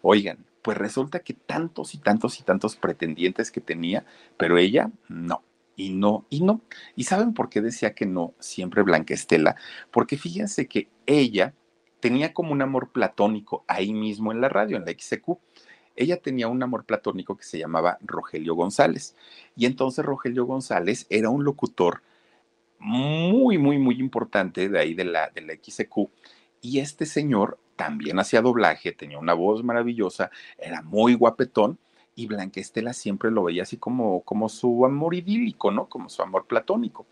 oigan, 0.00 0.38
pues 0.62 0.78
resulta 0.78 1.20
que 1.20 1.34
tantos 1.34 1.94
y 1.94 1.98
tantos 1.98 2.40
y 2.40 2.42
tantos 2.42 2.76
pretendientes 2.76 3.50
que 3.50 3.60
tenía, 3.60 4.06
pero 4.38 4.56
ella 4.56 4.90
no 5.08 5.42
y 5.76 5.90
no, 5.90 6.26
y 6.30 6.42
no. 6.42 6.60
¿Y 6.96 7.04
saben 7.04 7.34
por 7.34 7.48
qué 7.48 7.60
decía 7.60 7.94
que 7.94 8.06
no 8.06 8.34
siempre 8.38 8.82
Blanca 8.82 9.14
Estela? 9.14 9.56
Porque 9.90 10.16
fíjense 10.16 10.66
que 10.68 10.88
ella 11.06 11.54
tenía 12.00 12.32
como 12.32 12.52
un 12.52 12.62
amor 12.62 12.90
platónico 12.90 13.64
ahí 13.66 13.92
mismo 13.92 14.32
en 14.32 14.40
la 14.40 14.48
radio, 14.48 14.76
en 14.76 14.84
la 14.84 14.92
XQ. 14.92 15.38
Ella 15.96 16.18
tenía 16.18 16.48
un 16.48 16.62
amor 16.62 16.84
platónico 16.84 17.36
que 17.36 17.44
se 17.44 17.58
llamaba 17.58 17.98
Rogelio 18.02 18.54
González. 18.54 19.16
Y 19.56 19.66
entonces 19.66 20.04
Rogelio 20.04 20.44
González 20.44 21.06
era 21.08 21.30
un 21.30 21.44
locutor 21.44 22.02
muy, 22.78 23.58
muy, 23.58 23.78
muy 23.78 23.98
importante 23.98 24.68
de 24.68 24.78
ahí 24.78 24.94
de 24.94 25.04
la, 25.04 25.30
de 25.30 25.40
la 25.40 25.54
XQ. 25.54 26.10
Y 26.60 26.80
este 26.80 27.06
señor 27.06 27.58
también 27.76 28.18
hacía 28.18 28.42
doblaje, 28.42 28.92
tenía 28.92 29.18
una 29.18 29.34
voz 29.34 29.64
maravillosa, 29.64 30.30
era 30.58 30.82
muy 30.82 31.14
guapetón 31.14 31.78
y 32.16 32.26
Blanca 32.26 32.60
Estela 32.60 32.92
siempre 32.92 33.30
lo 33.30 33.44
veía 33.44 33.64
así 33.64 33.76
como, 33.76 34.20
como 34.22 34.48
su 34.48 34.86
amor 34.86 35.14
idílico, 35.14 35.70
¿no? 35.70 35.88
Como 35.88 36.08
su 36.08 36.22
amor 36.22 36.46
platónico. 36.46 37.06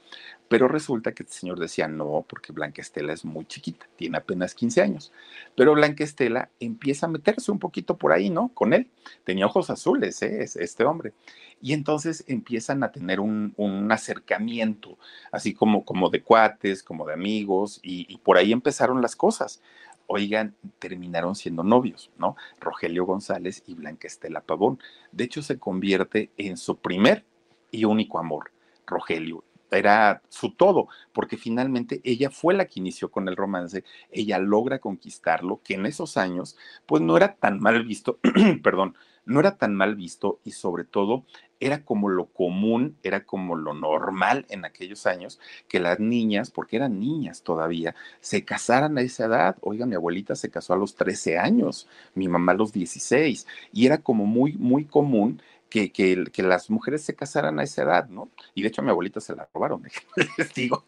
Pero 0.48 0.68
resulta 0.68 1.12
que 1.12 1.22
el 1.24 1.28
señor 1.28 1.58
decía, 1.58 1.88
no, 1.88 2.24
porque 2.28 2.52
Blanca 2.52 2.82
Estela 2.82 3.12
es 3.12 3.24
muy 3.24 3.44
chiquita, 3.46 3.86
tiene 3.96 4.18
apenas 4.18 4.54
15 4.54 4.82
años. 4.82 5.12
Pero 5.56 5.72
Blanca 5.74 6.04
Estela 6.04 6.50
empieza 6.60 7.06
a 7.06 7.08
meterse 7.08 7.50
un 7.50 7.58
poquito 7.58 7.96
por 7.96 8.12
ahí, 8.12 8.30
¿no? 8.30 8.48
Con 8.54 8.74
él. 8.74 8.88
Tenía 9.24 9.46
ojos 9.46 9.70
azules, 9.70 10.22
¿eh? 10.22 10.44
Este 10.44 10.84
hombre. 10.84 11.12
Y 11.60 11.72
entonces 11.72 12.24
empiezan 12.26 12.82
a 12.82 12.92
tener 12.92 13.20
un, 13.20 13.54
acercamiento, 13.90 14.98
así 15.30 15.54
como, 15.54 15.84
como 15.84 16.10
de 16.10 16.22
cuates, 16.22 16.82
como 16.82 17.06
de 17.06 17.14
amigos, 17.14 17.78
y 17.82 18.16
por 18.18 18.36
ahí 18.36 18.52
empezaron 18.52 19.02
las 19.02 19.16
cosas 19.16 19.60
oigan, 20.06 20.54
terminaron 20.78 21.34
siendo 21.34 21.62
novios, 21.62 22.10
¿no? 22.18 22.36
Rogelio 22.60 23.04
González 23.04 23.62
y 23.66 23.74
Blanca 23.74 24.06
Estela 24.06 24.40
Pavón. 24.40 24.78
De 25.10 25.24
hecho, 25.24 25.42
se 25.42 25.58
convierte 25.58 26.30
en 26.36 26.56
su 26.56 26.76
primer 26.76 27.24
y 27.70 27.84
único 27.84 28.18
amor, 28.18 28.52
Rogelio. 28.86 29.44
Era 29.70 30.22
su 30.28 30.54
todo, 30.54 30.88
porque 31.14 31.38
finalmente 31.38 32.02
ella 32.04 32.30
fue 32.30 32.52
la 32.52 32.66
que 32.66 32.78
inició 32.80 33.10
con 33.10 33.26
el 33.28 33.36
romance, 33.36 33.84
ella 34.10 34.38
logra 34.38 34.80
conquistarlo, 34.80 35.62
que 35.64 35.74
en 35.74 35.86
esos 35.86 36.18
años, 36.18 36.58
pues 36.84 37.00
no 37.00 37.16
era 37.16 37.36
tan 37.36 37.58
mal 37.58 37.82
visto, 37.84 38.18
perdón, 38.62 38.96
no 39.24 39.40
era 39.40 39.56
tan 39.56 39.74
mal 39.74 39.94
visto 39.94 40.40
y 40.44 40.50
sobre 40.50 40.84
todo 40.84 41.24
era 41.62 41.85
como 41.85 42.09
lo 42.09 42.27
común, 42.27 42.98
era 43.05 43.25
como 43.25 43.55
lo 43.55 43.72
normal 43.72 44.46
en 44.48 44.64
aquellos 44.64 45.07
años 45.07 45.38
que 45.68 45.79
las 45.79 46.01
niñas, 46.01 46.51
porque 46.51 46.75
eran 46.75 46.98
niñas 46.98 47.42
todavía, 47.42 47.94
se 48.20 48.44
casaran 48.44 48.98
a 48.98 49.03
esa 49.03 49.27
edad. 49.27 49.57
Oiga, 49.61 49.87
mi 49.87 49.94
abuelita 49.94 50.35
se 50.35 50.51
casó 50.51 50.75
a 50.75 50.77
los 50.77 50.96
13 50.96 51.38
años, 51.38 51.88
mi 52.14 52.27
mamá 52.27 52.51
a 52.51 52.57
los 52.57 52.72
16, 52.72 53.46
y 53.72 53.87
era 53.87 53.98
como 53.98 54.27
muy, 54.27 54.55
muy 54.55 54.87
común 54.87 55.40
que, 55.70 55.92
que, 55.92 56.42
las 56.42 56.68
mujeres 56.68 57.03
se 57.03 57.14
casaran 57.14 57.61
a 57.61 57.62
esa 57.62 57.83
edad, 57.83 58.09
¿no? 58.09 58.29
Y 58.55 58.62
de 58.62 58.68
hecho 58.68 58.83
a 58.83 58.85
mi 58.85 58.90
abuelita 58.90 59.20
se 59.20 59.37
la 59.37 59.48
robaron, 59.55 59.85
les 60.37 60.55
digo, 60.55 60.85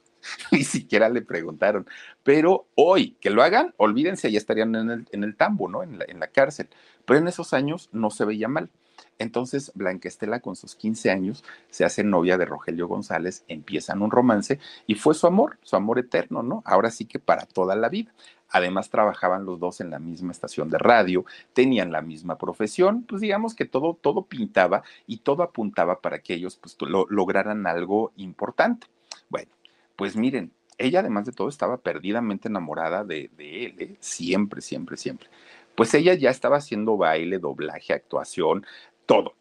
ni 0.51 0.65
siquiera 0.65 1.09
le 1.09 1.23
preguntaron. 1.23 1.87
Pero 2.25 2.67
hoy 2.75 3.17
que 3.21 3.31
lo 3.31 3.45
hagan, 3.45 3.73
olvídense, 3.77 4.33
ya 4.33 4.39
estarían 4.39 4.75
en 4.75 4.91
el, 4.91 5.09
en 5.13 5.23
el 5.23 5.37
tambo, 5.37 5.69
¿no? 5.69 5.85
En 5.85 6.01
la, 6.01 6.05
en 6.09 6.19
la 6.19 6.27
cárcel. 6.27 6.69
Pero 7.07 7.21
en 7.21 7.29
esos 7.29 7.55
años 7.55 7.89
no 7.93 8.11
se 8.11 8.25
veía 8.25 8.49
mal. 8.49 8.71
Entonces, 9.19 9.73
Blanca 9.75 10.09
Estela, 10.09 10.41
con 10.41 10.57
sus 10.57 10.75
15 10.75 11.11
años, 11.11 11.45
se 11.71 11.85
hace 11.85 12.05
novia 12.05 12.37
de 12.37 12.45
Rogelio 12.47 12.89
González, 12.89 13.45
empiezan 13.49 14.03
un 14.03 14.11
romance 14.11 14.59
y 14.87 14.97
fue 14.97 15.15
su 15.15 15.27
amor, 15.27 15.59
su 15.63 15.77
amor 15.77 15.99
eterno, 15.99 16.43
¿no? 16.43 16.63
Ahora 16.65 16.91
sí 16.91 17.05
que 17.05 17.19
para 17.19 17.47
toda 17.47 17.77
la 17.77 17.89
vida. 17.89 18.13
Además, 18.51 18.91
trabajaban 18.91 19.45
los 19.45 19.59
dos 19.59 19.81
en 19.81 19.91
la 19.91 19.99
misma 19.99 20.31
estación 20.31 20.71
de 20.71 20.79
radio, 20.79 21.25
tenían 21.55 21.91
la 21.91 22.03
misma 22.03 22.39
profesión, 22.39 23.03
pues 23.03 23.21
digamos 23.21 23.55
que 23.55 23.65
todo, 23.65 23.99
todo 24.01 24.27
pintaba 24.27 24.85
y 25.07 25.19
todo 25.19 25.43
apuntaba 25.43 26.01
para 26.01 26.21
que 26.21 26.35
ellos 26.35 26.57
pues, 26.57 26.77
lo, 26.81 27.07
lograran 27.09 27.67
algo 27.67 28.13
importante. 28.17 28.87
Bueno, 29.29 29.51
pues 29.97 30.17
miren, 30.17 30.53
ella 30.79 31.01
además 31.01 31.27
de 31.27 31.33
todo 31.33 31.49
estaba 31.49 31.79
perdidamente 31.79 32.49
enamorada 32.49 33.05
de, 33.05 33.31
de 33.37 33.67
él, 33.67 33.75
¿eh? 33.79 33.97
siempre, 34.01 34.61
siempre, 34.61 34.97
siempre. 34.97 35.29
Pues 35.75 35.93
ella 35.95 36.15
ya 36.15 36.31
estaba 36.31 36.59
haciendo 36.59 36.97
baile, 36.97 37.39
doblaje, 37.39 37.93
actuación, 37.93 38.65
todo. 39.07 39.35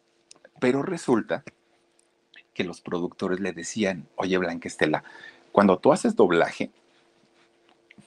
Pero 0.60 0.82
resulta 0.82 1.44
que 2.52 2.64
los 2.64 2.80
productores 2.80 3.40
le 3.40 3.52
decían, 3.52 4.08
oye 4.16 4.38
Blanca 4.38 4.68
Estela, 4.68 5.04
cuando 5.52 5.78
tú 5.78 5.92
haces 5.92 6.16
doblaje, 6.16 6.70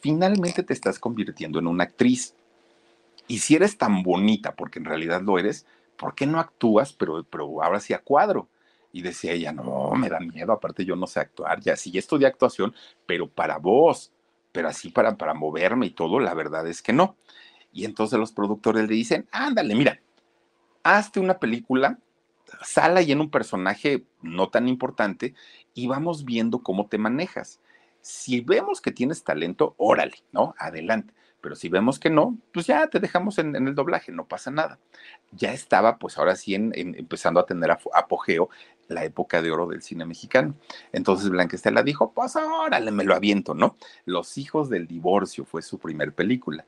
finalmente 0.01 0.63
te 0.63 0.73
estás 0.73 0.99
convirtiendo 0.99 1.59
en 1.59 1.67
una 1.67 1.83
actriz. 1.83 2.33
Y 3.27 3.39
si 3.39 3.55
eres 3.55 3.77
tan 3.77 4.03
bonita, 4.03 4.55
porque 4.55 4.79
en 4.79 4.85
realidad 4.85 5.21
lo 5.21 5.37
eres, 5.37 5.65
¿por 5.97 6.15
qué 6.15 6.25
no 6.25 6.39
actúas, 6.39 6.93
pero, 6.93 7.23
pero 7.29 7.61
ahora 7.61 7.79
sí 7.79 7.93
a 7.93 7.99
cuadro? 7.99 8.47
Y 8.93 9.01
decía 9.01 9.33
ella, 9.33 9.51
no, 9.51 9.91
me 9.91 10.09
da 10.09 10.19
miedo, 10.19 10.53
aparte 10.53 10.85
yo 10.85 10.95
no 10.95 11.07
sé 11.07 11.19
actuar, 11.19 11.59
ya 11.59 11.75
sí 11.75 11.95
estudié 11.97 12.27
actuación, 12.27 12.73
pero 13.05 13.27
para 13.27 13.57
vos, 13.57 14.11
pero 14.51 14.69
así 14.69 14.89
para, 14.89 15.17
para 15.17 15.33
moverme 15.33 15.87
y 15.87 15.91
todo, 15.91 16.19
la 16.19 16.33
verdad 16.33 16.67
es 16.67 16.81
que 16.81 16.93
no. 16.93 17.15
Y 17.77 17.85
entonces 17.85 18.17
los 18.17 18.31
productores 18.31 18.89
le 18.89 18.95
dicen, 18.95 19.27
ándale, 19.31 19.75
mira, 19.75 20.01
hazte 20.81 21.19
una 21.19 21.37
película, 21.37 21.99
sala 22.63 23.03
y 23.03 23.11
en 23.11 23.21
un 23.21 23.29
personaje 23.29 24.03
no 24.23 24.49
tan 24.49 24.67
importante 24.67 25.35
y 25.75 25.85
vamos 25.85 26.25
viendo 26.25 26.63
cómo 26.63 26.87
te 26.87 26.97
manejas. 26.97 27.59
Si 28.01 28.41
vemos 28.41 28.81
que 28.81 28.91
tienes 28.91 29.23
talento, 29.23 29.75
órale, 29.77 30.23
¿no? 30.31 30.55
Adelante. 30.57 31.13
Pero 31.39 31.55
si 31.55 31.69
vemos 31.69 31.99
que 31.99 32.09
no, 32.09 32.35
pues 32.51 32.65
ya 32.65 32.87
te 32.87 32.99
dejamos 32.99 33.37
en, 33.37 33.55
el 33.55 33.75
doblaje, 33.75 34.11
no 34.11 34.25
pasa 34.27 34.49
nada. 34.49 34.79
Ya 35.31 35.53
estaba, 35.53 35.99
pues 35.99 36.17
ahora 36.17 36.35
sí, 36.35 36.55
empezando 36.55 37.39
a 37.39 37.45
tener 37.45 37.69
apogeo 37.69 38.49
la 38.87 39.03
época 39.03 39.39
de 39.43 39.51
oro 39.51 39.67
del 39.67 39.83
cine 39.83 40.03
mexicano. 40.03 40.55
Entonces 40.91 41.29
Blanquestela 41.29 41.83
dijo, 41.83 42.11
pues 42.11 42.35
órale, 42.37 42.89
me 42.89 43.03
lo 43.03 43.13
aviento, 43.13 43.53
¿no? 43.53 43.77
Los 44.05 44.39
hijos 44.39 44.67
del 44.67 44.87
divorcio 44.87 45.45
fue 45.45 45.61
su 45.61 45.77
primer 45.77 46.13
película. 46.13 46.65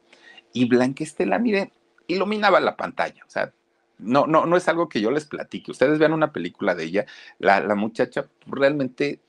Y 0.54 0.66
Blanquestela, 0.66 1.40
mire, 1.40 1.72
iluminaba 2.08 2.60
la 2.60 2.76
pantalla, 2.76 3.24
o 3.26 3.30
sea, 3.30 3.54
no, 4.00 4.26
no, 4.28 4.46
no 4.46 4.58
es 4.58 4.68
algo 4.68 4.90
que 4.90 5.02
yo 5.02 5.12
les 5.12 5.26
platique. 5.26 5.72
Ustedes 5.72 6.00
vean 6.00 6.14
una 6.14 6.32
película 6.32 6.74
de 6.74 6.86
ella, 6.86 7.06
la, 7.38 7.60
la 7.60 7.76
muchacha 7.76 8.28
realmente 8.48 9.20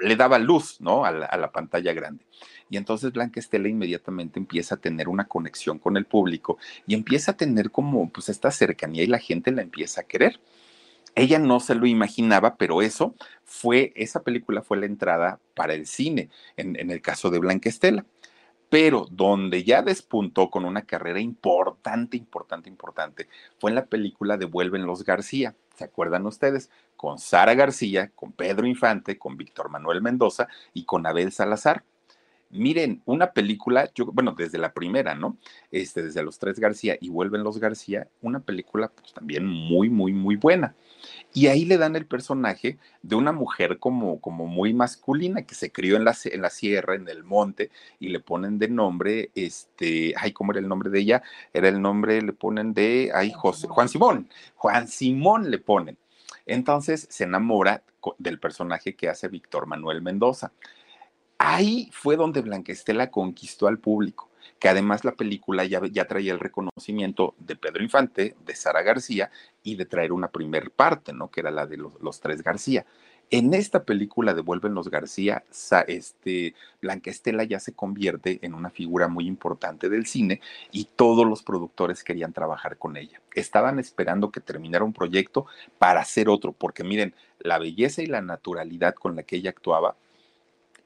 le 0.00 0.16
daba 0.16 0.38
luz, 0.38 0.80
¿no? 0.80 1.04
A 1.04 1.12
la, 1.12 1.26
a 1.26 1.36
la, 1.36 1.52
pantalla 1.52 1.92
grande. 1.92 2.24
Y 2.68 2.76
entonces 2.76 3.12
Blanca 3.12 3.38
Estela 3.38 3.68
inmediatamente 3.68 4.38
empieza 4.40 4.74
a 4.74 4.80
tener 4.80 5.08
una 5.08 5.26
conexión 5.26 5.78
con 5.78 5.96
el 5.96 6.06
público 6.06 6.58
y 6.86 6.94
empieza 6.94 7.32
a 7.32 7.36
tener 7.36 7.70
como 7.70 8.10
pues 8.10 8.28
esta 8.28 8.50
cercanía 8.50 9.04
y 9.04 9.06
la 9.06 9.18
gente 9.18 9.52
la 9.52 9.62
empieza 9.62 10.00
a 10.00 10.04
querer. 10.04 10.40
Ella 11.14 11.38
no 11.38 11.60
se 11.60 11.76
lo 11.76 11.86
imaginaba, 11.86 12.56
pero 12.56 12.82
eso 12.82 13.14
fue, 13.44 13.92
esa 13.94 14.22
película 14.22 14.62
fue 14.62 14.78
la 14.78 14.86
entrada 14.86 15.38
para 15.54 15.74
el 15.74 15.86
cine, 15.86 16.28
en, 16.56 16.76
en 16.76 16.90
el 16.90 17.00
caso 17.02 17.30
de 17.30 17.38
Blanca 17.38 17.68
Estela 17.68 18.04
pero 18.74 19.06
donde 19.08 19.62
ya 19.62 19.82
despuntó 19.82 20.50
con 20.50 20.64
una 20.64 20.82
carrera 20.82 21.20
importante, 21.20 22.16
importante, 22.16 22.68
importante, 22.68 23.28
fue 23.60 23.70
en 23.70 23.76
la 23.76 23.86
película 23.86 24.36
de 24.36 24.46
Vuelven 24.46 24.84
los 24.84 25.04
García. 25.04 25.54
¿Se 25.76 25.84
acuerdan 25.84 26.26
ustedes? 26.26 26.70
Con 26.96 27.20
Sara 27.20 27.54
García, 27.54 28.10
con 28.16 28.32
Pedro 28.32 28.66
Infante, 28.66 29.16
con 29.16 29.36
Víctor 29.36 29.68
Manuel 29.68 30.02
Mendoza 30.02 30.48
y 30.72 30.86
con 30.86 31.06
Abel 31.06 31.30
Salazar. 31.30 31.84
Miren, 32.54 33.02
una 33.04 33.32
película, 33.32 33.90
yo, 33.94 34.06
bueno, 34.06 34.32
desde 34.38 34.58
la 34.58 34.72
primera, 34.72 35.16
¿no? 35.16 35.36
Este, 35.72 36.04
desde 36.04 36.22
los 36.22 36.38
tres 36.38 36.60
García 36.60 36.96
y 37.00 37.08
Vuelven 37.08 37.42
los 37.42 37.58
García, 37.58 38.06
una 38.22 38.38
película 38.38 38.92
pues 38.94 39.12
también 39.12 39.44
muy, 39.44 39.90
muy, 39.90 40.12
muy 40.12 40.36
buena. 40.36 40.76
Y 41.32 41.48
ahí 41.48 41.64
le 41.64 41.78
dan 41.78 41.96
el 41.96 42.06
personaje 42.06 42.78
de 43.02 43.16
una 43.16 43.32
mujer 43.32 43.80
como, 43.80 44.20
como 44.20 44.46
muy 44.46 44.72
masculina 44.72 45.42
que 45.42 45.56
se 45.56 45.72
crió 45.72 45.96
en 45.96 46.04
la, 46.04 46.16
en 46.26 46.42
la 46.42 46.50
sierra, 46.50 46.94
en 46.94 47.08
el 47.08 47.24
monte, 47.24 47.70
y 47.98 48.08
le 48.08 48.20
ponen 48.20 48.60
de 48.60 48.68
nombre, 48.68 49.32
este, 49.34 50.14
ay, 50.16 50.32
¿cómo 50.32 50.52
era 50.52 50.60
el 50.60 50.68
nombre 50.68 50.90
de 50.90 51.00
ella? 51.00 51.22
Era 51.52 51.68
el 51.68 51.82
nombre, 51.82 52.22
le 52.22 52.32
ponen 52.32 52.72
de, 52.72 53.10
ay, 53.12 53.32
José, 53.32 53.66
Juan 53.66 53.88
Simón, 53.88 54.28
Juan 54.54 54.86
Simón 54.86 55.50
le 55.50 55.58
ponen. 55.58 55.98
Entonces 56.46 57.08
se 57.10 57.24
enamora 57.24 57.82
del 58.18 58.38
personaje 58.38 58.94
que 58.94 59.08
hace 59.08 59.28
Víctor 59.28 59.66
Manuel 59.66 60.02
Mendoza. 60.02 60.52
Ahí 61.46 61.90
fue 61.92 62.16
donde 62.16 62.40
Blanquestela 62.40 63.10
conquistó 63.10 63.66
al 63.66 63.78
público 63.78 64.30
que 64.58 64.70
además 64.70 65.04
la 65.04 65.12
película 65.12 65.66
ya, 65.66 65.82
ya 65.92 66.06
traía 66.06 66.32
el 66.32 66.40
reconocimiento 66.40 67.34
de 67.38 67.54
Pedro 67.54 67.82
Infante, 67.82 68.34
de 68.46 68.56
Sara 68.56 68.80
García 68.80 69.30
y 69.62 69.76
de 69.76 69.84
traer 69.84 70.12
una 70.12 70.28
primer 70.28 70.70
parte, 70.70 71.12
¿no? 71.12 71.30
Que 71.30 71.40
era 71.40 71.50
la 71.50 71.66
de 71.66 71.76
los, 71.76 72.00
los 72.00 72.20
tres 72.20 72.42
García. 72.42 72.86
En 73.30 73.52
esta 73.52 73.84
película 73.84 74.32
de 74.32 74.40
Vuelven 74.40 74.72
los 74.72 74.88
García, 74.88 75.44
este, 75.86 76.54
Blanca 76.80 77.10
Estela 77.10 77.44
ya 77.44 77.60
se 77.60 77.74
convierte 77.74 78.38
en 78.40 78.54
una 78.54 78.70
figura 78.70 79.08
muy 79.08 79.26
importante 79.26 79.90
del 79.90 80.06
cine 80.06 80.40
y 80.72 80.88
todos 80.96 81.26
los 81.26 81.42
productores 81.42 82.04
querían 82.04 82.32
trabajar 82.32 82.78
con 82.78 82.96
ella. 82.96 83.20
Estaban 83.34 83.78
esperando 83.78 84.30
que 84.30 84.40
terminara 84.40 84.84
un 84.84 84.94
proyecto 84.94 85.44
para 85.76 86.00
hacer 86.00 86.30
otro, 86.30 86.52
porque 86.52 86.84
miren, 86.84 87.14
la 87.38 87.58
belleza 87.58 88.00
y 88.02 88.06
la 88.06 88.22
naturalidad 88.22 88.94
con 88.94 89.14
la 89.14 89.24
que 89.24 89.36
ella 89.36 89.50
actuaba 89.50 89.96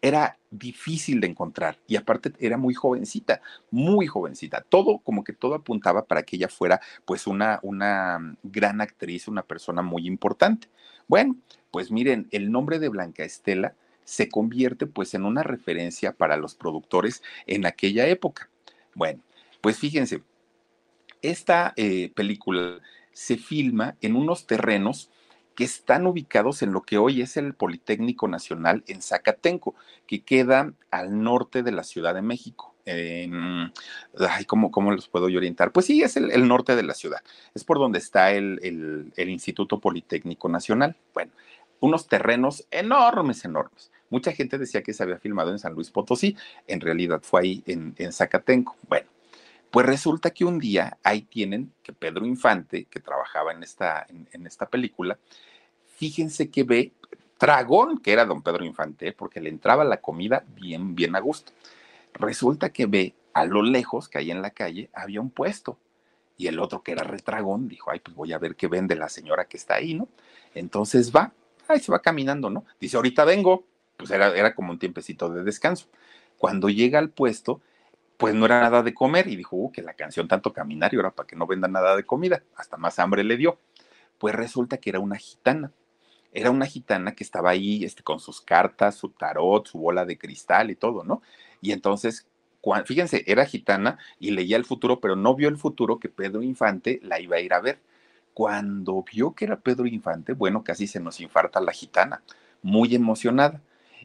era 0.00 0.38
difícil 0.50 1.20
de 1.20 1.26
encontrar 1.26 1.78
y 1.86 1.96
aparte 1.96 2.32
era 2.38 2.56
muy 2.56 2.74
jovencita, 2.74 3.40
muy 3.70 4.06
jovencita. 4.06 4.64
Todo, 4.68 4.98
como 4.98 5.24
que 5.24 5.32
todo 5.32 5.54
apuntaba 5.54 6.04
para 6.04 6.22
que 6.22 6.36
ella 6.36 6.48
fuera 6.48 6.80
pues 7.04 7.26
una, 7.26 7.58
una 7.62 8.36
gran 8.42 8.80
actriz, 8.80 9.28
una 9.28 9.42
persona 9.42 9.82
muy 9.82 10.06
importante. 10.06 10.68
Bueno, 11.06 11.36
pues 11.70 11.90
miren, 11.90 12.28
el 12.30 12.50
nombre 12.50 12.78
de 12.78 12.88
Blanca 12.88 13.24
Estela 13.24 13.74
se 14.04 14.28
convierte 14.28 14.86
pues 14.86 15.14
en 15.14 15.24
una 15.24 15.42
referencia 15.42 16.12
para 16.12 16.36
los 16.36 16.54
productores 16.54 17.22
en 17.46 17.66
aquella 17.66 18.06
época. 18.06 18.48
Bueno, 18.94 19.20
pues 19.60 19.78
fíjense, 19.78 20.22
esta 21.20 21.74
eh, 21.76 22.10
película 22.14 22.78
se 23.12 23.36
filma 23.36 23.96
en 24.00 24.16
unos 24.16 24.46
terrenos 24.46 25.10
que 25.58 25.64
están 25.64 26.06
ubicados 26.06 26.62
en 26.62 26.72
lo 26.72 26.82
que 26.82 26.98
hoy 26.98 27.20
es 27.20 27.36
el 27.36 27.52
Politécnico 27.52 28.28
Nacional 28.28 28.84
en 28.86 29.02
Zacatenco, 29.02 29.74
que 30.06 30.22
queda 30.22 30.72
al 30.92 31.20
norte 31.20 31.64
de 31.64 31.72
la 31.72 31.82
Ciudad 31.82 32.14
de 32.14 32.22
México, 32.22 32.76
ay, 32.86 34.44
¿cómo, 34.46 34.70
¿cómo, 34.70 34.92
los 34.92 35.08
puedo 35.08 35.24
orientar? 35.24 35.72
Pues 35.72 35.86
sí, 35.86 36.00
es 36.00 36.16
el, 36.16 36.46
norte 36.46 36.76
de 36.76 36.84
la 36.84 36.94
ciudad. 36.94 37.18
Es 37.56 37.64
por 37.64 37.80
donde 37.80 37.98
está 37.98 38.30
el, 38.30 39.10
el, 39.16 39.28
Instituto 39.28 39.80
Politécnico 39.80 40.48
Nacional. 40.48 40.94
Bueno, 41.12 41.32
unos 41.80 42.06
terrenos 42.06 42.64
enormes, 42.70 43.44
enormes. 43.44 43.90
Mucha 44.10 44.30
gente 44.30 44.58
decía 44.58 44.84
que 44.84 44.94
se 44.94 45.02
había 45.02 45.18
filmado 45.18 45.50
en 45.50 45.58
San 45.58 45.74
Luis 45.74 45.90
Potosí. 45.90 46.36
En 46.68 46.80
realidad 46.80 47.20
fue 47.24 47.40
ahí 47.40 47.62
en, 47.66 47.96
en 47.98 48.12
Zacatenco. 48.12 48.76
Bueno, 48.88 49.08
pues 49.70 49.86
resulta 49.86 50.30
que 50.30 50.44
un 50.44 50.58
día 50.58 50.98
ahí 51.02 51.22
tienen 51.22 51.72
que 51.82 51.92
Pedro 51.92 52.26
Infante, 52.26 52.84
que 52.84 53.00
trabajaba 53.00 53.52
en 53.52 53.62
esta, 53.62 54.06
en 54.08 54.46
esta 54.46 54.66
película, 54.66 55.18
fíjense 55.96 56.50
que 56.50 56.62
ve 56.64 56.92
Tragón, 57.38 57.98
que 57.98 58.12
era 58.12 58.26
don 58.26 58.42
Pedro 58.42 58.64
Infante, 58.64 59.12
porque 59.12 59.40
le 59.40 59.48
entraba 59.48 59.84
la 59.84 59.98
comida 60.00 60.44
bien, 60.48 60.94
bien 60.94 61.14
a 61.14 61.20
gusto. 61.20 61.52
Resulta 62.14 62.70
que 62.70 62.86
ve 62.86 63.14
a 63.32 63.44
lo 63.44 63.62
lejos, 63.62 64.08
que 64.08 64.18
ahí 64.18 64.30
en 64.32 64.42
la 64.42 64.50
calle, 64.50 64.90
había 64.92 65.20
un 65.20 65.30
puesto. 65.30 65.78
Y 66.36 66.48
el 66.48 66.58
otro, 66.58 66.82
que 66.82 66.92
era 66.92 67.04
retragón, 67.04 67.68
dijo, 67.68 67.90
ay, 67.90 68.00
pues 68.00 68.16
voy 68.16 68.32
a 68.32 68.38
ver 68.38 68.56
qué 68.56 68.66
vende 68.66 68.96
la 68.96 69.08
señora 69.08 69.46
que 69.46 69.56
está 69.56 69.74
ahí, 69.74 69.94
¿no? 69.94 70.08
Entonces 70.54 71.14
va, 71.14 71.32
ay, 71.68 71.78
se 71.78 71.92
va 71.92 72.00
caminando, 72.00 72.50
¿no? 72.50 72.64
Dice, 72.80 72.96
ahorita 72.96 73.24
vengo. 73.24 73.64
Pues 73.96 74.12
era, 74.12 74.28
era 74.36 74.54
como 74.54 74.70
un 74.70 74.78
tiempecito 74.78 75.28
de 75.28 75.42
descanso. 75.42 75.86
Cuando 76.38 76.68
llega 76.68 77.00
al 77.00 77.10
puesto, 77.10 77.60
pues 78.18 78.34
no 78.34 78.46
era 78.46 78.60
nada 78.60 78.82
de 78.82 78.94
comer 78.94 79.28
y 79.28 79.36
dijo, 79.36 79.56
uh, 79.56 79.72
que 79.72 79.82
la 79.82 79.94
canción 79.94 80.28
tanto 80.28 80.52
caminar 80.52 80.92
y 80.94 80.96
ahora 80.98 81.12
para 81.12 81.26
que 81.26 81.36
no 81.36 81.46
venda 81.46 81.68
nada 81.68 81.96
de 81.96 82.04
comida. 82.04 82.42
Hasta 82.56 82.76
más 82.76 82.98
hambre 82.98 83.24
le 83.24 83.38
dio. 83.38 83.58
Pues 84.18 84.34
resulta 84.34 84.78
que 84.78 84.90
era 84.90 85.00
una 85.00 85.16
gitana 85.16 85.72
era 86.32 86.50
una 86.50 86.66
gitana 86.66 87.14
que 87.14 87.24
estaba 87.24 87.50
ahí 87.50 87.84
este, 87.84 88.02
con 88.02 88.20
sus 88.20 88.40
cartas, 88.40 88.96
su 88.96 89.10
tarot, 89.10 89.66
su 89.66 89.78
bola 89.78 90.04
de 90.04 90.18
cristal 90.18 90.70
y 90.70 90.76
todo, 90.76 91.04
¿no? 91.04 91.22
Y 91.60 91.72
entonces, 91.72 92.26
fíjense, 92.84 93.24
era 93.26 93.46
gitana 93.46 93.98
y 94.18 94.30
leía 94.30 94.56
el 94.56 94.64
futuro, 94.64 95.00
pero 95.00 95.16
no 95.16 95.34
vio 95.34 95.48
el 95.48 95.56
futuro 95.56 95.98
que 95.98 96.08
Pedro 96.08 96.42
Infante 96.42 97.00
la 97.02 97.20
iba 97.20 97.36
a 97.36 97.40
ir 97.40 97.54
a 97.54 97.60
ver. 97.60 97.80
Cuando 98.34 99.04
vio 99.10 99.34
que 99.34 99.46
era 99.46 99.60
Pedro 99.60 99.86
Infante, 99.86 100.32
bueno, 100.32 100.62
casi 100.62 100.86
se 100.86 101.00
nos 101.00 101.20
infarta 101.20 101.60
la 101.60 101.72
gitana, 101.72 102.22
muy 102.62 102.94
emocionada. 102.94 103.62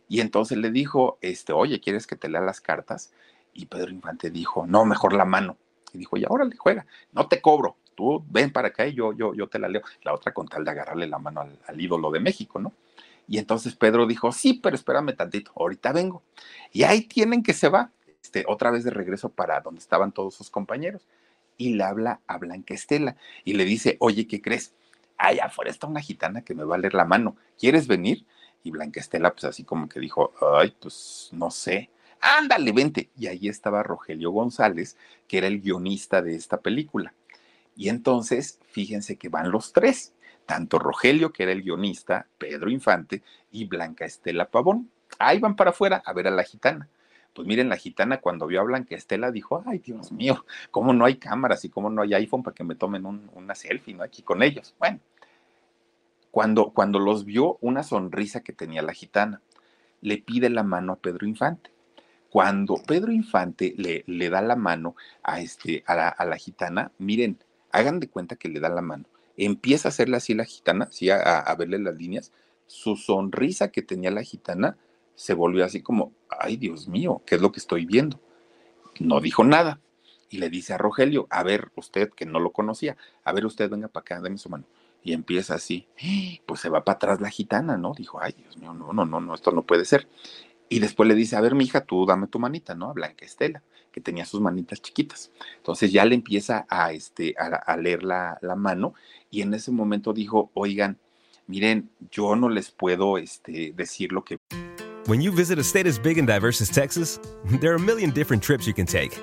Y 0.10 0.22
entonces 0.22 0.58
le 0.58 0.72
dijo, 0.72 1.18
este, 1.22 1.54
oye, 1.54 1.80
¿quieres 1.80 2.08
que 2.08 2.16
te 2.16 2.30
lea 2.30 2.42
las 2.42 2.62
cartas? 2.62 3.12
Y 3.54 3.66
Pedro 3.66 3.92
Infante 3.92 4.30
dijo, 4.30 4.66
no, 4.68 4.86
mejor 4.86 5.14
la 5.14 5.26
mano. 5.26 5.58
Y 5.94 6.00
dijo, 6.00 6.18
ya, 6.18 6.28
órale, 6.30 6.56
juega, 6.58 6.86
no 7.12 7.28
te 7.28 7.42
cobro 7.42 7.78
tú 7.94 8.24
ven 8.30 8.52
para 8.52 8.70
acá 8.70 8.88
y 8.88 8.94
yo, 8.94 9.14
yo, 9.14 9.34
yo 9.34 9.48
te 9.48 9.60
la 9.60 9.68
leo. 9.68 9.82
La 10.04 10.14
otra 10.14 10.34
con 10.34 10.48
tal 10.48 10.66
de 10.66 10.72
agarrarle 10.72 11.08
la 11.08 11.20
mano 11.20 11.42
al, 11.66 11.82
ídolo 11.82 12.12
de 12.12 12.20
México, 12.20 12.60
¿no? 12.60 12.74
Y 13.28 13.38
entonces 13.38 13.76
Pedro 13.76 14.06
dijo, 14.06 14.32
sí, 14.32 14.60
pero 14.62 14.76
espérame 14.76 15.16
tantito, 15.16 15.52
ahorita 15.56 15.94
vengo. 15.94 16.24
Y 16.72 16.84
ahí 16.84 17.02
tienen 17.02 17.42
que 17.42 17.54
se 17.54 17.70
va, 17.70 17.92
este, 18.22 18.44
otra 18.48 18.70
vez 18.70 18.84
de 18.84 18.92
regreso 18.92 19.30
para 19.30 19.62
donde 19.62 19.80
estaban 19.80 20.12
todos 20.12 20.36
sus 20.36 20.50
compañeros. 20.50 21.08
Y 21.56 21.76
le 21.76 21.84
habla 21.84 22.20
a 22.28 22.38
Blanca 22.38 22.74
Estela 22.74 23.16
y 23.46 23.54
le 23.54 23.64
dice, 23.64 23.96
oye, 24.00 24.28
¿qué 24.28 24.42
crees? 24.42 24.74
Allá 25.18 25.46
afuera 25.46 25.72
está 25.72 25.88
una 25.88 26.02
gitana 26.02 26.42
que 26.42 26.56
me 26.56 26.64
va 26.64 26.76
a 26.76 26.80
leer 26.80 26.96
la 26.96 27.06
mano. 27.06 27.38
¿Quieres 27.58 27.88
venir? 27.88 28.26
Y 28.64 28.72
Blanca 28.72 29.00
Estela, 29.00 29.32
pues 29.32 29.46
así 29.46 29.64
como 29.64 29.88
que 29.88 30.00
dijo, 30.00 30.34
ay, 30.58 30.76
pues 30.80 31.30
no 31.32 31.52
sé. 31.52 31.90
Ándale, 32.26 32.72
vente. 32.72 33.10
Y 33.18 33.28
ahí 33.28 33.50
estaba 33.50 33.84
Rogelio 33.84 34.32
González, 34.32 34.96
que 35.28 35.40
era 35.40 35.48
el 35.48 35.60
guionista 35.60 36.22
de 36.22 36.36
esta 36.36 36.62
película. 36.62 37.14
Y 37.76 37.90
entonces, 37.90 38.60
fíjense 38.70 39.18
que 39.18 39.28
van 39.28 39.52
los 39.52 39.74
tres, 39.74 40.14
tanto 40.46 40.80
Rogelio, 40.80 41.34
que 41.34 41.44
era 41.44 41.52
el 41.52 41.64
guionista, 41.64 42.28
Pedro 42.38 42.70
Infante 42.70 43.24
y 43.52 43.66
Blanca 43.66 44.06
Estela 44.06 44.46
Pavón. 44.50 44.90
Ahí 45.20 45.40
van 45.40 45.58
para 45.58 45.72
afuera 45.72 46.02
a 46.06 46.14
ver 46.14 46.28
a 46.28 46.32
la 46.32 46.44
gitana. 46.44 46.88
Pues 47.34 47.46
miren, 47.46 47.68
la 47.68 47.76
gitana 47.76 48.22
cuando 48.22 48.48
vio 48.48 48.62
a 48.62 48.64
Blanca 48.64 48.96
Estela 48.96 49.30
dijo, 49.30 49.62
ay 49.66 49.80
Dios 49.80 50.14
mío, 50.14 50.46
¿cómo 50.72 50.94
no 50.94 51.04
hay 51.04 51.18
cámaras 51.18 51.66
y 51.66 51.70
cómo 51.70 51.90
no 51.90 52.04
hay 52.04 52.14
iPhone 52.14 52.44
para 52.44 52.56
que 52.56 52.64
me 52.64 52.76
tomen 52.76 53.06
una 53.06 53.54
selfie 53.54 53.96
¿no? 53.96 54.04
aquí 54.04 54.22
con 54.22 54.44
ellos? 54.44 54.76
Bueno, 54.80 55.02
cuando, 56.32 56.70
cuando 56.70 57.00
los 57.00 57.26
vio, 57.26 57.58
una 57.60 57.84
sonrisa 57.84 58.40
que 58.42 58.54
tenía 58.54 58.82
la 58.82 58.94
gitana, 58.94 59.42
le 60.00 60.20
pide 60.20 60.50
la 60.50 60.64
mano 60.64 60.94
a 60.94 60.96
Pedro 60.96 61.28
Infante 61.28 61.73
cuando 62.34 62.78
Pedro 62.78 63.12
Infante 63.12 63.76
le, 63.78 64.04
le 64.08 64.32
da 64.32 64.42
la 64.42 64.56
mano 64.56 64.96
a, 65.22 65.40
este, 65.40 65.84
a, 65.86 65.94
la, 65.94 66.08
a 66.08 66.26
la 66.26 66.36
gitana, 66.36 66.92
miren, 66.98 67.38
hagan 67.72 68.00
de 68.00 68.10
cuenta 68.10 68.38
que 68.38 68.50
le 68.50 68.60
da 68.60 68.70
la 68.70 68.82
mano. 68.82 69.06
Empieza 69.38 69.88
a 69.88 69.92
hacerle 69.92 70.18
así 70.18 70.34
la 70.34 70.44
gitana, 70.44 70.88
sí, 70.90 71.12
a, 71.12 71.56
verle 71.60 71.78
las 71.78 71.96
líneas. 71.96 72.32
Su 72.66 72.96
sonrisa 72.96 73.68
que 73.68 73.84
tenía 73.84 74.10
la 74.10 74.24
gitana 74.24 74.78
se 75.14 75.36
volvió 75.36 75.64
así 75.64 75.84
como, 75.84 76.12
ay 76.28 76.58
Dios 76.58 76.88
mío, 76.88 77.22
¿qué 77.28 77.36
es 77.36 77.42
lo 77.42 77.52
que 77.52 77.60
estoy 77.60 77.86
viendo? 77.86 78.20
No 79.00 79.22
dijo 79.22 79.44
nada. 79.44 79.80
Y 80.32 80.40
le 80.40 80.50
dice 80.50 80.74
a 80.74 80.80
Rogelio, 80.80 81.28
a 81.30 81.44
ver, 81.44 81.70
usted 81.76 82.10
que 82.10 82.26
no 82.26 82.40
lo 82.40 82.50
conocía, 82.50 82.98
a 83.24 83.32
ver 83.32 83.46
usted, 83.46 83.70
venga 83.70 83.90
para 83.90 84.02
acá, 84.02 84.22
dame 84.22 84.40
su 84.40 84.50
mano. 84.50 84.64
Y 85.04 85.14
empieza 85.14 85.54
así, 85.54 85.88
pues 86.48 86.62
se 86.62 86.70
va 86.70 86.84
para 86.84 86.96
atrás 86.96 87.22
la 87.22 87.30
gitana, 87.30 87.78
¿no? 87.78 87.94
Dijo, 87.96 88.20
ay 88.20 88.34
Dios 88.36 88.58
mío, 88.58 88.74
no, 88.74 88.92
no, 88.92 89.06
no, 89.06 89.22
no, 89.22 89.36
esto 89.36 89.52
no 89.52 89.62
puede 89.62 89.86
ser. 89.86 90.08
Y 90.70 90.80
después 90.80 91.08
le 91.08 91.16
dice, 91.16 91.36
a 91.36 91.42
ver, 91.42 91.56
mija, 91.56 91.82
tú 91.82 92.06
dame 92.06 92.28
tu 92.28 92.40
manita, 92.40 92.74
¿no? 92.76 92.90
A 92.90 92.94
Blanca 92.94 93.26
Estela 93.26 93.62
que 93.94 94.02
tenía 94.02 94.26
sus 94.26 94.42
manitas 94.42 94.82
chiquitas. 94.82 95.32
Entonces 95.58 95.94
ya 95.94 96.04
le 96.04 96.16
empieza 96.16 96.66
a, 96.68 96.92
este, 96.92 97.36
a, 97.38 97.78
leer 97.78 98.04
la, 98.04 98.38
la, 98.42 98.56
mano 98.56 98.96
y 99.30 99.42
en 99.42 99.54
ese 99.54 99.72
momento 99.72 100.12
dijo, 100.12 100.50
oigan, 100.56 100.98
miren, 101.48 101.90
yo 102.12 102.36
no 102.36 102.50
les 102.50 102.72
puedo 102.72 103.18
este, 103.18 103.72
decir 103.74 104.12
lo 104.12 104.26
que... 104.26 104.38
When 105.06 105.22
you 105.22 105.32
visit 105.32 105.60
a 105.60 105.64
state 105.64 105.86
as 105.86 106.00
big 106.00 106.18
and 106.18 106.28
diverse 106.28 106.62
as 106.62 106.70
Texas, 106.70 107.20
there 107.62 107.72
are 107.72 107.76
a 107.76 107.80
million 107.80 108.10
different 108.10 108.44
trips 108.44 108.68
you 108.68 108.74
can 108.74 108.86
take. 108.86 109.18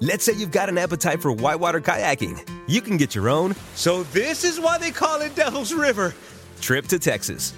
Let's 0.00 0.24
say 0.24 0.34
you've 0.34 0.50
got 0.50 0.68
an 0.68 0.76
appetite 0.76 1.22
for 1.22 1.32
whitewater 1.32 1.80
kayaking. 1.80 2.46
You 2.66 2.82
can 2.82 2.98
get 2.98 3.14
your 3.14 3.30
own, 3.30 3.54
so 3.74 4.02
this 4.12 4.44
is 4.44 4.60
why 4.60 4.76
they 4.76 4.90
call 4.90 5.22
it 5.22 5.34
Devil's 5.34 5.72
River, 5.72 6.14
trip 6.60 6.86
to 6.88 6.98
Texas. 6.98 7.54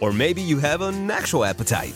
Or 0.00 0.12
maybe 0.12 0.40
you 0.40 0.58
have 0.58 0.80
an 0.80 1.10
actual 1.10 1.44
appetite 1.44 1.94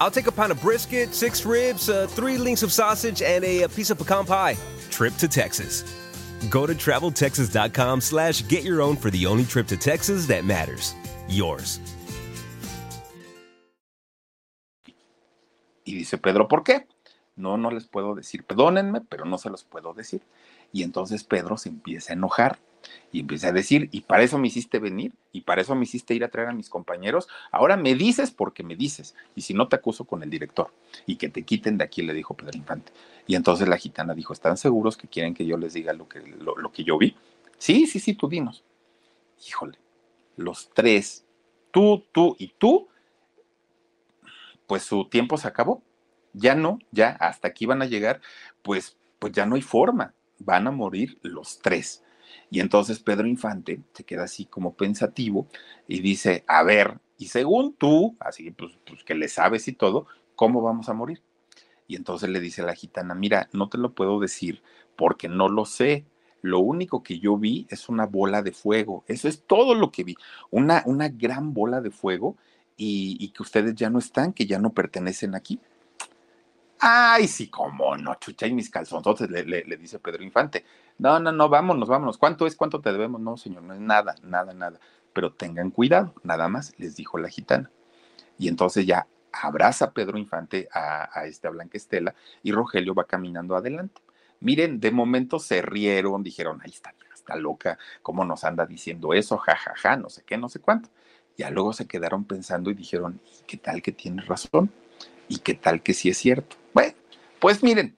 I'll 0.00 0.10
take 0.10 0.26
a 0.26 0.32
pound 0.32 0.52
of 0.52 0.60
brisket, 0.60 1.14
six 1.14 1.44
ribs, 1.44 1.88
uh, 1.88 2.06
three 2.08 2.36
links 2.36 2.62
of 2.62 2.72
sausage, 2.72 3.22
and 3.22 3.44
a, 3.44 3.62
a, 3.62 3.68
piece 3.68 3.90
of 3.90 3.98
pecan 3.98 4.26
pie. 4.26 4.56
Trip 4.90 5.14
to 5.16 5.28
Texas. 5.28 5.84
Go 6.50 6.66
to 6.66 6.74
traveltexas.com 6.74 8.00
slash 8.00 8.46
get 8.48 8.64
your 8.64 8.82
own 8.82 8.96
for 8.96 9.10
the 9.10 9.26
only 9.26 9.44
trip 9.44 9.66
to 9.68 9.76
Texas 9.76 10.26
that 10.26 10.44
matters. 10.44 10.94
Yours. 11.28 11.80
Y 15.86 15.94
dice 15.94 16.18
Pedro, 16.18 16.48
¿por 16.48 16.64
qué? 16.64 16.86
No, 17.36 17.56
no 17.56 17.70
les 17.70 17.84
puedo 17.84 18.14
decir, 18.14 18.44
perdónenme, 18.44 19.00
pero 19.02 19.24
no 19.24 19.38
se 19.38 19.50
los 19.50 19.64
puedo 19.64 19.92
decir. 19.92 20.22
Y 20.72 20.82
entonces 20.82 21.24
Pedro 21.24 21.56
se 21.56 21.68
empieza 21.68 22.12
a 22.12 22.16
enojar 22.16 22.58
y 23.12 23.20
empieza 23.20 23.48
a 23.48 23.52
decir, 23.52 23.88
y 23.92 24.02
para 24.02 24.22
eso 24.22 24.38
me 24.38 24.48
hiciste 24.48 24.78
venir, 24.78 25.12
y 25.32 25.42
para 25.42 25.62
eso 25.62 25.74
me 25.74 25.84
hiciste 25.84 26.14
ir 26.14 26.24
a 26.24 26.28
traer 26.28 26.48
a 26.48 26.52
mis 26.52 26.68
compañeros, 26.68 27.28
ahora 27.50 27.76
me 27.76 27.94
dices 27.94 28.30
porque 28.30 28.62
me 28.62 28.76
dices, 28.76 29.14
y 29.34 29.42
si 29.42 29.54
no 29.54 29.68
te 29.68 29.76
acuso 29.76 30.04
con 30.04 30.22
el 30.22 30.30
director, 30.30 30.72
y 31.06 31.16
que 31.16 31.28
te 31.28 31.42
quiten 31.42 31.78
de 31.78 31.84
aquí, 31.84 32.02
le 32.02 32.12
dijo 32.12 32.34
Pedro 32.34 32.56
Infante. 32.56 32.92
Y 33.26 33.36
entonces 33.36 33.68
la 33.68 33.76
gitana 33.76 34.14
dijo, 34.14 34.32
¿están 34.32 34.56
seguros 34.56 34.96
que 34.96 35.08
quieren 35.08 35.34
que 35.34 35.46
yo 35.46 35.56
les 35.56 35.72
diga 35.74 35.92
lo 35.92 36.08
que, 36.08 36.20
lo, 36.20 36.72
que 36.72 36.84
yo 36.84 36.98
vi? 36.98 37.16
Sí, 37.58 37.86
sí, 37.86 38.00
sí, 38.00 38.14
tú 38.14 38.28
dinos. 38.28 38.64
Híjole, 39.46 39.78
los 40.36 40.70
tres, 40.74 41.24
tú, 41.70 42.04
tú 42.12 42.36
y 42.38 42.48
tú, 42.58 42.88
pues 44.66 44.82
su 44.82 45.08
tiempo 45.08 45.38
se 45.38 45.48
acabó. 45.48 45.82
Ya 46.32 46.54
no, 46.54 46.80
ya 46.90 47.10
hasta 47.20 47.48
aquí 47.48 47.64
van 47.64 47.80
a 47.80 47.86
llegar, 47.86 48.20
pues, 48.62 48.96
pues 49.20 49.32
ya 49.32 49.46
no 49.46 49.54
hay 49.54 49.62
forma, 49.62 50.14
van 50.38 50.66
a 50.66 50.72
morir 50.72 51.18
los 51.22 51.60
tres. 51.60 52.02
Y 52.50 52.60
entonces 52.60 53.00
Pedro 53.00 53.26
Infante 53.26 53.80
se 53.92 54.04
queda 54.04 54.24
así 54.24 54.46
como 54.46 54.74
pensativo 54.74 55.46
y 55.88 56.00
dice, 56.00 56.44
a 56.46 56.62
ver, 56.62 56.98
y 57.18 57.26
según 57.26 57.74
tú, 57.74 58.16
así 58.20 58.50
pues, 58.50 58.72
pues, 58.86 59.04
que 59.04 59.14
le 59.14 59.28
sabes 59.28 59.66
y 59.68 59.72
todo, 59.72 60.06
¿cómo 60.36 60.62
vamos 60.62 60.88
a 60.88 60.94
morir? 60.94 61.22
Y 61.86 61.96
entonces 61.96 62.28
le 62.28 62.40
dice 62.40 62.62
la 62.62 62.74
gitana, 62.74 63.14
mira, 63.14 63.48
no 63.52 63.68
te 63.68 63.78
lo 63.78 63.94
puedo 63.94 64.18
decir 64.20 64.62
porque 64.96 65.28
no 65.28 65.48
lo 65.48 65.64
sé. 65.64 66.04
Lo 66.42 66.58
único 66.58 67.02
que 67.02 67.18
yo 67.18 67.36
vi 67.38 67.66
es 67.70 67.88
una 67.88 68.06
bola 68.06 68.42
de 68.42 68.52
fuego. 68.52 69.04
Eso 69.06 69.28
es 69.28 69.44
todo 69.46 69.74
lo 69.74 69.90
que 69.90 70.04
vi. 70.04 70.16
Una, 70.50 70.82
una 70.86 71.08
gran 71.08 71.54
bola 71.54 71.80
de 71.80 71.90
fuego 71.90 72.36
y, 72.76 73.28
que 73.28 73.42
ustedes 73.42 73.74
ya 73.74 73.90
no 73.90 73.98
están, 73.98 74.32
que 74.32 74.46
ya 74.46 74.58
no 74.58 74.72
pertenecen 74.72 75.34
aquí. 75.34 75.58
Ay, 76.78 77.28
sí, 77.28 77.48
cómo 77.48 77.96
no, 77.96 78.14
chucha, 78.16 78.46
y 78.46 78.52
mis 78.52 78.68
calzones, 78.68 79.30
le, 79.30 79.64
le, 79.64 79.76
dice 79.76 79.98
Pedro 79.98 80.22
Infante. 80.22 80.64
No, 80.98 81.18
no, 81.18 81.32
no, 81.32 81.48
vámonos, 81.48 81.88
vámonos. 81.88 82.18
¿Cuánto 82.18 82.46
es? 82.46 82.56
¿Cuánto 82.56 82.80
te 82.80 82.92
debemos? 82.92 83.20
No, 83.20 83.36
señor, 83.36 83.62
no 83.62 83.74
es 83.74 83.80
nada, 83.80 84.14
nada, 84.22 84.52
nada. 84.54 84.78
Pero 85.12 85.32
tengan 85.32 85.70
cuidado, 85.70 86.14
nada 86.22 86.48
más, 86.48 86.72
les 86.78 86.96
dijo 86.96 87.18
la 87.18 87.28
gitana. 87.28 87.70
Y 88.38 88.48
entonces 88.48 88.86
ya 88.86 89.06
abraza 89.32 89.92
Pedro 89.92 90.18
Infante 90.18 90.68
a, 90.72 91.08
a 91.12 91.26
esta 91.26 91.50
Blanca 91.50 91.76
Estela 91.76 92.14
y 92.42 92.52
Rogelio 92.52 92.94
va 92.94 93.04
caminando 93.04 93.56
adelante. 93.56 94.00
Miren, 94.40 94.80
de 94.80 94.90
momento 94.90 95.38
se 95.38 95.62
rieron, 95.62 96.22
dijeron, 96.22 96.60
ahí 96.62 96.70
está, 96.70 96.94
está 97.12 97.36
loca, 97.36 97.78
¿cómo 98.02 98.24
nos 98.24 98.44
anda 98.44 98.66
diciendo 98.66 99.14
eso? 99.14 99.38
Ja, 99.38 99.56
ja, 99.56 99.74
ja, 99.76 99.96
no 99.96 100.10
sé 100.10 100.22
qué, 100.24 100.36
no 100.36 100.48
sé 100.48 100.60
cuánto. 100.60 100.90
Ya 101.36 101.50
luego 101.50 101.72
se 101.72 101.86
quedaron 101.86 102.24
pensando 102.24 102.70
y 102.70 102.74
dijeron, 102.74 103.20
¿qué 103.46 103.56
tal 103.56 103.82
que 103.82 103.92
tiene 103.92 104.22
razón? 104.22 104.70
¿Y 105.28 105.38
qué 105.38 105.54
tal 105.54 105.82
que 105.82 105.94
sí 105.94 106.10
es 106.10 106.18
cierto? 106.18 106.56
Bueno, 106.72 106.94
pues 107.40 107.62
miren, 107.62 107.96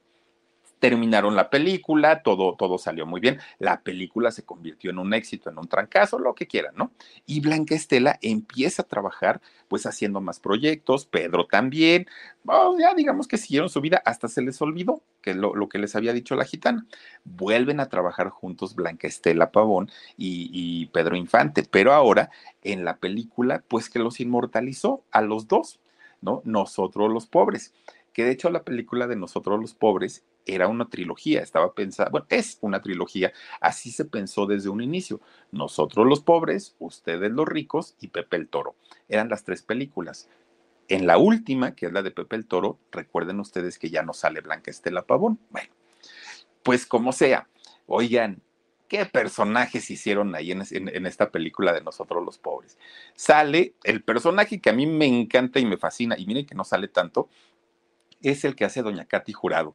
terminaron 0.78 1.36
la 1.36 1.48
película, 1.50 2.22
todo, 2.22 2.54
todo 2.54 2.78
salió 2.78 3.06
muy 3.06 3.20
bien, 3.20 3.38
la 3.58 3.80
película 3.80 4.30
se 4.30 4.44
convirtió 4.44 4.90
en 4.90 4.98
un 4.98 5.14
éxito, 5.14 5.50
en 5.50 5.58
un 5.58 5.68
trancazo, 5.68 6.18
lo 6.18 6.34
que 6.34 6.46
quieran, 6.46 6.74
¿no? 6.76 6.90
Y 7.24 7.40
Blanca 7.40 7.74
Estela 7.74 8.18
empieza 8.22 8.82
a 8.82 8.86
trabajar 8.86 9.40
pues 9.68 9.86
haciendo 9.86 10.20
más 10.20 10.38
proyectos, 10.38 11.06
Pedro 11.06 11.46
también, 11.46 12.06
oh, 12.46 12.76
ya 12.78 12.94
digamos 12.94 13.26
que 13.26 13.38
siguieron 13.38 13.68
su 13.68 13.80
vida, 13.80 14.02
hasta 14.04 14.28
se 14.28 14.42
les 14.42 14.60
olvidó 14.60 15.02
que 15.22 15.34
lo, 15.34 15.54
lo, 15.54 15.68
que 15.68 15.78
les 15.78 15.96
había 15.96 16.12
dicho 16.12 16.36
la 16.36 16.44
gitana. 16.44 16.86
Vuelven 17.24 17.80
a 17.80 17.88
trabajar 17.88 18.28
juntos 18.28 18.74
Blanca 18.76 19.08
Estela 19.08 19.50
Pavón 19.50 19.90
y, 20.16 20.50
y 20.52 20.86
Pedro 20.86 21.16
Infante, 21.16 21.66
pero 21.68 21.92
ahora 21.92 22.30
en 22.62 22.84
la 22.84 22.98
película 22.98 23.64
pues 23.66 23.90
que 23.90 23.98
los 23.98 24.20
inmortalizó 24.20 25.02
a 25.10 25.22
los 25.22 25.48
dos, 25.48 25.80
¿no? 26.20 26.42
Nosotros 26.44 27.10
los 27.10 27.26
pobres 27.26 27.72
que 28.16 28.24
de 28.24 28.30
hecho 28.30 28.48
la 28.48 28.62
película 28.62 29.06
de 29.06 29.14
Nosotros 29.14 29.60
los 29.60 29.74
Pobres 29.74 30.24
era 30.46 30.68
una 30.68 30.88
trilogía, 30.88 31.42
estaba 31.42 31.74
pensada, 31.74 32.08
bueno, 32.10 32.26
es 32.30 32.58
una 32.60 32.80
trilogía, 32.80 33.32
así 33.60 33.90
se 33.90 34.04
pensó 34.04 34.46
desde 34.46 34.68
un 34.68 34.80
inicio. 34.80 35.20
Nosotros 35.50 36.06
los 36.06 36.20
pobres, 36.20 36.76
ustedes 36.78 37.30
los 37.32 37.46
ricos 37.46 37.96
y 38.00 38.08
Pepe 38.08 38.36
el 38.36 38.48
Toro. 38.48 38.76
Eran 39.08 39.28
las 39.28 39.44
tres 39.44 39.62
películas. 39.62 40.28
En 40.88 41.06
la 41.06 41.18
última, 41.18 41.74
que 41.74 41.86
es 41.86 41.92
la 41.92 42.02
de 42.02 42.12
Pepe 42.12 42.36
el 42.36 42.46
Toro, 42.46 42.78
recuerden 42.92 43.40
ustedes 43.40 43.78
que 43.78 43.90
ya 43.90 44.02
no 44.02 44.12
sale 44.12 44.40
Blanca 44.40 44.70
Estela 44.70 45.02
Pavón. 45.02 45.40
Bueno, 45.50 45.68
pues 46.62 46.86
como 46.86 47.12
sea, 47.12 47.48
oigan, 47.86 48.40
¿qué 48.88 49.04
personajes 49.04 49.90
hicieron 49.90 50.34
ahí 50.36 50.52
en, 50.52 50.62
en, 50.70 51.06
esta 51.06 51.30
película 51.30 51.72
de 51.72 51.80
Nosotros 51.80 52.24
los 52.24 52.38
Pobres? 52.38 52.78
Sale 53.16 53.74
el 53.82 54.04
personaje 54.04 54.60
que 54.60 54.70
a 54.70 54.72
mí 54.72 54.86
me 54.86 55.06
encanta 55.06 55.58
y 55.58 55.66
me 55.66 55.76
fascina, 55.76 56.16
y 56.16 56.24
miren 56.26 56.46
que 56.46 56.54
no 56.54 56.62
sale 56.62 56.86
tanto, 56.86 57.28
es 58.22 58.44
el 58.44 58.54
que 58.54 58.64
hace 58.64 58.82
Doña 58.82 59.06
Katy 59.06 59.32
Jurado. 59.32 59.74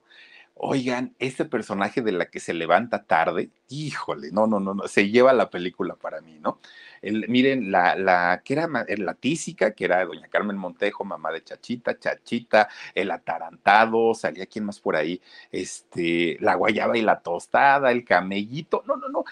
Oigan, 0.53 1.15
este 1.17 1.45
personaje 1.45 2.01
de 2.01 2.11
la 2.11 2.27
que 2.27 2.39
se 2.39 2.53
levanta 2.53 3.03
tarde, 3.03 3.49
híjole, 3.69 4.31
no, 4.31 4.45
no, 4.45 4.59
no, 4.59 4.75
no, 4.75 4.87
se 4.87 5.09
lleva 5.09 5.33
la 5.33 5.49
película 5.49 5.95
para 5.95 6.21
mí, 6.21 6.37
¿no? 6.39 6.59
El, 7.01 7.27
miren, 7.29 7.71
la, 7.71 7.95
la, 7.95 8.41
que 8.45 8.53
era 8.53 8.67
la 8.67 9.13
tísica, 9.15 9.71
que 9.71 9.85
era 9.85 10.05
doña 10.05 10.27
Carmen 10.27 10.57
Montejo, 10.57 11.03
mamá 11.03 11.31
de 11.31 11.43
Chachita, 11.43 11.97
Chachita, 11.97 12.69
el 12.93 13.09
atarantado, 13.09 14.13
salía 14.13 14.45
quién 14.45 14.65
más 14.65 14.79
por 14.79 14.95
ahí, 14.95 15.19
este, 15.51 16.37
la 16.41 16.53
guayaba 16.55 16.95
y 16.97 17.01
la 17.01 17.21
tostada, 17.21 17.91
el 17.91 18.05
camellito, 18.05 18.83
no, 18.85 18.97
no, 18.97 19.09
no, 19.09 19.23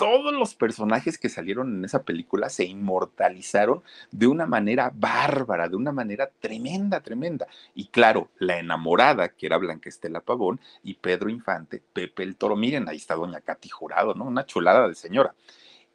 todos 0.00 0.32
los 0.32 0.54
personajes 0.54 1.18
que 1.18 1.28
salieron 1.28 1.76
en 1.76 1.84
esa 1.84 2.04
película 2.04 2.48
se 2.48 2.64
inmortalizaron 2.64 3.82
de 4.10 4.28
una 4.28 4.46
manera 4.46 4.90
bárbara, 4.94 5.68
de 5.68 5.76
una 5.76 5.92
manera 5.92 6.30
tremenda, 6.40 7.02
tremenda. 7.02 7.46
Y 7.74 7.88
claro, 7.88 8.30
la 8.38 8.58
enamorada, 8.58 9.28
que 9.28 9.44
era 9.44 9.58
Blanca 9.58 9.90
Estela 9.90 10.22
Pavón, 10.22 10.58
y 10.82 10.94
Pedro 10.94 11.28
Infante, 11.28 11.82
Pepe 11.92 12.22
el 12.22 12.36
Toro. 12.36 12.56
Miren, 12.56 12.88
ahí 12.88 12.96
está 12.96 13.14
Doña 13.14 13.42
Katy 13.42 13.68
Jurado, 13.68 14.14
¿no? 14.14 14.24
Una 14.24 14.46
chulada 14.46 14.88
de 14.88 14.94
señora. 14.94 15.34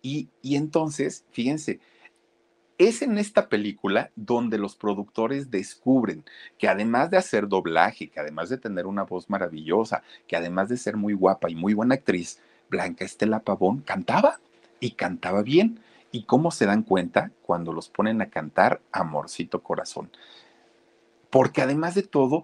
Y, 0.03 0.29
y 0.43 0.55
entonces, 0.55 1.25
fíjense, 1.31 1.79
es 2.77 3.01
en 3.01 3.17
esta 3.17 3.49
película 3.49 4.11
donde 4.15 4.59
los 4.59 4.75
productores 4.75 5.49
descubren 5.49 6.23
que 6.59 6.67
además 6.67 7.09
de 7.09 7.17
hacer 7.17 7.47
doblaje, 7.47 8.11
que 8.11 8.19
además 8.19 8.49
de 8.49 8.59
tener 8.59 8.85
una 8.85 9.01
voz 9.01 9.31
maravillosa, 9.31 10.03
que 10.27 10.35
además 10.35 10.69
de 10.69 10.77
ser 10.77 10.95
muy 10.95 11.15
guapa 11.15 11.49
y 11.49 11.55
muy 11.55 11.73
buena 11.73 11.95
actriz, 11.95 12.39
Blanca 12.75 13.05
Estela 13.05 13.39
Pavón 13.39 13.79
cantaba 13.79 14.39
y 14.81 14.91
cantaba 14.91 15.41
bien. 15.43 15.79
¿Y 16.11 16.23
cómo 16.23 16.51
se 16.51 16.65
dan 16.65 16.83
cuenta 16.83 17.31
cuando 17.41 17.71
los 17.71 17.89
ponen 17.89 18.21
a 18.21 18.29
cantar 18.29 18.81
Amorcito 18.91 19.63
Corazón? 19.63 20.11
Porque 21.29 21.61
además 21.61 21.95
de 21.95 22.03
todo, 22.03 22.43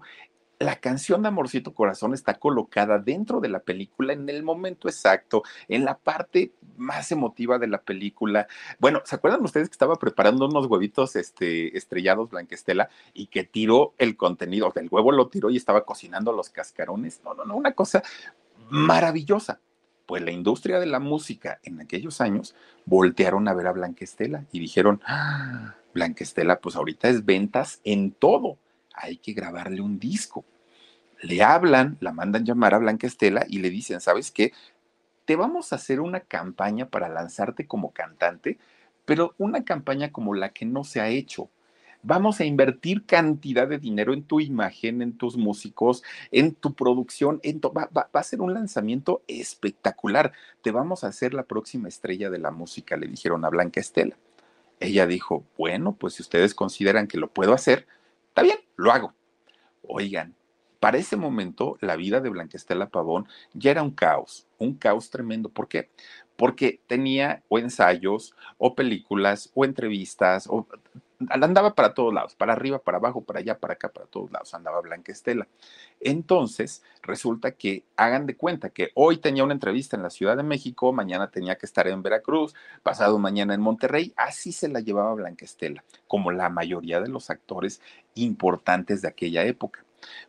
la 0.58 0.76
canción 0.76 1.22
de 1.22 1.28
Amorcito 1.28 1.74
Corazón 1.74 2.14
está 2.14 2.34
colocada 2.34 2.98
dentro 2.98 3.40
de 3.40 3.48
la 3.48 3.60
película 3.60 4.14
en 4.14 4.28
el 4.28 4.42
momento 4.42 4.88
exacto, 4.88 5.42
en 5.68 5.84
la 5.84 5.98
parte 5.98 6.52
más 6.76 7.12
emotiva 7.12 7.58
de 7.58 7.66
la 7.66 7.82
película. 7.82 8.46
Bueno, 8.78 9.02
¿se 9.04 9.16
acuerdan 9.16 9.44
ustedes 9.44 9.68
que 9.68 9.74
estaba 9.74 9.96
preparando 9.96 10.46
unos 10.46 10.66
huevitos 10.66 11.16
este, 11.16 11.76
estrellados 11.76 12.30
Blanquestela 12.30 12.88
y 13.12 13.26
que 13.26 13.44
tiró 13.44 13.92
el 13.98 14.16
contenido, 14.16 14.72
del 14.74 14.88
huevo 14.90 15.12
lo 15.12 15.28
tiró 15.28 15.50
y 15.50 15.56
estaba 15.56 15.84
cocinando 15.84 16.32
los 16.32 16.48
cascarones? 16.48 17.20
No, 17.22 17.34
no, 17.34 17.44
no, 17.44 17.56
una 17.56 17.72
cosa 17.72 18.02
maravillosa. 18.70 19.60
Pues 20.06 20.22
la 20.22 20.30
industria 20.30 20.80
de 20.80 20.86
la 20.86 20.98
música 20.98 21.60
en 21.62 21.80
aquellos 21.80 22.20
años 22.20 22.54
voltearon 22.84 23.48
a 23.48 23.54
ver 23.54 23.66
a 23.66 23.72
Blanquestela 23.72 24.44
y 24.52 24.60
dijeron, 24.60 25.00
ah, 25.06 25.76
Blanquestela, 25.94 26.60
pues 26.60 26.76
ahorita 26.76 27.08
es 27.08 27.24
ventas 27.24 27.80
en 27.84 28.12
todo, 28.12 28.58
hay 28.94 29.16
que 29.16 29.32
grabarle 29.32 29.80
un 29.80 29.98
disco. 29.98 30.44
Le 31.20 31.42
hablan, 31.42 31.96
la 32.00 32.12
mandan 32.12 32.44
llamar 32.44 32.74
a 32.74 32.78
Blanquestela 32.78 33.46
y 33.48 33.58
le 33.58 33.70
dicen, 33.70 34.00
¿sabes 34.00 34.30
qué? 34.32 34.52
Te 35.24 35.36
vamos 35.36 35.72
a 35.72 35.76
hacer 35.76 36.00
una 36.00 36.20
campaña 36.20 36.88
para 36.88 37.08
lanzarte 37.08 37.66
como 37.66 37.92
cantante, 37.92 38.58
pero 39.04 39.34
una 39.38 39.64
campaña 39.64 40.10
como 40.10 40.34
la 40.34 40.48
que 40.48 40.64
no 40.64 40.82
se 40.82 41.00
ha 41.00 41.08
hecho 41.08 41.48
vamos 42.02 42.40
a 42.40 42.44
invertir 42.44 43.06
cantidad 43.06 43.68
de 43.68 43.78
dinero 43.78 44.12
en 44.12 44.24
tu 44.24 44.40
imagen, 44.40 45.02
en 45.02 45.16
tus 45.16 45.36
músicos, 45.36 46.02
en 46.30 46.54
tu 46.54 46.74
producción, 46.74 47.40
en 47.42 47.60
va, 47.60 47.88
va, 47.96 48.08
a 48.12 48.22
ser 48.22 48.40
un 48.40 48.54
lanzamiento 48.54 49.22
espectacular. 49.28 50.32
Te 50.62 50.70
vamos 50.70 51.04
a 51.04 51.08
hacer 51.08 51.32
la 51.34 51.44
próxima 51.44 51.88
estrella 51.88 52.30
de 52.30 52.38
la 52.38 52.50
música, 52.50 52.96
le 52.96 53.06
dijeron 53.06 53.44
a 53.44 53.50
Blanca 53.50 53.80
Estela. 53.80 54.16
Ella 54.80 55.06
dijo, 55.06 55.44
bueno, 55.56 55.94
pues 55.94 56.14
si 56.14 56.22
ustedes 56.22 56.54
consideran 56.54 57.06
que 57.06 57.18
lo 57.18 57.28
puedo 57.28 57.52
hacer, 57.52 57.86
está 58.28 58.42
bien, 58.42 58.58
lo 58.76 58.90
hago. 58.90 59.14
Oigan, 59.82 60.34
para 60.80 60.98
ese 60.98 61.16
momento 61.16 61.78
la 61.80 61.94
vida 61.94 62.20
de 62.20 62.30
Blanca 62.30 62.56
Estela 62.56 62.88
Pavón 62.88 63.28
ya 63.54 63.70
era 63.70 63.84
un 63.84 63.92
caos, 63.92 64.48
un 64.58 64.74
caos 64.74 65.10
tremendo. 65.10 65.48
¿Por 65.48 65.68
qué? 65.68 65.90
Porque 66.34 66.80
tenía 66.88 67.44
o 67.48 67.60
ensayos, 67.60 68.34
o 68.58 68.74
películas, 68.74 69.50
o 69.54 69.64
entrevistas, 69.64 70.48
o 70.48 70.66
andaba 71.30 71.74
para 71.74 71.94
todos 71.94 72.12
lados, 72.12 72.34
para 72.34 72.52
arriba, 72.52 72.78
para 72.78 72.98
abajo, 72.98 73.22
para 73.22 73.40
allá, 73.40 73.58
para 73.58 73.74
acá, 73.74 73.88
para 73.88 74.06
todos 74.06 74.30
lados, 74.30 74.52
andaba 74.54 74.80
Blanca 74.80 75.12
Estela. 75.12 75.46
Entonces, 76.00 76.82
resulta 77.02 77.52
que 77.52 77.84
hagan 77.96 78.26
de 78.26 78.36
cuenta 78.36 78.70
que 78.70 78.90
hoy 78.94 79.18
tenía 79.18 79.44
una 79.44 79.54
entrevista 79.54 79.96
en 79.96 80.02
la 80.02 80.10
Ciudad 80.10 80.36
de 80.36 80.42
México, 80.42 80.92
mañana 80.92 81.30
tenía 81.30 81.56
que 81.56 81.66
estar 81.66 81.86
en 81.86 82.02
Veracruz, 82.02 82.54
pasado 82.82 83.18
mañana 83.18 83.54
en 83.54 83.60
Monterrey, 83.60 84.12
así 84.16 84.52
se 84.52 84.68
la 84.68 84.80
llevaba 84.80 85.14
Blanca 85.14 85.44
Estela, 85.44 85.84
como 86.08 86.32
la 86.32 86.48
mayoría 86.48 87.00
de 87.00 87.08
los 87.08 87.30
actores 87.30 87.80
importantes 88.14 89.02
de 89.02 89.08
aquella 89.08 89.44
época. 89.44 89.84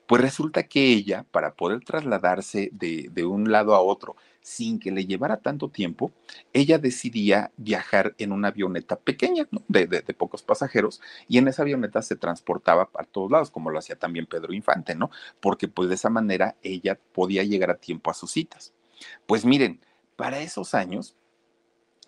Pues 0.07 0.21
resulta 0.21 0.63
que 0.63 0.91
ella, 0.91 1.25
para 1.31 1.55
poder 1.55 1.83
trasladarse 1.83 2.69
de, 2.73 3.09
de 3.11 3.25
un 3.25 3.51
lado 3.51 3.75
a 3.75 3.81
otro, 3.81 4.15
sin 4.43 4.77
que 4.79 4.91
le 4.91 5.05
llevara 5.05 5.37
tanto 5.37 5.69
tiempo, 5.69 6.11
ella 6.51 6.77
decidía 6.77 7.51
viajar 7.57 8.13
en 8.17 8.31
una 8.31 8.49
avioneta 8.49 8.97
pequeña, 8.97 9.47
¿no? 9.51 9.63
de, 9.67 9.87
de, 9.87 10.01
pocos 10.13 10.43
pasajeros, 10.43 11.01
y 11.27 11.37
en 11.37 11.47
esa 11.47 11.63
avioneta 11.63 12.01
se 12.01 12.15
transportaba 12.15 12.89
a 12.95 13.03
todos 13.05 13.31
lados, 13.31 13.49
como 13.49 13.71
lo 13.71 13.79
hacía 13.79 13.95
también 13.95 14.25
Pedro 14.25 14.53
Infante, 14.53 14.95
¿no? 14.95 15.09
Porque 15.39 15.67
pues 15.67 15.89
de 15.89 15.95
esa 15.95 16.09
manera 16.09 16.55
ella 16.61 16.99
podía 17.13 17.43
llegar 17.43 17.71
a 17.71 17.77
tiempo 17.77 18.11
a 18.11 18.13
sus 18.13 18.31
citas. 18.31 18.73
Pues 19.25 19.45
miren, 19.45 19.79
para 20.15 20.41
esos 20.41 20.73
años, 20.73 21.15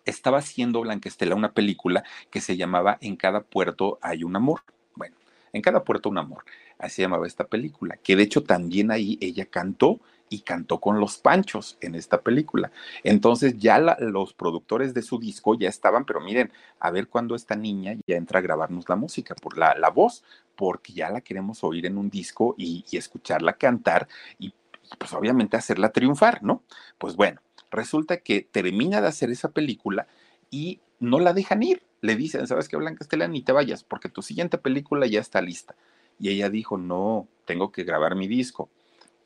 estaba 0.05 0.38
haciendo 0.38 0.82
Blanca 0.82 1.09
Estela 1.09 1.36
una 1.36 1.53
película 1.53 2.03
que 2.30 2.41
se 2.41 2.57
llamaba 2.57 2.97
En 3.01 3.16
cada 3.16 3.41
puerto 3.41 3.97
hay 4.01 4.24
un 4.24 4.36
amor. 4.36 4.61
Bueno, 4.93 5.16
en 5.51 5.61
cada 5.61 5.84
puerto 5.84 6.09
un 6.09 6.18
amor. 6.18 6.43
Así 6.80 7.01
llamaba 7.01 7.28
esta 7.28 7.45
película, 7.45 7.97
que 7.97 8.15
de 8.15 8.23
hecho 8.23 8.43
también 8.43 8.91
ahí 8.91 9.17
ella 9.21 9.45
cantó 9.45 9.99
y 10.30 10.39
cantó 10.39 10.80
con 10.80 10.99
los 10.99 11.17
Panchos 11.17 11.78
en 11.82 11.95
esta 11.95 12.21
película. 12.21 12.71
Entonces 13.03 13.57
ya 13.57 13.80
los 13.99 14.34
productores 14.34 14.93
de 14.93 15.01
su 15.01 15.19
disco 15.19 15.55
ya 15.57 15.69
estaban, 15.69 16.05
pero 16.05 16.19
miren, 16.19 16.51
a 16.80 16.91
ver 16.91 17.07
cuándo 17.07 17.36
esta 17.36 17.55
niña 17.55 17.95
ya 18.07 18.15
entra 18.17 18.39
a 18.39 18.41
grabarnos 18.41 18.89
la 18.89 18.95
música, 18.95 19.36
por 19.36 19.57
la, 19.57 19.76
la 19.78 19.89
voz, 19.89 20.23
porque 20.55 20.93
ya 20.93 21.09
la 21.11 21.21
queremos 21.21 21.63
oír 21.63 21.86
en 21.86 21.97
un 21.97 22.09
disco 22.09 22.55
y, 22.57 22.84
y 22.89 22.97
escucharla 22.97 23.53
cantar 23.53 24.07
y 24.39 24.53
pues 24.97 25.13
obviamente 25.13 25.57
hacerla 25.57 25.89
triunfar, 25.91 26.43
¿no? 26.43 26.63
Pues 26.97 27.15
bueno, 27.15 27.41
resulta 27.71 28.17
que 28.17 28.41
termina 28.41 29.01
de 29.01 29.07
hacer 29.07 29.30
esa 29.32 29.49
película 29.49 30.07
y 30.51 30.80
no 30.99 31.19
la 31.19 31.34
dejan 31.34 31.63
ir. 31.63 31.84
Le 32.01 32.15
dicen, 32.15 32.45
¿sabes 32.47 32.67
qué, 32.69 32.78
Blanca 32.78 33.03
Estela? 33.03 33.28
Ni 33.28 33.41
te 33.41 33.51
vayas, 33.51 33.84
porque 33.84 34.09
tu 34.09 34.21
siguiente 34.21 34.57
película 34.57 35.07
ya 35.07 35.19
está 35.19 35.41
lista. 35.41 35.76
Y 36.20 36.30
ella 36.30 36.49
dijo, 36.49 36.78
no, 36.78 37.28
tengo 37.45 37.72
que 37.72 37.84
grabar 37.84 38.16
mi 38.16 38.28
disco. 38.28 38.70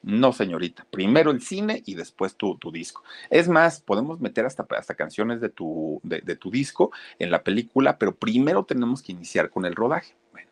No, 0.02 0.32
señorita. 0.32 0.86
Primero 0.90 1.32
el 1.32 1.42
cine 1.42 1.84
y 1.86 1.96
después 1.96 2.36
tu, 2.36 2.58
tu 2.58 2.72
disco. 2.72 3.04
Es 3.30 3.50
más, 3.50 3.82
podemos 3.82 4.20
meter 4.22 4.46
hasta, 4.46 4.66
hasta 4.78 4.96
canciones 4.96 5.42
de 5.42 5.50
tu, 5.50 6.00
de, 6.04 6.22
tu 6.36 6.50
disco 6.50 6.92
en 7.20 7.32
la 7.32 7.44
película, 7.44 7.98
pero 7.98 8.16
primero 8.16 8.64
tenemos 8.64 9.02
que 9.02 9.12
iniciar 9.12 9.50
con 9.50 9.66
el 9.66 9.76
rodaje. 9.76 10.16
Bueno, 10.32 10.50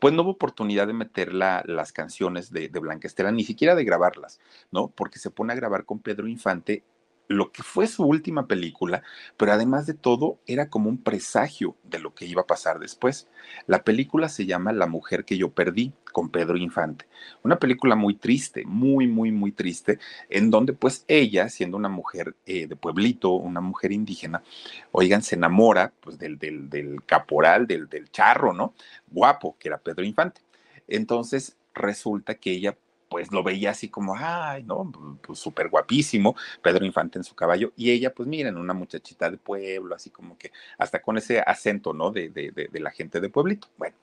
pues 0.00 0.12
no 0.12 0.22
hubo 0.22 0.30
oportunidad 0.30 0.88
de 0.88 0.92
meter 0.92 1.32
la, 1.32 1.62
las 1.66 1.92
canciones 1.92 2.52
de, 2.52 2.68
de 2.68 2.80
Blanca 2.80 3.06
Estela, 3.06 3.30
ni 3.30 3.44
siquiera 3.44 3.76
de 3.76 3.84
grabarlas, 3.84 4.40
¿no? 4.72 4.88
Porque 4.88 5.20
se 5.20 5.30
pone 5.30 5.52
a 5.52 5.56
grabar 5.56 5.84
con 5.84 6.00
Pedro 6.00 6.26
Infante 6.26 6.82
lo 7.30 7.52
que 7.52 7.62
fue 7.62 7.86
su 7.86 8.04
última 8.04 8.48
película, 8.48 9.04
pero 9.36 9.52
además 9.52 9.86
de 9.86 9.94
todo 9.94 10.40
era 10.48 10.68
como 10.68 10.88
un 10.88 10.98
presagio 10.98 11.76
de 11.84 12.00
lo 12.00 12.12
que 12.12 12.26
iba 12.26 12.42
a 12.42 12.46
pasar 12.46 12.80
después. 12.80 13.28
La 13.68 13.84
película 13.84 14.28
se 14.28 14.46
llama 14.46 14.72
La 14.72 14.88
mujer 14.88 15.24
que 15.24 15.38
yo 15.38 15.52
perdí 15.52 15.92
con 16.12 16.30
Pedro 16.30 16.56
Infante. 16.56 17.06
Una 17.44 17.60
película 17.60 17.94
muy 17.94 18.16
triste, 18.16 18.64
muy, 18.66 19.06
muy, 19.06 19.30
muy 19.30 19.52
triste, 19.52 20.00
en 20.28 20.50
donde 20.50 20.72
pues 20.72 21.04
ella, 21.06 21.48
siendo 21.48 21.76
una 21.76 21.88
mujer 21.88 22.34
eh, 22.46 22.66
de 22.66 22.74
pueblito, 22.74 23.30
una 23.30 23.60
mujer 23.60 23.92
indígena, 23.92 24.42
oigan, 24.90 25.22
se 25.22 25.36
enamora 25.36 25.92
pues 26.00 26.18
del, 26.18 26.36
del, 26.36 26.68
del 26.68 27.04
caporal, 27.04 27.68
del, 27.68 27.88
del 27.88 28.10
charro, 28.10 28.52
¿no? 28.52 28.74
Guapo, 29.06 29.56
que 29.56 29.68
era 29.68 29.78
Pedro 29.78 30.04
Infante. 30.04 30.40
Entonces 30.88 31.56
resulta 31.74 32.34
que 32.34 32.50
ella 32.50 32.76
pues 33.10 33.32
lo 33.32 33.42
veía 33.42 33.72
así 33.72 33.88
como, 33.88 34.14
ay, 34.16 34.62
no, 34.62 34.90
pues 35.20 35.40
súper 35.40 35.68
guapísimo, 35.68 36.36
Pedro 36.62 36.86
Infante 36.86 37.18
en 37.18 37.24
su 37.24 37.34
caballo, 37.34 37.72
y 37.76 37.90
ella, 37.90 38.14
pues 38.14 38.28
miren, 38.28 38.56
una 38.56 38.72
muchachita 38.72 39.28
de 39.28 39.36
pueblo, 39.36 39.96
así 39.96 40.10
como 40.10 40.38
que 40.38 40.52
hasta 40.78 41.02
con 41.02 41.18
ese 41.18 41.40
acento, 41.40 41.92
¿no? 41.92 42.12
De, 42.12 42.30
de, 42.30 42.52
de, 42.52 42.80
la 42.80 42.92
gente 42.92 43.20
de 43.20 43.28
pueblito. 43.28 43.68
Bueno, 43.76 43.96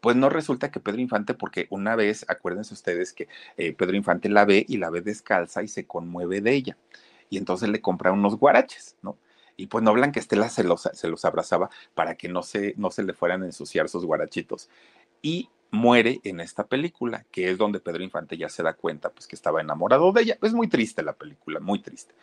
pues 0.00 0.16
no 0.16 0.30
resulta 0.30 0.70
que 0.70 0.80
Pedro 0.80 1.02
Infante, 1.02 1.34
porque 1.34 1.66
una 1.68 1.94
vez, 1.94 2.24
acuérdense 2.26 2.72
ustedes 2.72 3.12
que 3.12 3.28
eh, 3.58 3.74
Pedro 3.74 3.96
Infante 3.96 4.30
la 4.30 4.46
ve 4.46 4.64
y 4.66 4.78
la 4.78 4.88
ve 4.88 5.02
descalza 5.02 5.62
y 5.62 5.68
se 5.68 5.86
conmueve 5.86 6.40
de 6.40 6.54
ella, 6.54 6.78
y 7.28 7.36
entonces 7.36 7.68
le 7.68 7.82
compra 7.82 8.12
unos 8.12 8.38
guaraches, 8.38 8.96
¿no? 9.02 9.18
Y 9.58 9.66
pues 9.66 9.84
no 9.84 9.92
Blanquestela 9.92 10.48
se 10.48 10.64
los, 10.64 10.88
se 10.90 11.08
los 11.08 11.24
abrazaba 11.26 11.68
para 11.94 12.14
que 12.16 12.30
no 12.30 12.42
se, 12.42 12.72
no 12.78 12.90
se 12.90 13.02
le 13.02 13.12
fueran 13.12 13.42
a 13.42 13.46
ensuciar 13.46 13.90
sus 13.90 14.06
guarachitos. 14.06 14.70
Y 15.20 15.50
muere 15.72 16.20
en 16.22 16.38
esta 16.38 16.66
película, 16.66 17.24
que 17.32 17.50
es 17.50 17.58
donde 17.58 17.80
Pedro 17.80 18.04
Infante 18.04 18.36
ya 18.36 18.48
se 18.48 18.62
da 18.62 18.74
cuenta 18.74 19.10
pues 19.10 19.26
que 19.26 19.34
estaba 19.34 19.60
enamorado 19.60 20.12
de 20.12 20.22
ella. 20.22 20.38
Es 20.40 20.52
muy 20.52 20.68
triste 20.68 21.02
la 21.02 21.14
película, 21.14 21.58
muy 21.58 21.80
triste. 21.80 22.14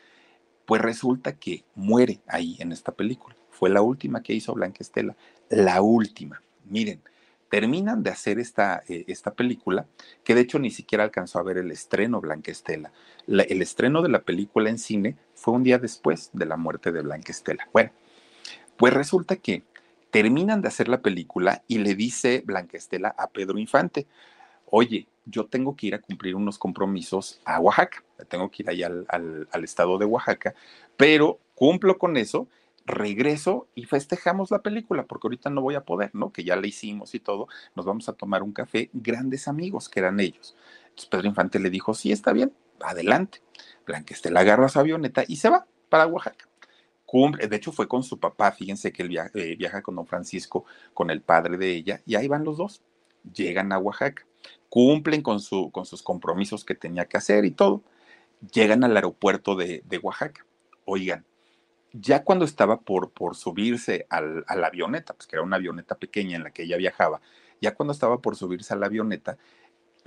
Pues 0.66 0.82
resulta 0.82 1.34
que 1.34 1.66
muere 1.76 2.22
ahí 2.28 2.56
en 2.60 2.72
esta 2.72 2.94
película. 2.94 3.36
Fue 3.50 3.72
la 3.72 3.82
última 3.82 4.22
que 4.22 4.34
hizo 4.34 4.54
Blanca 4.54 4.78
Estela, 4.82 5.18
la 5.50 5.82
última. 5.82 6.42
Miren, 6.66 7.02
terminan 7.50 8.04
de 8.04 8.12
hacer 8.12 8.38
esta, 8.38 8.84
eh, 8.88 9.06
esta 9.08 9.34
película, 9.34 9.88
que 10.24 10.36
de 10.36 10.42
hecho 10.42 10.60
ni 10.60 10.70
siquiera 10.70 11.04
alcanzó 11.04 11.40
a 11.40 11.44
ver 11.44 11.58
el 11.58 11.72
estreno 11.72 12.22
Blanca 12.22 12.52
Estela. 12.52 12.92
La, 13.26 13.44
el 13.44 13.64
estreno 13.64 14.04
de 14.04 14.10
la 14.10 14.22
película 14.22 14.70
en 14.70 14.78
cine 14.78 15.18
fue 15.34 15.56
un 15.56 15.64
día 15.64 15.80
después 15.80 16.30
de 16.34 16.46
la 16.46 16.56
muerte 16.56 16.92
de 16.92 17.02
Blanca 17.02 17.32
Estela. 17.32 17.68
Bueno, 17.74 17.92
pues 18.78 18.94
resulta 18.94 19.38
que 19.38 19.64
terminan 20.12 20.62
de 20.62 20.68
hacer 20.68 20.88
la 20.88 21.02
película 21.02 21.64
y 21.68 21.80
le 21.80 21.96
dice 21.96 22.44
Blanquestela 22.46 23.16
a 23.18 23.28
Pedro 23.28 23.58
Infante, 23.60 24.08
oye, 24.66 25.08
yo 25.26 25.46
tengo 25.46 25.76
que 25.76 25.88
ir 25.88 25.96
a 25.96 26.02
cumplir 26.02 26.36
unos 26.36 26.58
compromisos 26.58 27.40
a 27.46 27.60
Oaxaca, 27.60 28.04
tengo 28.28 28.50
que 28.50 28.64
ir 28.64 28.70
allá 28.70 28.90
al, 29.08 29.64
estado 29.64 29.98
de 29.98 30.06
Oaxaca, 30.06 30.56
pero 30.98 31.40
cumplo 31.56 31.98
con 31.98 32.18
eso, 32.18 32.48
regreso 32.86 33.68
y 33.76 33.86
festejamos 33.86 34.50
la 34.50 34.60
película, 34.60 35.04
porque 35.04 35.28
ahorita 35.28 35.50
no 35.50 35.62
voy 35.62 35.76
a 35.76 35.86
poder, 35.86 36.10
¿no? 36.14 36.32
Que 36.32 36.44
ya 36.44 36.56
la 36.56 36.66
hicimos 36.66 37.14
y 37.14 37.20
todo, 37.20 37.48
nos 37.76 37.86
vamos 37.86 38.10
a 38.10 38.14
tomar 38.14 38.42
un 38.42 38.52
café, 38.52 38.90
grandes 38.94 39.48
amigos 39.48 39.90
que 39.90 40.00
eran 40.00 40.20
ellos. 40.20 40.56
Entonces 40.84 41.10
Pedro 41.10 41.28
Infante 41.28 41.60
le 41.60 41.70
dijo, 41.70 41.94
sí, 41.94 42.12
está 42.12 42.34
bien, 42.34 42.52
adelante. 42.82 43.42
Blanquestela 43.86 44.40
agarra 44.40 44.70
su 44.70 44.80
avioneta 44.80 45.24
y 45.28 45.36
se 45.36 45.50
va 45.50 45.68
para 45.90 46.08
Oaxaca 46.08 46.49
cumple, 47.10 47.48
de 47.48 47.56
hecho 47.56 47.72
fue 47.72 47.88
con 47.88 48.04
su 48.04 48.20
papá, 48.20 48.52
fíjense 48.52 48.92
que 48.94 49.02
él 49.02 49.10
viaja, 49.10 49.32
eh, 49.34 49.56
viaja, 49.56 49.82
con 49.82 49.96
don 49.96 50.06
Francisco, 50.06 50.66
con 50.94 51.10
el 51.10 51.22
padre 51.22 51.58
de 51.58 51.72
ella, 51.72 52.02
y 52.06 52.14
ahí 52.14 52.28
van 52.28 52.44
los 52.44 52.58
dos, 52.58 52.84
llegan 53.34 53.72
a 53.72 53.80
Oaxaca, 53.80 54.28
cumplen 54.70 55.24
con, 55.24 55.40
su, 55.40 55.72
con 55.72 55.88
sus 55.88 56.04
compromisos 56.04 56.64
que 56.64 56.76
tenía 56.76 57.06
que 57.06 57.18
hacer 57.18 57.46
y 57.46 57.52
todo, 57.52 57.82
llegan 58.54 58.84
al 58.84 58.96
aeropuerto 58.96 59.56
de, 59.56 59.82
de 59.86 59.98
Oaxaca, 59.98 60.46
oigan, 60.86 61.26
ya 61.94 62.24
cuando 62.24 62.46
estaba 62.46 62.82
por, 62.82 63.10
por 63.10 63.36
subirse 63.36 64.06
al, 64.12 64.46
a 64.48 64.56
la 64.56 64.68
avioneta, 64.68 65.16
pues 65.16 65.26
que 65.26 65.36
era 65.36 65.42
una 65.42 65.56
avioneta 65.56 65.96
pequeña 65.98 66.36
en 66.36 66.44
la 66.44 66.52
que 66.52 66.62
ella 66.62 66.78
viajaba, 66.78 67.22
ya 67.60 67.74
cuando 67.74 67.92
estaba 67.92 68.22
por 68.22 68.36
subirse 68.36 68.72
a 68.76 68.78
la 68.78 68.86
avioneta, 68.86 69.40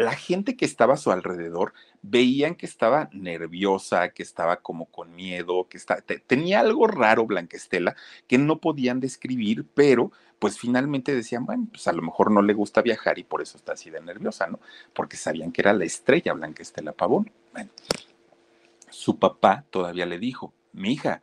la 0.02 0.14
gente 0.14 0.56
que 0.56 0.64
estaba 0.64 0.94
a 0.94 0.98
su 0.98 1.10
alrededor 1.10 1.72
veían 2.02 2.54
que 2.54 2.66
estaba 2.66 3.08
nerviosa, 3.12 4.10
que 4.10 4.22
estaba 4.22 4.56
como 4.56 4.86
con 4.86 5.14
miedo, 5.14 5.68
que 5.68 5.78
tenía 6.26 6.60
algo 6.60 6.86
raro 6.86 7.26
Blanquestela 7.26 7.96
que 8.26 8.38
no 8.38 8.58
podían 8.58 9.00
describir, 9.00 9.66
pero 9.74 10.12
pues 10.38 10.58
finalmente 10.58 11.14
decían, 11.14 11.46
bueno, 11.46 11.68
pues 11.70 11.86
a 11.86 11.92
lo 11.92 12.02
mejor 12.02 12.30
no 12.30 12.42
le 12.42 12.52
gusta 12.52 12.82
viajar 12.82 13.18
y 13.18 13.22
por 13.22 13.42
eso 13.42 13.56
está 13.56 13.72
así 13.72 13.90
de 13.90 14.00
nerviosa, 14.00 14.48
¿no? 14.48 14.58
Porque 14.92 15.16
sabían 15.16 15.52
que 15.52 15.60
era 15.60 15.72
la 15.72 15.84
estrella 15.84 16.32
Blanquestela 16.32 16.92
Pavón. 16.92 17.30
Bueno, 17.52 17.70
su 18.90 19.18
papá 19.18 19.64
todavía 19.70 20.04
le 20.04 20.18
dijo, 20.18 20.52
mi 20.72 20.94
hija, 20.94 21.22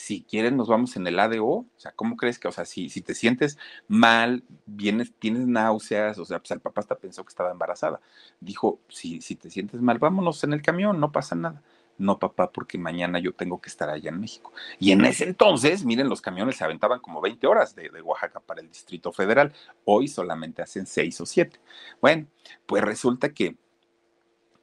si 0.00 0.22
quieren 0.22 0.56
nos 0.56 0.68
vamos 0.68 0.96
en 0.96 1.06
el 1.06 1.18
ADO, 1.18 1.44
o 1.44 1.66
sea, 1.76 1.92
¿cómo 1.92 2.16
crees 2.16 2.38
que, 2.38 2.48
o 2.48 2.52
sea, 2.52 2.64
si, 2.64 2.88
si 2.88 3.02
te 3.02 3.14
sientes 3.14 3.58
mal, 3.86 4.42
vienes, 4.64 5.12
tienes 5.18 5.46
náuseas, 5.46 6.18
o 6.18 6.24
sea, 6.24 6.38
pues 6.38 6.50
el 6.52 6.60
papá 6.60 6.80
hasta 6.80 6.96
pensó 6.96 7.22
que 7.22 7.28
estaba 7.28 7.50
embarazada. 7.50 8.00
Dijo, 8.40 8.80
si, 8.88 9.20
si 9.20 9.36
te 9.36 9.50
sientes 9.50 9.82
mal, 9.82 9.98
vámonos 9.98 10.42
en 10.44 10.54
el 10.54 10.62
camión, 10.62 10.98
no 11.00 11.12
pasa 11.12 11.34
nada. 11.34 11.62
No, 11.98 12.18
papá, 12.18 12.50
porque 12.50 12.78
mañana 12.78 13.18
yo 13.18 13.34
tengo 13.34 13.60
que 13.60 13.68
estar 13.68 13.90
allá 13.90 14.08
en 14.08 14.20
México. 14.20 14.54
Y 14.78 14.92
en 14.92 15.04
ese 15.04 15.24
entonces, 15.24 15.84
miren, 15.84 16.08
los 16.08 16.22
camiones 16.22 16.56
se 16.56 16.64
aventaban 16.64 17.00
como 17.00 17.20
20 17.20 17.46
horas 17.46 17.74
de, 17.74 17.90
de 17.90 18.00
Oaxaca 18.00 18.40
para 18.40 18.62
el 18.62 18.68
Distrito 18.68 19.12
Federal. 19.12 19.52
Hoy 19.84 20.08
solamente 20.08 20.62
hacen 20.62 20.86
6 20.86 21.20
o 21.20 21.26
7. 21.26 21.60
Bueno, 22.00 22.26
pues 22.64 22.82
resulta 22.82 23.34
que 23.34 23.56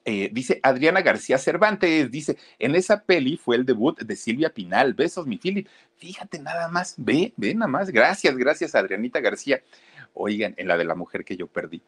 eh, 0.10 0.30
dice 0.32 0.62
Adriana 0.64 1.02
García 1.02 1.38
Cervantes, 1.38 2.10
dice, 2.10 2.38
en 2.60 2.76
esa 2.76 3.04
peli 3.04 3.36
fue 3.36 3.58
el 3.58 3.66
debut 3.66 4.00
de 4.00 4.16
Silvia 4.16 4.54
Pinal. 4.54 4.94
Besos, 4.94 5.28
mi 5.28 5.38
Philip. 5.38 5.68
Fíjate 5.98 6.40
nada 6.40 6.70
más, 6.70 6.96
ve, 6.96 7.34
ve 7.36 7.54
nada 7.54 7.68
más. 7.68 7.90
Gracias, 7.90 8.38
gracias, 8.38 8.74
Adrianita 8.74 9.20
García. 9.20 9.62
Oigan, 10.14 10.54
en 10.56 10.70
la 10.70 10.78
de 10.78 10.86
la 10.86 10.96
mujer 10.96 11.26
que 11.26 11.36
yo 11.36 11.48
perdí. 11.48 11.82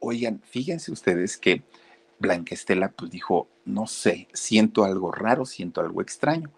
Oigan, 0.00 0.42
fíjense 0.44 0.92
ustedes 0.92 1.38
que 1.38 1.62
Blanca 2.18 2.54
Estela 2.54 2.90
pues 2.90 3.10
dijo, 3.10 3.48
no 3.64 3.86
sé, 3.86 4.28
siento 4.34 4.84
algo 4.84 5.10
raro, 5.10 5.46
siento 5.46 5.80
algo 5.80 6.02
extraño. 6.02 6.50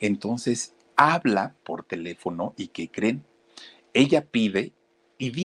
Entonces 0.00 0.74
habla 0.96 1.54
por 1.62 1.84
teléfono 1.84 2.54
y 2.56 2.68
¿qué 2.68 2.90
creen? 2.90 3.22
Ella 3.94 4.24
pide 4.24 4.72
y 5.16 5.30
dice. 5.30 5.44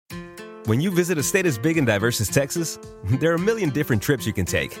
When 0.64 0.80
you 0.80 0.90
visit 0.90 1.18
a 1.18 1.22
state 1.22 1.44
as 1.44 1.58
big 1.58 1.76
and 1.76 1.86
diverse 1.86 2.22
as 2.22 2.30
Texas, 2.30 2.78
there 3.20 3.32
are 3.32 3.36
a 3.36 3.38
million 3.38 3.68
different 3.68 4.02
trips 4.02 4.26
you 4.26 4.32
can 4.32 4.46
take. 4.46 4.80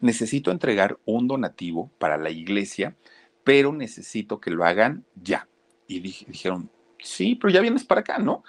Necesito 0.00 0.50
entregar 0.50 0.98
un 1.04 1.28
donativo 1.28 1.90
para 1.98 2.16
la 2.16 2.30
iglesia, 2.30 2.96
pero 3.44 3.72
necesito 3.72 4.40
que 4.40 4.50
lo 4.50 4.64
hagan 4.64 5.04
ya. 5.14 5.48
Y 5.86 6.00
dije, 6.00 6.26
dijeron, 6.28 6.70
sí, 6.98 7.34
pero 7.34 7.52
ya 7.52 7.60
vienes 7.60 7.84
para 7.84 8.02
acá, 8.02 8.18
¿no? 8.18 8.44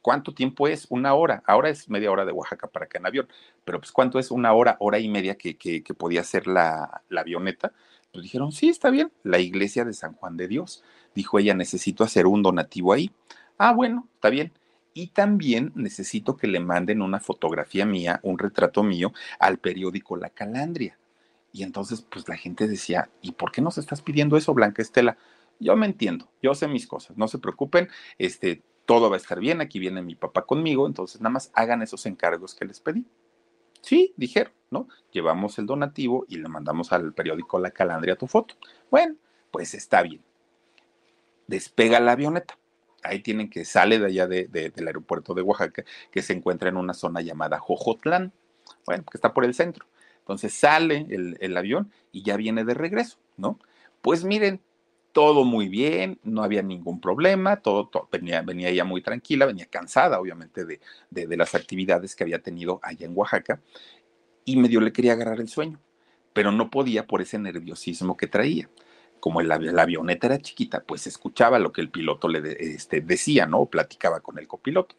¿Cuánto 0.00 0.34
tiempo 0.34 0.66
es? 0.66 0.86
Una 0.90 1.14
hora. 1.14 1.42
Ahora 1.46 1.68
es 1.68 1.88
media 1.88 2.10
hora 2.10 2.24
de 2.24 2.32
Oaxaca 2.32 2.66
para 2.66 2.86
acá 2.86 2.98
en 2.98 3.06
avión. 3.06 3.28
Pero 3.64 3.78
pues 3.78 3.92
¿cuánto 3.92 4.18
es 4.18 4.32
una 4.32 4.52
hora, 4.52 4.76
hora 4.80 4.98
y 4.98 5.08
media 5.08 5.36
que, 5.36 5.84
podía 5.96 6.24
ser 6.24 6.48
la, 6.48 7.02
la 7.08 7.20
avioneta? 7.20 7.72
Pues 8.12 8.24
dijeron, 8.24 8.50
sí, 8.50 8.68
está 8.68 8.90
bien. 8.90 9.12
La 9.22 9.38
iglesia 9.38 9.84
de 9.84 9.92
San 9.92 10.14
Juan 10.14 10.36
de 10.36 10.48
Dios. 10.48 10.82
Dijo 11.14 11.38
ella, 11.38 11.54
necesito 11.54 12.02
hacer 12.02 12.26
un 12.26 12.42
donativo 12.42 12.92
ahí. 12.92 13.12
Ah, 13.58 13.72
bueno, 13.72 14.08
está 14.16 14.28
bien 14.28 14.52
y 14.94 15.08
también 15.08 15.72
necesito 15.74 16.36
que 16.36 16.46
le 16.46 16.60
manden 16.60 17.02
una 17.02 17.20
fotografía 17.20 17.86
mía, 17.86 18.20
un 18.22 18.38
retrato 18.38 18.82
mío 18.82 19.12
al 19.38 19.58
periódico 19.58 20.16
La 20.16 20.30
Calandria. 20.30 20.98
Y 21.52 21.62
entonces, 21.62 22.02
pues 22.02 22.28
la 22.28 22.36
gente 22.36 22.66
decía, 22.66 23.10
¿y 23.20 23.32
por 23.32 23.52
qué 23.52 23.60
nos 23.60 23.78
estás 23.78 24.02
pidiendo 24.02 24.36
eso, 24.36 24.54
Blanca 24.54 24.82
Estela? 24.82 25.18
Yo 25.60 25.76
me 25.76 25.86
entiendo, 25.86 26.30
yo 26.42 26.54
sé 26.54 26.66
mis 26.66 26.86
cosas, 26.86 27.16
no 27.16 27.28
se 27.28 27.38
preocupen, 27.38 27.88
este, 28.18 28.62
todo 28.86 29.10
va 29.10 29.16
a 29.16 29.18
estar 29.18 29.38
bien, 29.38 29.60
aquí 29.60 29.78
viene 29.78 30.02
mi 30.02 30.14
papá 30.14 30.44
conmigo, 30.44 30.86
entonces 30.86 31.20
nada 31.20 31.30
más 31.34 31.50
hagan 31.54 31.82
esos 31.82 32.06
encargos 32.06 32.54
que 32.54 32.64
les 32.64 32.80
pedí. 32.80 33.06
Sí, 33.82 34.14
dijeron, 34.16 34.52
¿no? 34.70 34.88
Llevamos 35.12 35.58
el 35.58 35.66
donativo 35.66 36.24
y 36.28 36.38
le 36.38 36.48
mandamos 36.48 36.92
al 36.92 37.12
periódico 37.12 37.58
La 37.58 37.70
Calandria 37.70 38.16
tu 38.16 38.26
foto. 38.26 38.56
Bueno, 38.90 39.16
pues 39.50 39.74
está 39.74 40.02
bien. 40.02 40.22
Despega 41.46 42.00
la 42.00 42.12
avioneta 42.12 42.56
ahí 43.02 43.20
tienen 43.20 43.50
que 43.50 43.64
sale 43.64 43.98
de 43.98 44.06
allá 44.06 44.26
de, 44.26 44.46
de, 44.46 44.70
del 44.70 44.86
aeropuerto 44.86 45.34
de 45.34 45.42
Oaxaca, 45.42 45.84
que 46.10 46.22
se 46.22 46.32
encuentra 46.32 46.68
en 46.68 46.76
una 46.76 46.94
zona 46.94 47.20
llamada 47.20 47.58
Jojotlán, 47.58 48.32
bueno, 48.86 49.04
que 49.10 49.18
está 49.18 49.32
por 49.32 49.44
el 49.44 49.54
centro. 49.54 49.86
Entonces 50.22 50.54
sale 50.54 51.06
el, 51.10 51.56
avión 51.56 51.90
y 52.12 52.22
ya 52.22 52.36
viene 52.36 52.64
de 52.64 52.74
regreso, 52.74 53.18
¿no? 53.36 53.58
Pues 54.02 54.24
miren, 54.24 54.60
todo 55.12 55.44
muy 55.44 55.68
bien, 55.68 56.18
no 56.22 56.44
había 56.44 56.62
ningún 56.62 57.00
problema, 57.00 57.56
todo, 57.56 57.90
venía, 58.10 58.40
venía 58.42 58.68
ella 58.68 58.84
muy 58.84 59.02
tranquila, 59.02 59.46
venía 59.46 59.66
cansada, 59.66 60.20
obviamente, 60.20 60.64
de, 60.64 60.80
de, 61.10 61.36
las 61.36 61.54
actividades 61.54 62.14
que 62.14 62.22
había 62.22 62.40
tenido 62.40 62.80
allá 62.82 63.06
en 63.06 63.16
Oaxaca, 63.16 63.60
y 64.44 64.56
medio 64.56 64.80
le 64.80 64.92
quería 64.92 65.12
agarrar 65.12 65.40
el 65.40 65.48
sueño, 65.48 65.80
pero 66.32 66.52
no 66.52 66.70
podía 66.70 67.06
por 67.06 67.20
ese 67.20 67.38
nerviosismo 67.38 68.16
que 68.16 68.28
traía. 68.28 68.68
Como 69.22 69.40
la, 69.40 69.54
avioneta 69.54 70.26
era 70.26 70.40
chiquita, 70.40 70.82
pues 70.82 71.06
escuchaba 71.06 71.60
lo 71.60 71.70
que 71.70 71.80
el 71.80 71.90
piloto 71.90 72.26
le 72.26 72.56
este, 72.74 73.00
decía, 73.00 73.46
¿no? 73.46 73.66
Platicaba 73.66 74.18
con 74.18 74.36
el 74.40 74.48
copiloto. 74.48 74.96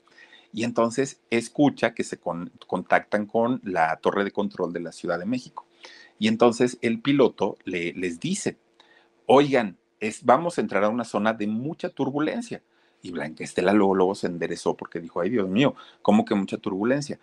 Y 0.54 0.64
entonces 0.64 1.20
escucha 1.30 1.94
que 1.94 2.06
se 2.06 2.18
contactan 2.20 3.26
con 3.26 3.60
la 3.66 3.98
torre 3.98 4.24
de 4.24 4.32
control 4.32 4.72
de 4.72 4.80
la 4.80 4.94
Ciudad 4.94 5.20
de 5.20 5.26
México. 5.26 5.68
Y 6.20 6.30
entonces 6.30 6.78
el 6.82 7.02
piloto 7.02 7.58
le, 7.66 7.92
les 7.96 8.22
dice, 8.22 8.56
oigan, 9.26 9.76
vamos 10.22 10.58
a 10.58 10.62
entrar 10.62 10.86
a 10.86 10.90
una 10.90 11.04
zona 11.04 11.34
de 11.34 11.48
mucha 11.48 11.90
turbulencia. 11.90 12.64
Y 13.02 13.12
Blanca 13.12 13.44
Estela 13.44 13.74
luego, 13.74 13.94
luego 13.94 14.16
se 14.16 14.28
enderezó 14.28 14.78
porque 14.78 15.02
dijo, 15.02 15.20
ay 15.20 15.32
Dios 15.32 15.50
mío, 15.50 15.76
¿cómo 16.02 16.24
que 16.24 16.34
mucha 16.34 16.58
turbulencia? 16.58 17.20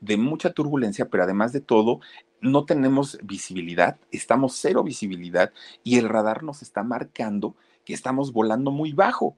De 0.00 0.16
mucha 0.16 0.52
turbulencia, 0.52 1.08
pero 1.08 1.24
además 1.24 1.52
de 1.52 1.60
todo, 1.60 2.00
no 2.40 2.64
tenemos 2.66 3.18
visibilidad, 3.22 3.98
estamos 4.10 4.54
cero 4.56 4.82
visibilidad 4.82 5.52
y 5.82 5.98
el 5.98 6.08
radar 6.08 6.42
nos 6.42 6.62
está 6.62 6.82
marcando 6.82 7.56
que 7.84 7.94
estamos 7.94 8.32
volando 8.32 8.70
muy 8.70 8.92
bajo. 8.92 9.36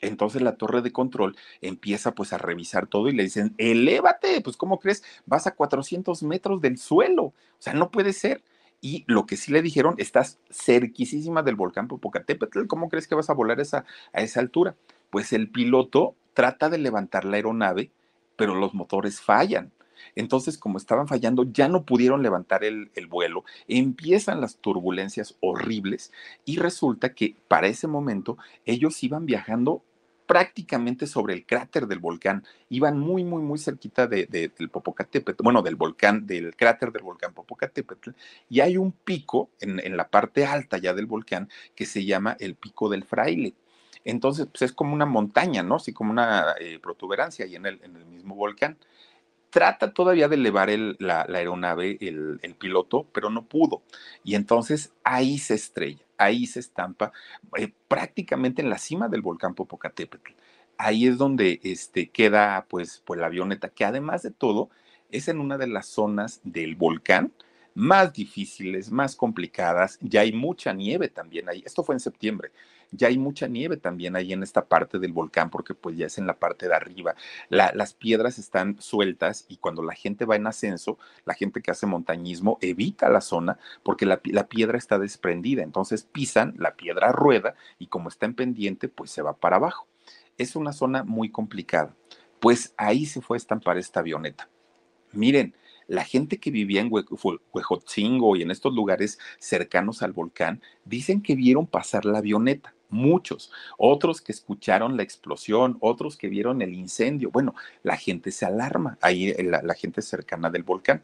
Entonces 0.00 0.42
la 0.42 0.56
torre 0.56 0.82
de 0.82 0.92
control 0.92 1.36
empieza 1.60 2.14
pues 2.14 2.32
a 2.32 2.38
revisar 2.38 2.86
todo 2.86 3.08
y 3.08 3.14
le 3.14 3.22
dicen, 3.22 3.54
elévate, 3.58 4.40
pues 4.42 4.56
¿cómo 4.56 4.78
crees? 4.78 5.02
Vas 5.24 5.46
a 5.46 5.54
400 5.54 6.22
metros 6.22 6.60
del 6.60 6.78
suelo. 6.78 7.24
O 7.24 7.34
sea, 7.58 7.72
no 7.72 7.90
puede 7.90 8.12
ser. 8.12 8.42
Y 8.80 9.04
lo 9.06 9.24
que 9.24 9.38
sí 9.38 9.50
le 9.50 9.62
dijeron, 9.62 9.94
estás 9.96 10.38
cerquísima 10.50 11.42
del 11.42 11.56
volcán 11.56 11.88
Popocatépetl. 11.88 12.66
¿Cómo 12.66 12.90
crees 12.90 13.08
que 13.08 13.14
vas 13.14 13.30
a 13.30 13.34
volar 13.34 13.60
esa, 13.60 13.86
a 14.12 14.20
esa 14.20 14.40
altura? 14.40 14.76
Pues 15.08 15.32
el 15.32 15.50
piloto 15.50 16.16
trata 16.34 16.68
de 16.68 16.76
levantar 16.76 17.24
la 17.24 17.36
aeronave, 17.36 17.90
pero 18.36 18.54
los 18.54 18.74
motores 18.74 19.22
fallan. 19.22 19.72
Entonces, 20.14 20.58
como 20.58 20.78
estaban 20.78 21.08
fallando, 21.08 21.44
ya 21.44 21.68
no 21.68 21.84
pudieron 21.84 22.22
levantar 22.22 22.64
el, 22.64 22.90
el, 22.94 23.06
vuelo, 23.06 23.44
empiezan 23.68 24.40
las 24.40 24.56
turbulencias 24.56 25.36
horribles 25.40 26.12
y 26.44 26.58
resulta 26.58 27.14
que 27.14 27.36
para 27.48 27.66
ese 27.68 27.86
momento 27.86 28.38
ellos 28.64 29.02
iban 29.02 29.26
viajando 29.26 29.82
prácticamente 30.26 31.06
sobre 31.06 31.34
el 31.34 31.46
cráter 31.46 31.86
del 31.86 31.98
volcán. 31.98 32.44
Iban 32.68 32.98
muy, 32.98 33.24
muy, 33.24 33.42
muy 33.42 33.58
cerquita 33.58 34.06
de, 34.06 34.26
del 34.26 34.70
Popocatépetl, 34.70 35.42
bueno, 35.42 35.62
del 35.62 35.76
volcán, 35.76 36.26
del 36.26 36.56
cráter 36.56 36.92
del 36.92 37.02
volcán 37.02 37.34
Popocatépetl, 37.34 38.10
y 38.48 38.60
hay 38.60 38.76
un 38.76 38.92
pico 38.92 39.50
en, 39.60 39.80
en 39.80 39.96
la 39.96 40.08
parte 40.08 40.46
alta 40.46 40.78
ya 40.78 40.94
del 40.94 41.06
volcán 41.06 41.48
que 41.74 41.86
se 41.86 42.04
llama 42.04 42.36
el 42.40 42.54
Pico 42.54 42.88
del 42.88 43.04
Fraile. 43.04 43.54
Entonces, 44.04 44.46
pues 44.46 44.62
es 44.62 44.72
como 44.72 44.92
una 44.92 45.06
montaña, 45.06 45.62
¿no? 45.62 45.76
Así 45.76 45.92
como 45.92 46.10
una 46.10 46.54
eh, 46.60 46.78
protuberancia 46.78 47.46
ahí 47.46 47.56
en 47.56 47.64
el 47.66 48.04
mismo 48.06 48.34
volcán 48.34 48.76
trata 49.54 49.94
todavía 49.94 50.26
de 50.26 50.34
elevar 50.34 50.68
la, 50.98 51.20
aeronave, 51.32 51.96
el, 52.00 52.56
piloto, 52.58 53.06
pero 53.12 53.30
no 53.30 53.44
pudo. 53.44 53.82
Y 54.24 54.34
entonces 54.34 54.92
ahí 55.04 55.38
se 55.38 55.54
estrella, 55.54 56.02
ahí 56.18 56.48
se 56.48 56.58
estampa 56.58 57.12
eh, 57.56 57.72
prácticamente 57.86 58.62
en 58.62 58.68
la 58.68 58.78
cima 58.78 59.08
del 59.08 59.22
volcán 59.22 59.54
Popocatépetl. 59.54 60.32
Ahí 60.76 61.06
es 61.06 61.18
donde 61.18 61.60
este, 61.62 62.08
queda 62.08 62.66
pues, 62.68 63.00
pues 63.06 63.20
la 63.20 63.26
avioneta, 63.26 63.68
que 63.68 63.84
además 63.84 64.22
de 64.24 64.32
todo 64.32 64.70
es 65.12 65.28
en 65.28 65.38
una 65.38 65.56
de 65.56 65.68
las 65.68 65.86
zonas 65.86 66.40
del 66.42 66.74
volcán 66.74 67.32
más 67.74 68.12
difíciles, 68.12 68.90
más 68.90 69.14
complicadas. 69.14 70.00
Ya 70.00 70.22
hay 70.22 70.32
mucha 70.32 70.72
nieve 70.72 71.06
también 71.06 71.48
ahí. 71.48 71.62
Esto 71.64 71.84
fue 71.84 71.94
en 71.94 72.00
septiembre 72.00 72.50
ya 72.96 73.08
hay 73.08 73.18
mucha 73.18 73.48
nieve 73.48 73.76
también 73.76 74.16
ahí 74.16 74.32
en 74.32 74.42
esta 74.42 74.66
parte 74.66 74.98
del 74.98 75.12
volcán, 75.12 75.50
porque 75.50 75.74
pues 75.74 75.96
ya 75.96 76.06
es 76.06 76.18
en 76.18 76.26
la 76.26 76.38
parte 76.38 76.68
de 76.68 76.74
arriba. 76.74 77.14
las 77.48 77.94
piedras 77.94 78.38
están 78.38 78.80
sueltas 78.80 79.44
y 79.48 79.56
cuando 79.56 79.82
la 79.82 79.94
gente 79.94 80.24
va 80.24 80.36
en 80.36 80.46
ascenso, 80.46 80.98
la 81.24 81.34
gente 81.34 81.60
que 81.60 81.70
hace 81.70 81.86
montañismo 81.86 82.58
evita 82.60 83.08
la 83.08 83.20
zona 83.20 83.58
porque 83.82 84.06
la, 84.06 84.20
la 84.24 84.48
piedra 84.48 84.78
está 84.78 84.98
desprendida. 84.98 85.62
Entonces 85.62 86.04
pisan, 86.04 86.54
la 86.58 86.74
piedra 86.74 87.12
rueda 87.12 87.54
y 87.78 87.86
como 87.88 88.08
está 88.08 88.26
en 88.26 88.34
pendiente, 88.34 88.88
pues 88.88 89.10
se 89.10 89.22
va 89.22 89.36
para 89.36 89.56
abajo. 89.56 89.86
Es 90.38 90.56
una 90.56 90.72
zona 90.72 91.04
muy 91.04 91.30
complicada. 91.30 91.94
Pues 92.40 92.74
ahí 92.76 93.06
se 93.06 93.20
fue 93.20 93.36
a 93.36 93.38
estampar 93.38 93.78
esta 93.78 94.00
avioneta. 94.00 94.48
Miren, 95.12 95.54
la 95.86 96.04
gente 96.04 96.38
que 96.38 96.50
vivía 96.50 96.80
en 96.80 96.90
Huejotzingo 96.90 98.36
y 98.36 98.42
en 98.42 98.50
estos 98.50 98.74
lugares 98.74 99.18
cercanos 99.38 100.02
al 100.02 100.12
volcán 100.12 100.62
dicen 100.84 101.22
que 101.22 101.34
vieron 101.34 101.66
pasar 101.66 102.04
la 102.04 102.18
avioneta 102.18 102.74
muchos, 102.94 103.50
otros 103.76 104.22
que 104.22 104.32
escucharon 104.32 104.96
la 104.96 105.02
explosión, 105.02 105.76
otros 105.80 106.16
que 106.16 106.28
vieron 106.28 106.62
el 106.62 106.74
incendio. 106.74 107.30
Bueno, 107.30 107.54
la 107.82 107.96
gente 107.96 108.30
se 108.30 108.46
alarma, 108.46 108.96
ahí 109.02 109.30
eh, 109.30 109.42
la, 109.42 109.74
gente 109.74 110.00
cercana 110.00 110.48
del 110.48 110.62
volcán. 110.62 111.02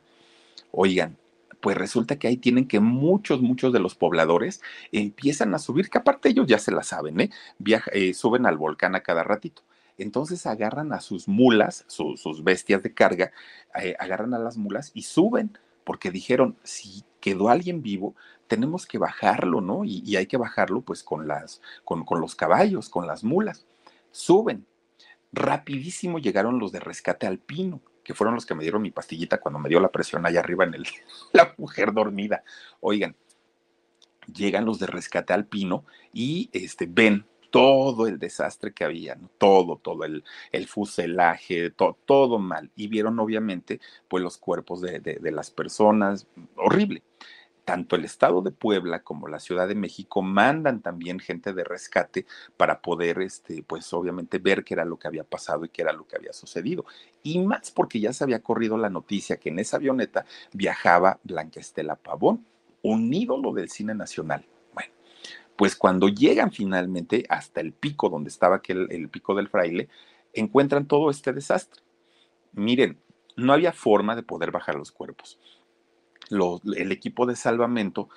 Oigan, 0.71 1.19
pues 1.61 1.77
resulta 1.77 2.19
que 2.19 2.29
ahí 2.29 2.37
tienen 2.37 2.67
que 2.67 2.81
muchos, 2.81 3.43
muchos 3.43 3.73
de 3.73 3.81
los 3.81 3.95
pobladores 3.95 4.63
empiezan 4.93 5.55
a 5.55 5.59
subir, 5.59 5.91
que 5.91 5.99
aparte 5.99 6.31
ellos 6.31 6.47
ya 6.47 6.59
se 6.59 6.73
la 6.73 6.83
saben, 6.83 7.21
¿eh? 7.21 7.31
eh 7.93 8.15
suben 8.15 8.47
al 8.47 8.57
volcán 8.57 8.95
a 8.95 9.01
cada 9.01 9.25
ratito. 9.25 9.63
Entonces 9.99 10.47
agarran 10.47 10.93
a 10.93 11.01
sus 11.01 11.29
mulas, 11.29 11.85
sus 11.89 12.45
bestias 12.45 12.83
de 12.83 12.95
carga, 12.95 13.33
eh, 13.81 13.95
agarran 13.99 14.35
a 14.35 14.39
las 14.39 14.57
mulas 14.57 14.91
y 14.95 15.03
suben, 15.03 15.59
porque 15.85 16.11
dijeron, 16.11 16.57
si 16.63 17.05
quedó 17.21 17.49
alguien 17.49 17.83
vivo, 17.83 18.15
tenemos 18.47 18.87
que 18.87 18.99
bajarlo, 18.99 19.61
¿no? 19.61 19.85
Y, 19.85 20.17
hay 20.17 20.27
que 20.27 20.37
bajarlo 20.37 20.81
pues 20.81 21.03
con, 21.05 21.29
las, 21.29 21.61
con, 21.85 22.05
con 22.05 22.21
los 22.21 22.35
caballos, 22.35 22.89
con 22.89 23.07
las 23.07 23.23
mulas. 23.23 23.67
Suben. 24.11 24.67
Rapidísimo 25.33 26.19
llegaron 26.19 26.59
los 26.59 26.73
de 26.73 26.81
rescate 26.81 27.27
alpino, 27.27 27.81
que 28.03 28.15
fueron 28.15 28.35
los 28.35 28.47
que 28.47 28.57
me 28.57 28.63
dieron 28.63 28.83
mi 28.83 28.91
pastillita 28.91 29.39
cuando 29.39 29.61
me 29.61 29.69
dio 29.69 29.79
la 29.79 29.93
presión 29.93 30.27
allá 30.27 30.41
arriba 30.41 30.65
en 30.65 30.75
el, 30.75 30.85
la 31.33 31.55
mujer 31.59 31.93
dormida. 31.93 32.43
Oigan, 32.81 33.15
llegan 34.27 34.65
los 34.65 34.79
de 34.79 34.87
rescate 34.87 35.33
alpino 35.33 35.85
y 36.13 36.51
este, 36.53 36.87
ven 36.87 37.27
todo 37.51 38.07
el 38.07 38.19
desastre 38.19 38.73
que 38.73 38.85
había, 38.85 39.15
¿no? 39.17 39.31
todo, 39.39 39.77
todo 39.77 40.05
el, 40.05 40.25
el 40.53 40.67
fuselaje, 40.67 41.71
todo 41.71 42.39
mal. 42.39 42.71
Y 42.77 42.89
vieron 42.89 43.19
obviamente 43.19 43.81
pues 44.09 44.23
los 44.23 44.39
cuerpos 44.39 44.81
de, 44.81 45.01
de 45.01 45.31
las 45.33 45.51
personas, 45.51 46.27
horrible 46.57 47.03
tanto 47.71 47.95
el 47.95 48.05
estado 48.05 48.43
de 48.43 48.51
Puebla 48.51 49.05
como 49.05 49.29
la 49.29 49.39
Ciudad 49.39 49.69
de 49.69 49.77
México 49.77 50.23
mandan 50.23 50.81
también 50.83 51.21
gente 51.21 51.53
de 51.53 51.63
rescate 51.63 52.27
para 52.57 52.83
poder, 52.83 53.21
este, 53.21 53.63
pues 53.63 53.93
obviamente 53.93 54.39
ver 54.39 54.65
qué 54.65 54.75
era 54.75 54.85
lo 54.85 54.99
que 54.99 55.07
había 55.07 55.23
pasado 55.23 55.65
y 55.65 55.69
qué 55.69 55.83
era 55.83 55.93
lo 55.93 56.05
que 56.05 56.17
había 56.17 56.33
sucedido. 56.33 56.85
Y 57.23 57.39
más 57.39 57.71
porque 57.71 58.01
ya 58.01 58.13
se 58.13 58.25
había 58.25 58.43
corrido 58.43 58.77
la 58.77 58.91
noticia 58.91 59.37
que 59.37 59.51
en 59.51 59.61
esa 59.61 59.77
avioneta 59.77 60.25
viajaba 60.53 61.21
Blanca 61.23 61.61
Estela 61.61 61.95
Pavón, 61.95 62.45
un 62.83 63.15
ídolo 63.15 63.53
del 63.53 63.71
cine 63.71 63.95
nacional. 63.95 64.45
Pues 65.61 65.77
cuando 65.77 66.09
llegan 66.09 66.53
finalmente 66.53 67.27
hasta 67.29 67.61
el 67.61 67.75
pico 67.75 68.09
donde 68.09 68.31
estaba 68.31 68.57
aquel, 68.57 68.89
el 68.91 69.11
pico 69.11 69.35
del 69.35 69.49
fraile, 69.49 69.91
encuentran 70.33 70.87
todo 70.87 71.11
este 71.11 71.35
desastre. 71.35 71.83
Miren, 72.55 72.99
no 73.37 73.53
había 73.53 73.75
forma 73.75 74.17
de 74.17 74.23
poder 74.23 74.53
bajar 74.53 74.77
los 74.77 74.91
cuerpos 74.91 75.39
el 76.31 76.93
equipo 76.93 77.27
de 77.27 77.37
salvamento 77.37 78.09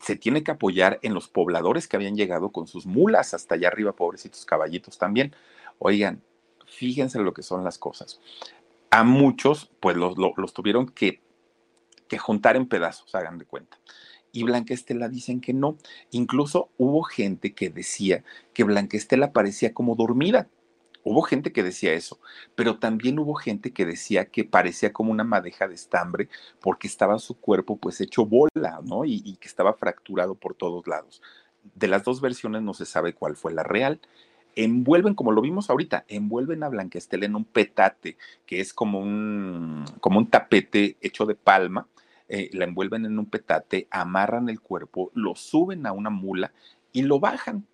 se 0.00 0.16
tiene 0.16 0.42
que 0.42 0.50
apoyar 0.50 0.98
en 1.02 1.14
los 1.14 1.28
pobladores 1.28 1.86
que 1.86 1.96
habían 1.96 2.16
llegado 2.16 2.50
con 2.50 2.66
sus 2.66 2.86
mulas 2.86 3.34
hasta 3.34 3.54
allá 3.54 3.68
arriba, 3.68 3.92
pobrecitos 3.92 4.44
caballitos 4.44 4.98
también. 4.98 5.34
Oigan, 5.78 6.22
fíjense 6.66 7.20
lo 7.20 7.32
que 7.32 7.42
son 7.42 7.62
las 7.62 7.78
cosas. 7.78 8.20
A 8.90 9.04
muchos, 9.04 9.70
pues 9.78 9.96
los, 9.96 10.16
los 10.18 10.52
tuvieron 10.52 10.86
que, 10.88 11.22
que 12.08 12.18
juntar 12.18 12.56
en 12.56 12.66
pedazos, 12.66 13.14
hagan 13.14 13.38
de 13.38 13.44
cuenta 13.44 13.78
y 14.32 14.42
Blanca 14.44 14.74
Estela 14.74 15.08
dicen 15.08 15.40
que 15.40 15.52
no. 15.52 15.76
Incluso 16.10 16.70
hubo 16.78 17.02
gente 17.02 17.52
que 17.52 17.70
decía 17.70 18.24
que 18.54 18.64
Blanca 18.64 18.96
Estela 18.96 19.32
parecía 19.32 19.74
como 19.74 19.94
dormida. 19.94 20.48
Hubo 21.04 21.22
gente 21.22 21.52
que 21.52 21.64
decía 21.64 21.92
eso, 21.94 22.20
pero 22.54 22.78
también 22.78 23.18
hubo 23.18 23.34
gente 23.34 23.72
que 23.72 23.84
decía 23.84 24.26
que 24.26 24.44
parecía 24.44 24.92
como 24.92 25.10
una 25.10 25.24
madeja 25.24 25.66
de 25.66 25.74
estambre 25.74 26.28
porque 26.60 26.86
estaba 26.86 27.18
su 27.18 27.34
cuerpo 27.34 27.76
pues 27.76 28.00
hecho 28.00 28.24
bola, 28.24 28.80
¿no? 28.84 29.04
Y, 29.04 29.36
que 29.40 29.48
estaba 29.48 29.74
fracturado 29.74 30.36
por 30.36 30.54
todos 30.54 30.86
lados. 30.86 31.20
De 31.74 31.88
las 31.88 32.04
dos 32.04 32.20
versiones 32.20 32.62
no 32.62 32.72
se 32.72 32.86
sabe 32.86 33.14
cuál 33.14 33.36
fue 33.36 33.52
la 33.52 33.64
real. 33.64 34.00
Envuelven, 34.54 35.14
como 35.14 35.32
lo 35.32 35.40
vimos 35.40 35.70
ahorita, 35.70 36.04
envuelven 36.06 36.62
a 36.62 36.68
Blanca 36.68 36.98
Estela 36.98 37.26
en 37.26 37.34
un 37.34 37.46
petate, 37.46 38.16
que 38.46 38.60
es 38.60 38.72
como 38.72 39.00
un, 39.00 39.84
como 40.00 40.18
un 40.18 40.30
tapete 40.30 40.98
hecho 41.00 41.26
de 41.26 41.34
palma, 41.34 41.88
eh, 42.32 42.50
la 42.52 42.64
envuelven 42.64 43.04
en 43.04 43.18
un 43.18 43.26
petate, 43.26 43.86
amarran 43.90 44.48
el 44.48 44.60
cuerpo, 44.60 45.12
lo 45.14 45.36
suben 45.36 45.86
a 45.86 45.92
una 45.92 46.10
mula 46.10 46.52
y 46.92 47.02
lo 47.02 47.20
bajan 47.20 47.66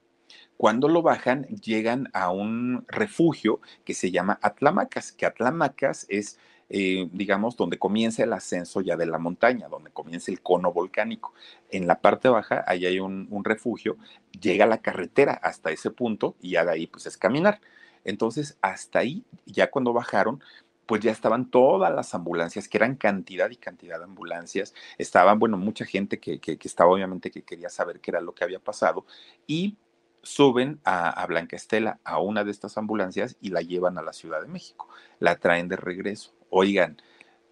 cuando 0.59 0.89
lo 0.89 1.03
bajan, 1.03 1.47
llegan 1.47 2.09
a 2.13 2.31
un 2.31 2.85
refugio 2.89 3.61
que 3.85 3.95
se 3.95 4.11
llama 4.11 4.41
Atlamacas, 4.43 5.13
que 5.13 5.25
Atlamacas 5.25 6.05
es 6.09 6.37
eh, 6.71 7.09
digamos, 7.13 7.57
donde 7.57 7.79
comienza 7.79 8.25
el 8.25 8.33
ascenso 8.35 8.83
ya 8.83 8.97
de 8.97 9.07
la 9.07 9.19
montaña, 9.19 9.69
donde 9.69 9.91
comienza 9.91 10.31
el 10.31 10.43
cono 10.43 10.73
volcánico. 10.73 11.33
En 11.71 11.87
la 11.87 12.01
parte 12.01 12.29
baja, 12.29 12.63
ahí 12.67 12.85
hay 12.85 13.01
un, 13.01 13.27
un 13.31 13.45
refugio, 13.45 13.97
llega 14.39 14.67
la 14.67 14.83
carretera 14.83 15.33
hasta 15.33 15.71
ese 15.71 15.91
punto 15.91 16.37
y 16.43 16.51
ya 16.51 16.65
de 16.65 16.73
ahí 16.73 16.87
pues 16.87 17.07
es 17.07 17.17
caminar. 17.17 17.61
Entonces, 18.05 18.59
hasta 18.61 18.99
ahí, 18.99 19.25
ya 19.47 19.71
cuando 19.71 19.93
bajaron, 19.93 20.43
pues 20.89 21.03
ya 21.03 21.12
estaban 21.12 21.51
todas 21.51 21.95
las 21.95 22.14
ambulancias, 22.14 22.66
que 22.66 22.78
eran 22.78 22.97
cantidad 22.97 23.51
y 23.51 23.57
cantidad 23.57 23.99
de 23.99 24.05
ambulancias. 24.05 24.72
Estaban, 24.97 25.39
bueno, 25.39 25.59
mucha 25.59 25.84
gente 25.84 26.18
que, 26.18 26.41
que, 26.41 26.59
estaba 26.64 26.91
obviamente 26.91 27.30
que 27.30 27.43
quería 27.43 27.68
saber 27.68 28.01
qué 28.01 28.11
era 28.11 28.22
lo 28.22 28.34
que 28.34 28.43
había 28.43 28.59
pasado 28.59 29.05
y 29.47 29.76
suben 30.22 30.80
a, 30.84 31.11
a, 31.11 31.26
Blanca 31.26 31.57
Estela 31.57 32.01
a 32.05 32.20
una 32.20 32.43
de 32.43 32.51
estas 32.51 32.78
ambulancias 32.78 33.36
y 33.43 33.51
la 33.51 33.61
llevan 33.61 33.99
a 33.99 34.03
la 34.03 34.14
Ciudad 34.14 34.41
de 34.41 34.49
México. 34.49 34.89
La 35.18 35.36
traen 35.36 35.68
de 35.68 35.76
regreso. 35.76 36.32
Oigan, 36.49 36.97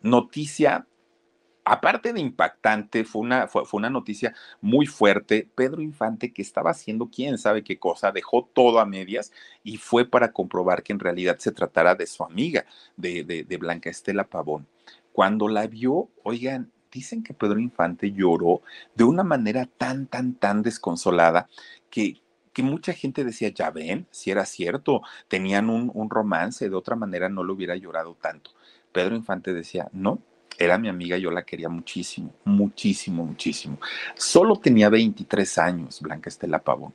noticia 0.01 0.87
aparte 1.67 2.12
de 2.12 2.21
impactante, 2.21 3.05
fue 3.05 3.23
una, 3.23 3.49
fue, 3.49 3.67
fue, 3.67 3.79
una 3.79 3.91
noticia 3.91 4.35
muy 4.61 4.87
fuerte. 4.87 5.49
Pedro 5.55 5.83
Infante, 5.83 6.33
que 6.33 6.41
estaba 6.41 6.71
haciendo 6.71 7.11
quién 7.11 7.39
sabe 7.39 7.64
qué 7.64 7.77
cosa, 7.77 8.12
dejó 8.12 8.45
todo 8.45 8.79
a 8.79 8.87
medias 8.87 9.33
y 9.64 9.77
fue 9.77 10.09
para 10.09 10.33
comprobar 10.33 10.85
que 10.85 10.93
en 10.93 11.01
realidad 11.01 11.39
se 11.39 11.51
tratara 11.51 11.97
de 11.97 12.07
su 12.07 12.23
amiga, 12.23 12.64
de, 12.97 13.25
de, 13.25 13.43
de 13.43 13.57
Blanca 13.57 13.91
Estela 13.91 14.29
Pavón. 14.29 14.69
Cuando 15.12 15.49
la 15.49 15.67
vio, 15.67 16.09
oigan, 16.23 16.71
dicen 16.93 17.25
que 17.25 17.35
Pedro 17.35 17.59
Infante 17.59 18.12
lloró 18.12 18.62
de 18.95 19.03
una 19.03 19.25
manera 19.25 19.67
tan, 19.67 20.07
tan, 20.07 20.35
tan 20.35 20.62
desconsolada 20.62 21.49
que, 21.91 22.23
que 22.53 22.62
mucha 22.62 22.93
gente 22.93 23.25
decía, 23.25 23.49
ya 23.49 23.73
ven, 23.73 24.07
si 24.12 24.31
era 24.31 24.47
cierto, 24.47 25.03
tenían 25.27 25.69
un, 25.69 25.91
un 25.93 26.11
romance, 26.11 26.71
de 26.71 26.77
otra 26.77 26.95
manera 26.95 27.29
no 27.29 27.43
lo 27.43 27.55
hubiera 27.55 27.75
llorado 27.75 28.14
tanto. 28.14 28.53
Pedro 28.93 29.17
Infante 29.17 29.53
decía, 29.53 29.89
no, 29.93 30.23
era 30.59 30.79
mi 30.79 30.89
amiga, 30.89 31.17
yo 31.19 31.31
la 31.31 31.43
quería 31.43 31.69
muchísimo, 31.69 32.35
muchísimo, 32.45 33.25
muchísimo. 33.25 33.79
Solo 34.15 34.57
tenía 34.57 34.89
23 34.89 35.59
años, 35.59 36.01
Blanca 36.01 36.29
Estela 36.29 36.59
Pavón. 36.59 36.95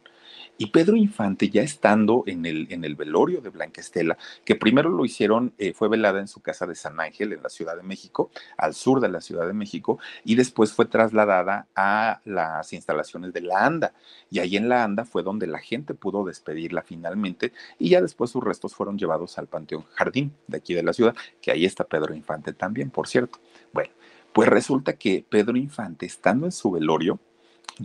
Y 0.61 0.67
Pedro 0.67 0.95
Infante, 0.95 1.49
ya 1.49 1.63
estando 1.63 2.21
en 2.27 2.45
el, 2.45 2.67
en 2.69 2.85
el 2.85 2.95
velorio 2.95 3.41
de 3.41 3.49
Blanca 3.49 3.81
Estela, 3.81 4.15
que 4.45 4.55
primero 4.55 4.91
lo 4.91 5.03
hicieron, 5.05 5.55
eh, 5.57 5.73
fue 5.73 5.89
velada 5.89 6.19
en 6.19 6.27
su 6.27 6.39
casa 6.39 6.67
de 6.67 6.75
San 6.75 6.99
Ángel, 6.99 7.33
en 7.33 7.41
la 7.41 7.49
Ciudad 7.49 7.75
de 7.75 7.81
México, 7.81 8.29
al 8.57 8.75
sur 8.75 9.01
de 9.01 9.09
la 9.09 9.21
Ciudad 9.21 9.47
de 9.47 9.53
México, 9.53 9.97
y 10.23 10.35
después 10.35 10.71
fue 10.71 10.85
trasladada 10.85 11.65
a 11.75 12.21
las 12.25 12.73
instalaciones 12.73 13.33
de 13.33 13.41
la 13.41 13.65
ANDA. 13.65 13.95
Y 14.29 14.37
ahí 14.37 14.55
en 14.55 14.69
la 14.69 14.83
ANDA 14.83 15.03
fue 15.03 15.23
donde 15.23 15.47
la 15.47 15.57
gente 15.57 15.95
pudo 15.95 16.23
despedirla 16.23 16.83
finalmente, 16.83 17.53
y 17.79 17.89
ya 17.89 17.99
después 17.99 18.29
sus 18.29 18.43
restos 18.43 18.75
fueron 18.75 18.99
llevados 18.99 19.39
al 19.39 19.47
Panteón 19.47 19.85
Jardín 19.95 20.31
de 20.45 20.57
aquí 20.57 20.75
de 20.75 20.83
la 20.83 20.93
ciudad, 20.93 21.15
que 21.41 21.49
ahí 21.49 21.65
está 21.65 21.85
Pedro 21.85 22.13
Infante 22.13 22.53
también, 22.53 22.91
por 22.91 23.07
cierto. 23.07 23.39
Bueno, 23.73 23.93
pues 24.31 24.47
resulta 24.47 24.93
que 24.93 25.25
Pedro 25.27 25.57
Infante, 25.57 26.05
estando 26.05 26.45
en 26.45 26.51
su 26.51 26.69
velorio, 26.69 27.19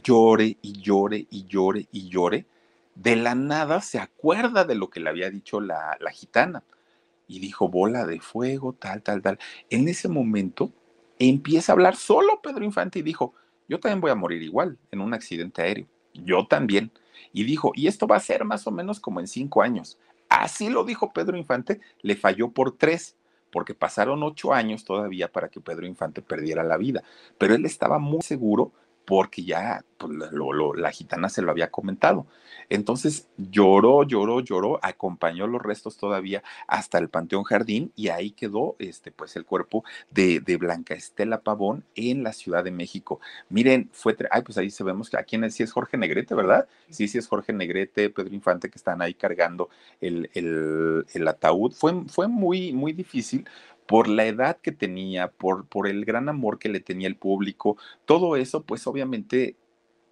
llore 0.05 0.59
y 0.61 0.83
llore 0.83 1.27
y 1.31 1.47
llore 1.47 1.89
y 1.91 2.11
llore, 2.11 2.45
de 2.97 3.15
la 3.15 3.35
nada 3.35 3.81
se 3.81 3.99
acuerda 3.99 4.65
de 4.65 4.75
lo 4.75 4.91
que 4.91 5.01
le 5.01 5.11
había 5.11 5.31
dicho 5.31 5.61
la, 5.61 5.97
la, 6.01 6.11
gitana 6.11 6.65
y 7.29 7.39
dijo 7.39 7.69
bola 7.69 8.07
de 8.07 8.21
fuego, 8.21 8.73
tal, 8.73 9.03
tal, 9.03 9.23
tal. 9.23 9.39
En 9.71 9.87
ese 9.89 10.09
momento 10.09 10.73
empieza 11.19 11.73
a 11.73 11.75
hablar 11.75 11.95
solo 11.97 12.41
Pedro 12.43 12.65
Infante 12.65 12.99
y 12.99 13.03
dijo, 13.03 13.35
yo 13.69 13.79
también 13.79 14.01
voy 14.01 14.11
a 14.11 14.17
morir 14.17 14.43
igual 14.43 14.79
en 14.91 15.01
un 15.01 15.13
accidente 15.13 15.63
aéreo, 15.63 15.87
yo 16.15 16.47
también. 16.47 16.91
Y 17.33 17.45
dijo, 17.45 17.73
y 17.75 17.87
esto 17.87 18.07
va 18.07 18.17
a 18.17 18.21
ser 18.21 18.45
más 18.45 18.67
o 18.67 18.71
menos 18.71 18.99
como 18.99 19.21
en 19.21 19.29
cinco 19.29 19.63
años. 19.63 19.99
Así 20.29 20.71
lo 20.71 20.85
dijo 20.85 21.13
Pedro 21.13 21.37
Infante, 21.37 21.81
le 22.01 22.17
falló 22.17 22.51
por 22.51 22.77
tres 22.77 23.17
porque 23.51 23.75
pasaron 23.75 24.23
ocho 24.23 24.53
años 24.53 24.85
todavía 24.85 25.31
para 25.31 25.49
que 25.49 25.61
Pedro 25.61 25.87
Infante 25.87 26.21
perdiera 26.23 26.65
la 26.65 26.77
vida, 26.77 27.03
pero 27.39 27.55
él 27.55 27.65
estaba 27.65 27.99
muy 27.99 28.23
seguro 28.23 28.73
porque 29.07 29.45
ya 29.45 29.85
pues, 29.97 30.13
lo, 30.33 30.53
lo, 30.53 30.75
la 30.75 30.91
gitana 30.91 31.29
se 31.29 31.41
lo 31.41 31.51
había 31.51 31.71
comentado. 31.71 32.27
Entonces 32.69 33.29
lloró, 33.37 34.03
lloró, 34.03 34.41
lloró, 34.41 34.81
acompañó 34.83 35.47
los 35.47 35.63
restos 35.63 35.97
todavía 35.97 36.43
hasta 36.67 36.99
el 36.99 37.09
Panteón 37.09 37.45
Jardín 37.45 37.93
y 37.95 38.09
ahí 38.09 38.33
quedó 38.33 38.75
este, 38.79 39.13
pues, 39.13 39.37
el 39.37 39.45
cuerpo 39.45 39.85
de, 40.11 40.41
Blanca 40.57 40.95
Estela 40.95 41.43
Pavón 41.43 41.85
en 41.95 42.23
la 42.23 42.33
Ciudad 42.33 42.65
de 42.65 42.71
México. 42.71 43.21
Miren, 43.49 43.89
fue, 43.93 44.17
ay, 44.31 44.43
pues 44.43 44.59
ahí 44.59 44.71
se 44.71 44.83
vemos 44.83 45.11
que 45.11 45.19
aquí 45.19 45.39
sí 45.51 45.63
es 45.63 45.71
Jorge 45.71 45.97
Negrete, 45.97 46.35
¿verdad? 46.35 46.67
Sí, 46.91 47.07
sí 47.09 47.19
es 47.19 47.29
Jorge 47.29 47.53
Negrete, 47.53 48.11
Pedro 48.11 48.35
Infante 48.35 48.71
que 48.71 48.79
están 48.79 49.03
ahí 49.03 49.15
cargando 49.15 49.69
el, 50.01 50.31
el 50.35 51.29
ataúd. 51.29 51.73
Fue, 51.73 51.93
fue 52.09 52.27
muy, 52.27 52.73
muy 52.73 52.93
difícil 52.93 53.47
por 53.87 54.09
la 54.09 54.27
edad 54.27 54.59
que 54.61 54.73
tenía, 54.73 55.29
por, 55.29 55.67
por 55.67 55.89
el 55.89 56.05
gran 56.05 56.29
amor 56.29 56.59
que 56.59 56.69
le 56.69 56.81
tenía 56.81 57.09
el 57.09 57.17
público, 57.17 57.77
todo 58.05 58.37
eso, 58.37 58.65
pues 58.65 58.87
obviamente 58.87 59.57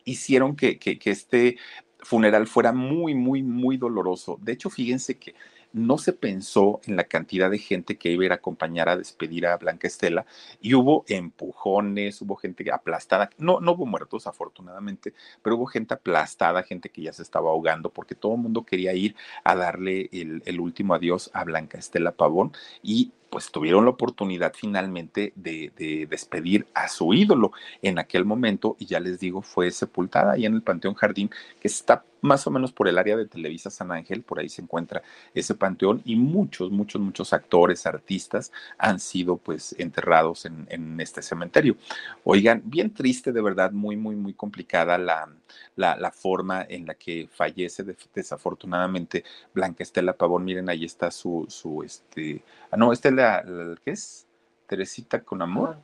hicieron 0.04 0.56
que, 0.56 0.78
que, 0.78 0.98
que 0.98 1.10
este 1.10 1.56
funeral 2.00 2.46
fuera 2.46 2.72
muy, 2.72 3.14
muy, 3.14 3.42
muy 3.42 3.76
doloroso. 3.76 4.38
De 4.42 4.52
hecho, 4.52 4.70
fíjense 4.70 5.18
que 5.18 5.34
no 5.74 5.98
se 5.98 6.12
pensó 6.12 6.80
en 6.86 6.96
la 6.96 7.04
cantidad 7.04 7.50
de 7.50 7.58
gente 7.58 7.98
que 7.98 8.10
iba 8.10 8.22
a 8.22 8.26
ir 8.26 8.32
a 8.32 8.36
acompañar 8.36 8.88
a 8.88 8.96
despedir 8.96 9.46
a 9.46 9.56
Blanca 9.56 9.88
Estela 9.88 10.24
y 10.60 10.74
hubo 10.74 11.04
empujones, 11.08 12.22
hubo 12.22 12.36
gente 12.36 12.70
aplastada, 12.72 13.28
no, 13.38 13.60
no 13.60 13.72
hubo 13.72 13.84
muertos 13.84 14.28
afortunadamente, 14.28 15.12
pero 15.42 15.56
hubo 15.56 15.66
gente 15.66 15.92
aplastada, 15.92 16.62
gente 16.62 16.88
que 16.88 17.02
ya 17.02 17.12
se 17.12 17.22
estaba 17.22 17.50
ahogando 17.50 17.90
porque 17.90 18.14
todo 18.14 18.34
el 18.34 18.40
mundo 18.40 18.64
quería 18.64 18.94
ir 18.94 19.16
a 19.42 19.56
darle 19.56 20.08
el, 20.12 20.60
último 20.60 20.94
adiós 20.94 21.30
a 21.34 21.44
Blanca 21.44 21.76
Estela 21.76 22.12
Pavón 22.12 22.52
y 22.82 23.10
pues 23.28 23.50
tuvieron 23.50 23.84
la 23.84 23.90
oportunidad 23.90 24.52
finalmente 24.54 25.32
de, 25.34 25.72
de, 25.76 26.06
despedir 26.06 26.68
a 26.72 26.86
su 26.86 27.12
ídolo 27.12 27.50
en 27.82 27.98
aquel 27.98 28.24
momento 28.24 28.76
y 28.78 28.86
ya 28.86 29.00
les 29.00 29.18
digo, 29.18 29.42
fue 29.42 29.72
sepultada 29.72 30.34
ahí 30.34 30.46
en 30.46 30.54
el 30.54 30.62
Panteón 30.62 30.94
Jardín, 30.94 31.30
que 31.60 31.66
está 31.66 32.04
más 32.24 32.46
o 32.46 32.50
menos 32.50 32.72
por 32.72 32.88
el 32.88 32.96
área 32.96 33.18
de 33.18 33.26
Televisa 33.26 33.68
San 33.68 33.92
Ángel, 33.92 34.22
por 34.22 34.38
ahí 34.38 34.48
se 34.48 34.62
encuentra 34.62 35.02
ese 35.34 35.54
panteón 35.54 36.00
y 36.06 36.16
muchos, 36.16 36.70
muchos, 36.70 37.00
muchos 37.00 37.34
actores, 37.34 37.84
artistas 37.84 38.50
han 38.78 38.98
sido 38.98 39.36
pues 39.36 39.74
enterrados 39.78 40.46
en, 40.46 40.66
en 40.70 40.98
este 41.00 41.20
cementerio. 41.20 41.76
Oigan, 42.24 42.62
bien 42.64 42.94
triste, 42.94 43.30
de 43.30 43.42
verdad, 43.42 43.72
muy, 43.72 43.96
muy, 43.96 44.16
muy 44.16 44.32
complicada 44.32 44.96
la, 44.96 45.28
la, 45.76 45.96
la 45.96 46.10
forma 46.10 46.64
en 46.66 46.86
la 46.86 46.94
que 46.94 47.28
fallece 47.30 47.82
de, 47.82 47.94
desafortunadamente 48.14 49.22
Blanca 49.52 49.82
Estela 49.82 50.14
Pavón. 50.14 50.44
Miren, 50.44 50.70
ahí 50.70 50.86
está 50.86 51.10
su, 51.10 51.44
su 51.48 51.82
este, 51.82 52.42
ah, 52.70 52.78
no, 52.78 52.92
este 52.92 53.08
es 53.08 53.14
la, 53.14 53.42
la, 53.42 53.76
¿qué 53.84 53.90
es? 53.90 54.26
Teresita 54.66 55.22
con 55.22 55.42
amor. 55.42 55.76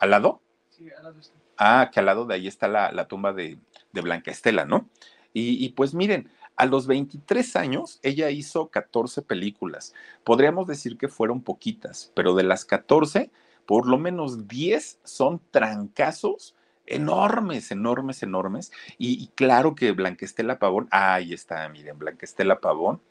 ¿Al 0.00 0.10
lado? 0.10 0.40
Sí, 0.70 0.88
al 0.96 1.04
lado 1.04 1.20
está. 1.20 1.36
Ah, 1.58 1.90
que 1.92 2.00
al 2.00 2.06
lado 2.06 2.26
de 2.26 2.34
ahí 2.34 2.48
está 2.48 2.66
la, 2.68 2.90
la 2.92 3.06
tumba 3.06 3.32
de, 3.32 3.56
de 3.92 4.00
Blanca 4.00 4.30
Estela, 4.30 4.64
¿no? 4.64 4.88
Y, 5.38 5.68
pues 5.70 5.92
miren, 5.92 6.30
a 6.56 6.64
los 6.64 6.86
23 6.86 7.56
años 7.56 8.00
ella 8.02 8.30
hizo 8.30 8.68
14 8.68 9.20
películas. 9.20 9.92
Podríamos 10.24 10.66
decir 10.66 10.96
que 10.96 11.08
fueron 11.08 11.42
poquitas, 11.42 12.10
pero 12.14 12.34
de 12.34 12.42
las 12.42 12.64
14, 12.64 13.30
por 13.66 13.86
lo 13.86 13.98
menos 13.98 14.48
10 14.48 15.00
son 15.04 15.42
trancazos 15.50 16.54
enormes, 16.86 17.70
enormes, 17.70 18.22
enormes. 18.22 18.72
Y, 18.96 19.22
y 19.22 19.26
claro 19.34 19.74
que 19.74 19.92
Blanquestela 19.92 20.58
Pavón, 20.58 20.88
ah, 20.90 21.14
ahí 21.14 21.34
está, 21.34 21.68
miren, 21.68 21.98
Blanquestela 21.98 22.60
Pavón. 22.60 23.02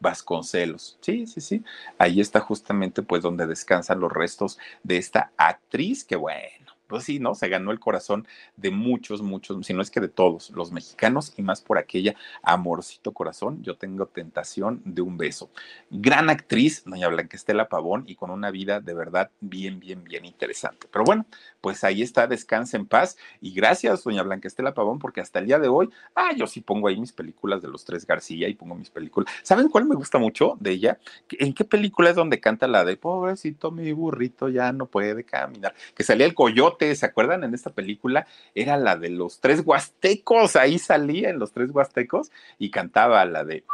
Vasconcelos. 0.00 0.98
Sí, 1.00 1.26
sí, 1.26 1.40
sí. 1.40 1.64
Ahí 1.98 2.20
está 2.20 2.40
justamente 2.40 3.02
pues 3.02 3.22
donde 3.22 3.46
descansan 3.46 4.00
los 4.00 4.12
restos 4.12 4.58
de 4.82 4.96
esta 4.98 5.32
actriz 5.36 6.04
que 6.04 6.16
bueno, 6.16 6.73
pues 6.86 7.04
sí, 7.04 7.18
¿no? 7.18 7.34
Se 7.34 7.48
ganó 7.48 7.70
el 7.70 7.80
corazón 7.80 8.26
de 8.56 8.70
muchos, 8.70 9.22
muchos, 9.22 9.66
si 9.66 9.74
no 9.74 9.82
es 9.82 9.90
que 9.90 10.00
de 10.00 10.08
todos 10.08 10.50
los 10.50 10.72
mexicanos 10.72 11.32
y 11.36 11.42
más 11.42 11.60
por 11.60 11.78
aquella 11.78 12.14
amorcito 12.42 13.12
corazón, 13.12 13.62
yo 13.62 13.76
tengo 13.76 14.06
tentación 14.06 14.82
de 14.84 15.02
un 15.02 15.16
beso. 15.16 15.50
Gran 15.90 16.30
actriz, 16.30 16.82
doña 16.84 17.08
Blanca 17.08 17.36
Estela 17.36 17.68
Pavón, 17.68 18.04
y 18.06 18.16
con 18.16 18.30
una 18.30 18.50
vida 18.50 18.80
de 18.80 18.94
verdad 18.94 19.30
bien, 19.40 19.80
bien, 19.80 20.04
bien 20.04 20.24
interesante. 20.24 20.86
Pero 20.90 21.04
bueno, 21.04 21.26
pues 21.60 21.84
ahí 21.84 22.02
está, 22.02 22.26
descansa 22.26 22.76
en 22.76 22.86
paz 22.86 23.16
y 23.40 23.52
gracias, 23.52 24.04
doña 24.04 24.22
Blanca 24.22 24.48
Estela 24.48 24.74
Pavón, 24.74 24.98
porque 24.98 25.20
hasta 25.20 25.38
el 25.38 25.46
día 25.46 25.58
de 25.58 25.68
hoy, 25.68 25.90
ah, 26.14 26.32
yo 26.36 26.46
sí 26.46 26.60
pongo 26.60 26.88
ahí 26.88 26.98
mis 26.98 27.12
películas 27.12 27.62
de 27.62 27.68
los 27.68 27.84
tres 27.84 28.06
García 28.06 28.48
y 28.48 28.54
pongo 28.54 28.74
mis 28.74 28.90
películas. 28.90 29.32
¿Saben 29.42 29.68
cuál 29.68 29.86
me 29.86 29.94
gusta 29.94 30.18
mucho 30.18 30.56
de 30.60 30.72
ella? 30.72 30.98
¿En 31.30 31.54
qué 31.54 31.64
película 31.64 32.10
es 32.10 32.16
donde 32.16 32.40
canta 32.40 32.66
la 32.66 32.84
de 32.84 32.96
pobrecito 32.96 33.70
mi 33.70 33.92
burrito 33.92 34.48
ya 34.48 34.72
no 34.72 34.86
puede 34.86 35.24
caminar? 35.24 35.74
Que 35.94 36.02
salía 36.02 36.26
el 36.26 36.34
coyote 36.34 36.73
¿se 36.78 37.06
acuerdan? 37.06 37.44
En 37.44 37.54
esta 37.54 37.70
película 37.70 38.26
era 38.54 38.76
la 38.76 38.96
de 38.96 39.10
los 39.10 39.40
tres 39.40 39.62
huastecos, 39.64 40.56
ahí 40.56 40.78
salía 40.78 41.30
en 41.30 41.38
los 41.38 41.52
tres 41.52 41.70
huastecos 41.70 42.30
y 42.58 42.70
cantaba 42.70 43.24
la 43.24 43.44
de 43.44 43.64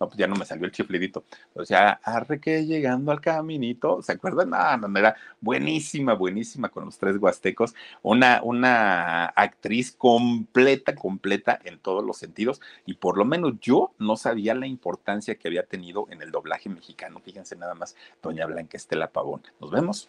No, 0.00 0.06
pues 0.06 0.16
ya 0.16 0.28
no 0.28 0.36
me 0.36 0.44
salió 0.44 0.64
el 0.64 0.72
chiflidito. 0.72 1.24
O 1.54 1.64
sea, 1.64 2.00
arre 2.04 2.40
que 2.40 2.64
llegando 2.64 3.10
al 3.10 3.20
caminito, 3.20 4.00
¿se 4.02 4.12
acuerdan? 4.12 4.50
No, 4.50 4.88
no, 4.88 4.98
era 4.98 5.16
buenísima, 5.40 6.14
buenísima 6.14 6.68
con 6.68 6.84
los 6.84 6.98
tres 6.98 7.16
huastecos. 7.16 7.74
Una, 8.02 8.40
una 8.42 9.26
actriz 9.26 9.92
completa, 9.92 10.94
completa 10.94 11.58
en 11.64 11.78
todos 11.80 12.04
los 12.04 12.16
sentidos. 12.16 12.60
Y 12.86 12.94
por 12.94 13.18
lo 13.18 13.24
menos 13.24 13.54
yo 13.60 13.92
no 13.98 14.16
sabía 14.16 14.54
la 14.54 14.66
importancia 14.66 15.34
que 15.34 15.48
había 15.48 15.64
tenido 15.64 16.06
en 16.10 16.22
el 16.22 16.30
doblaje 16.30 16.68
mexicano. 16.68 17.20
Fíjense 17.20 17.56
nada 17.56 17.74
más, 17.74 17.96
doña 18.22 18.46
Blanca 18.46 18.76
Estela 18.76 19.10
Pavón. 19.10 19.42
Nos 19.60 19.70
vemos. 19.70 20.08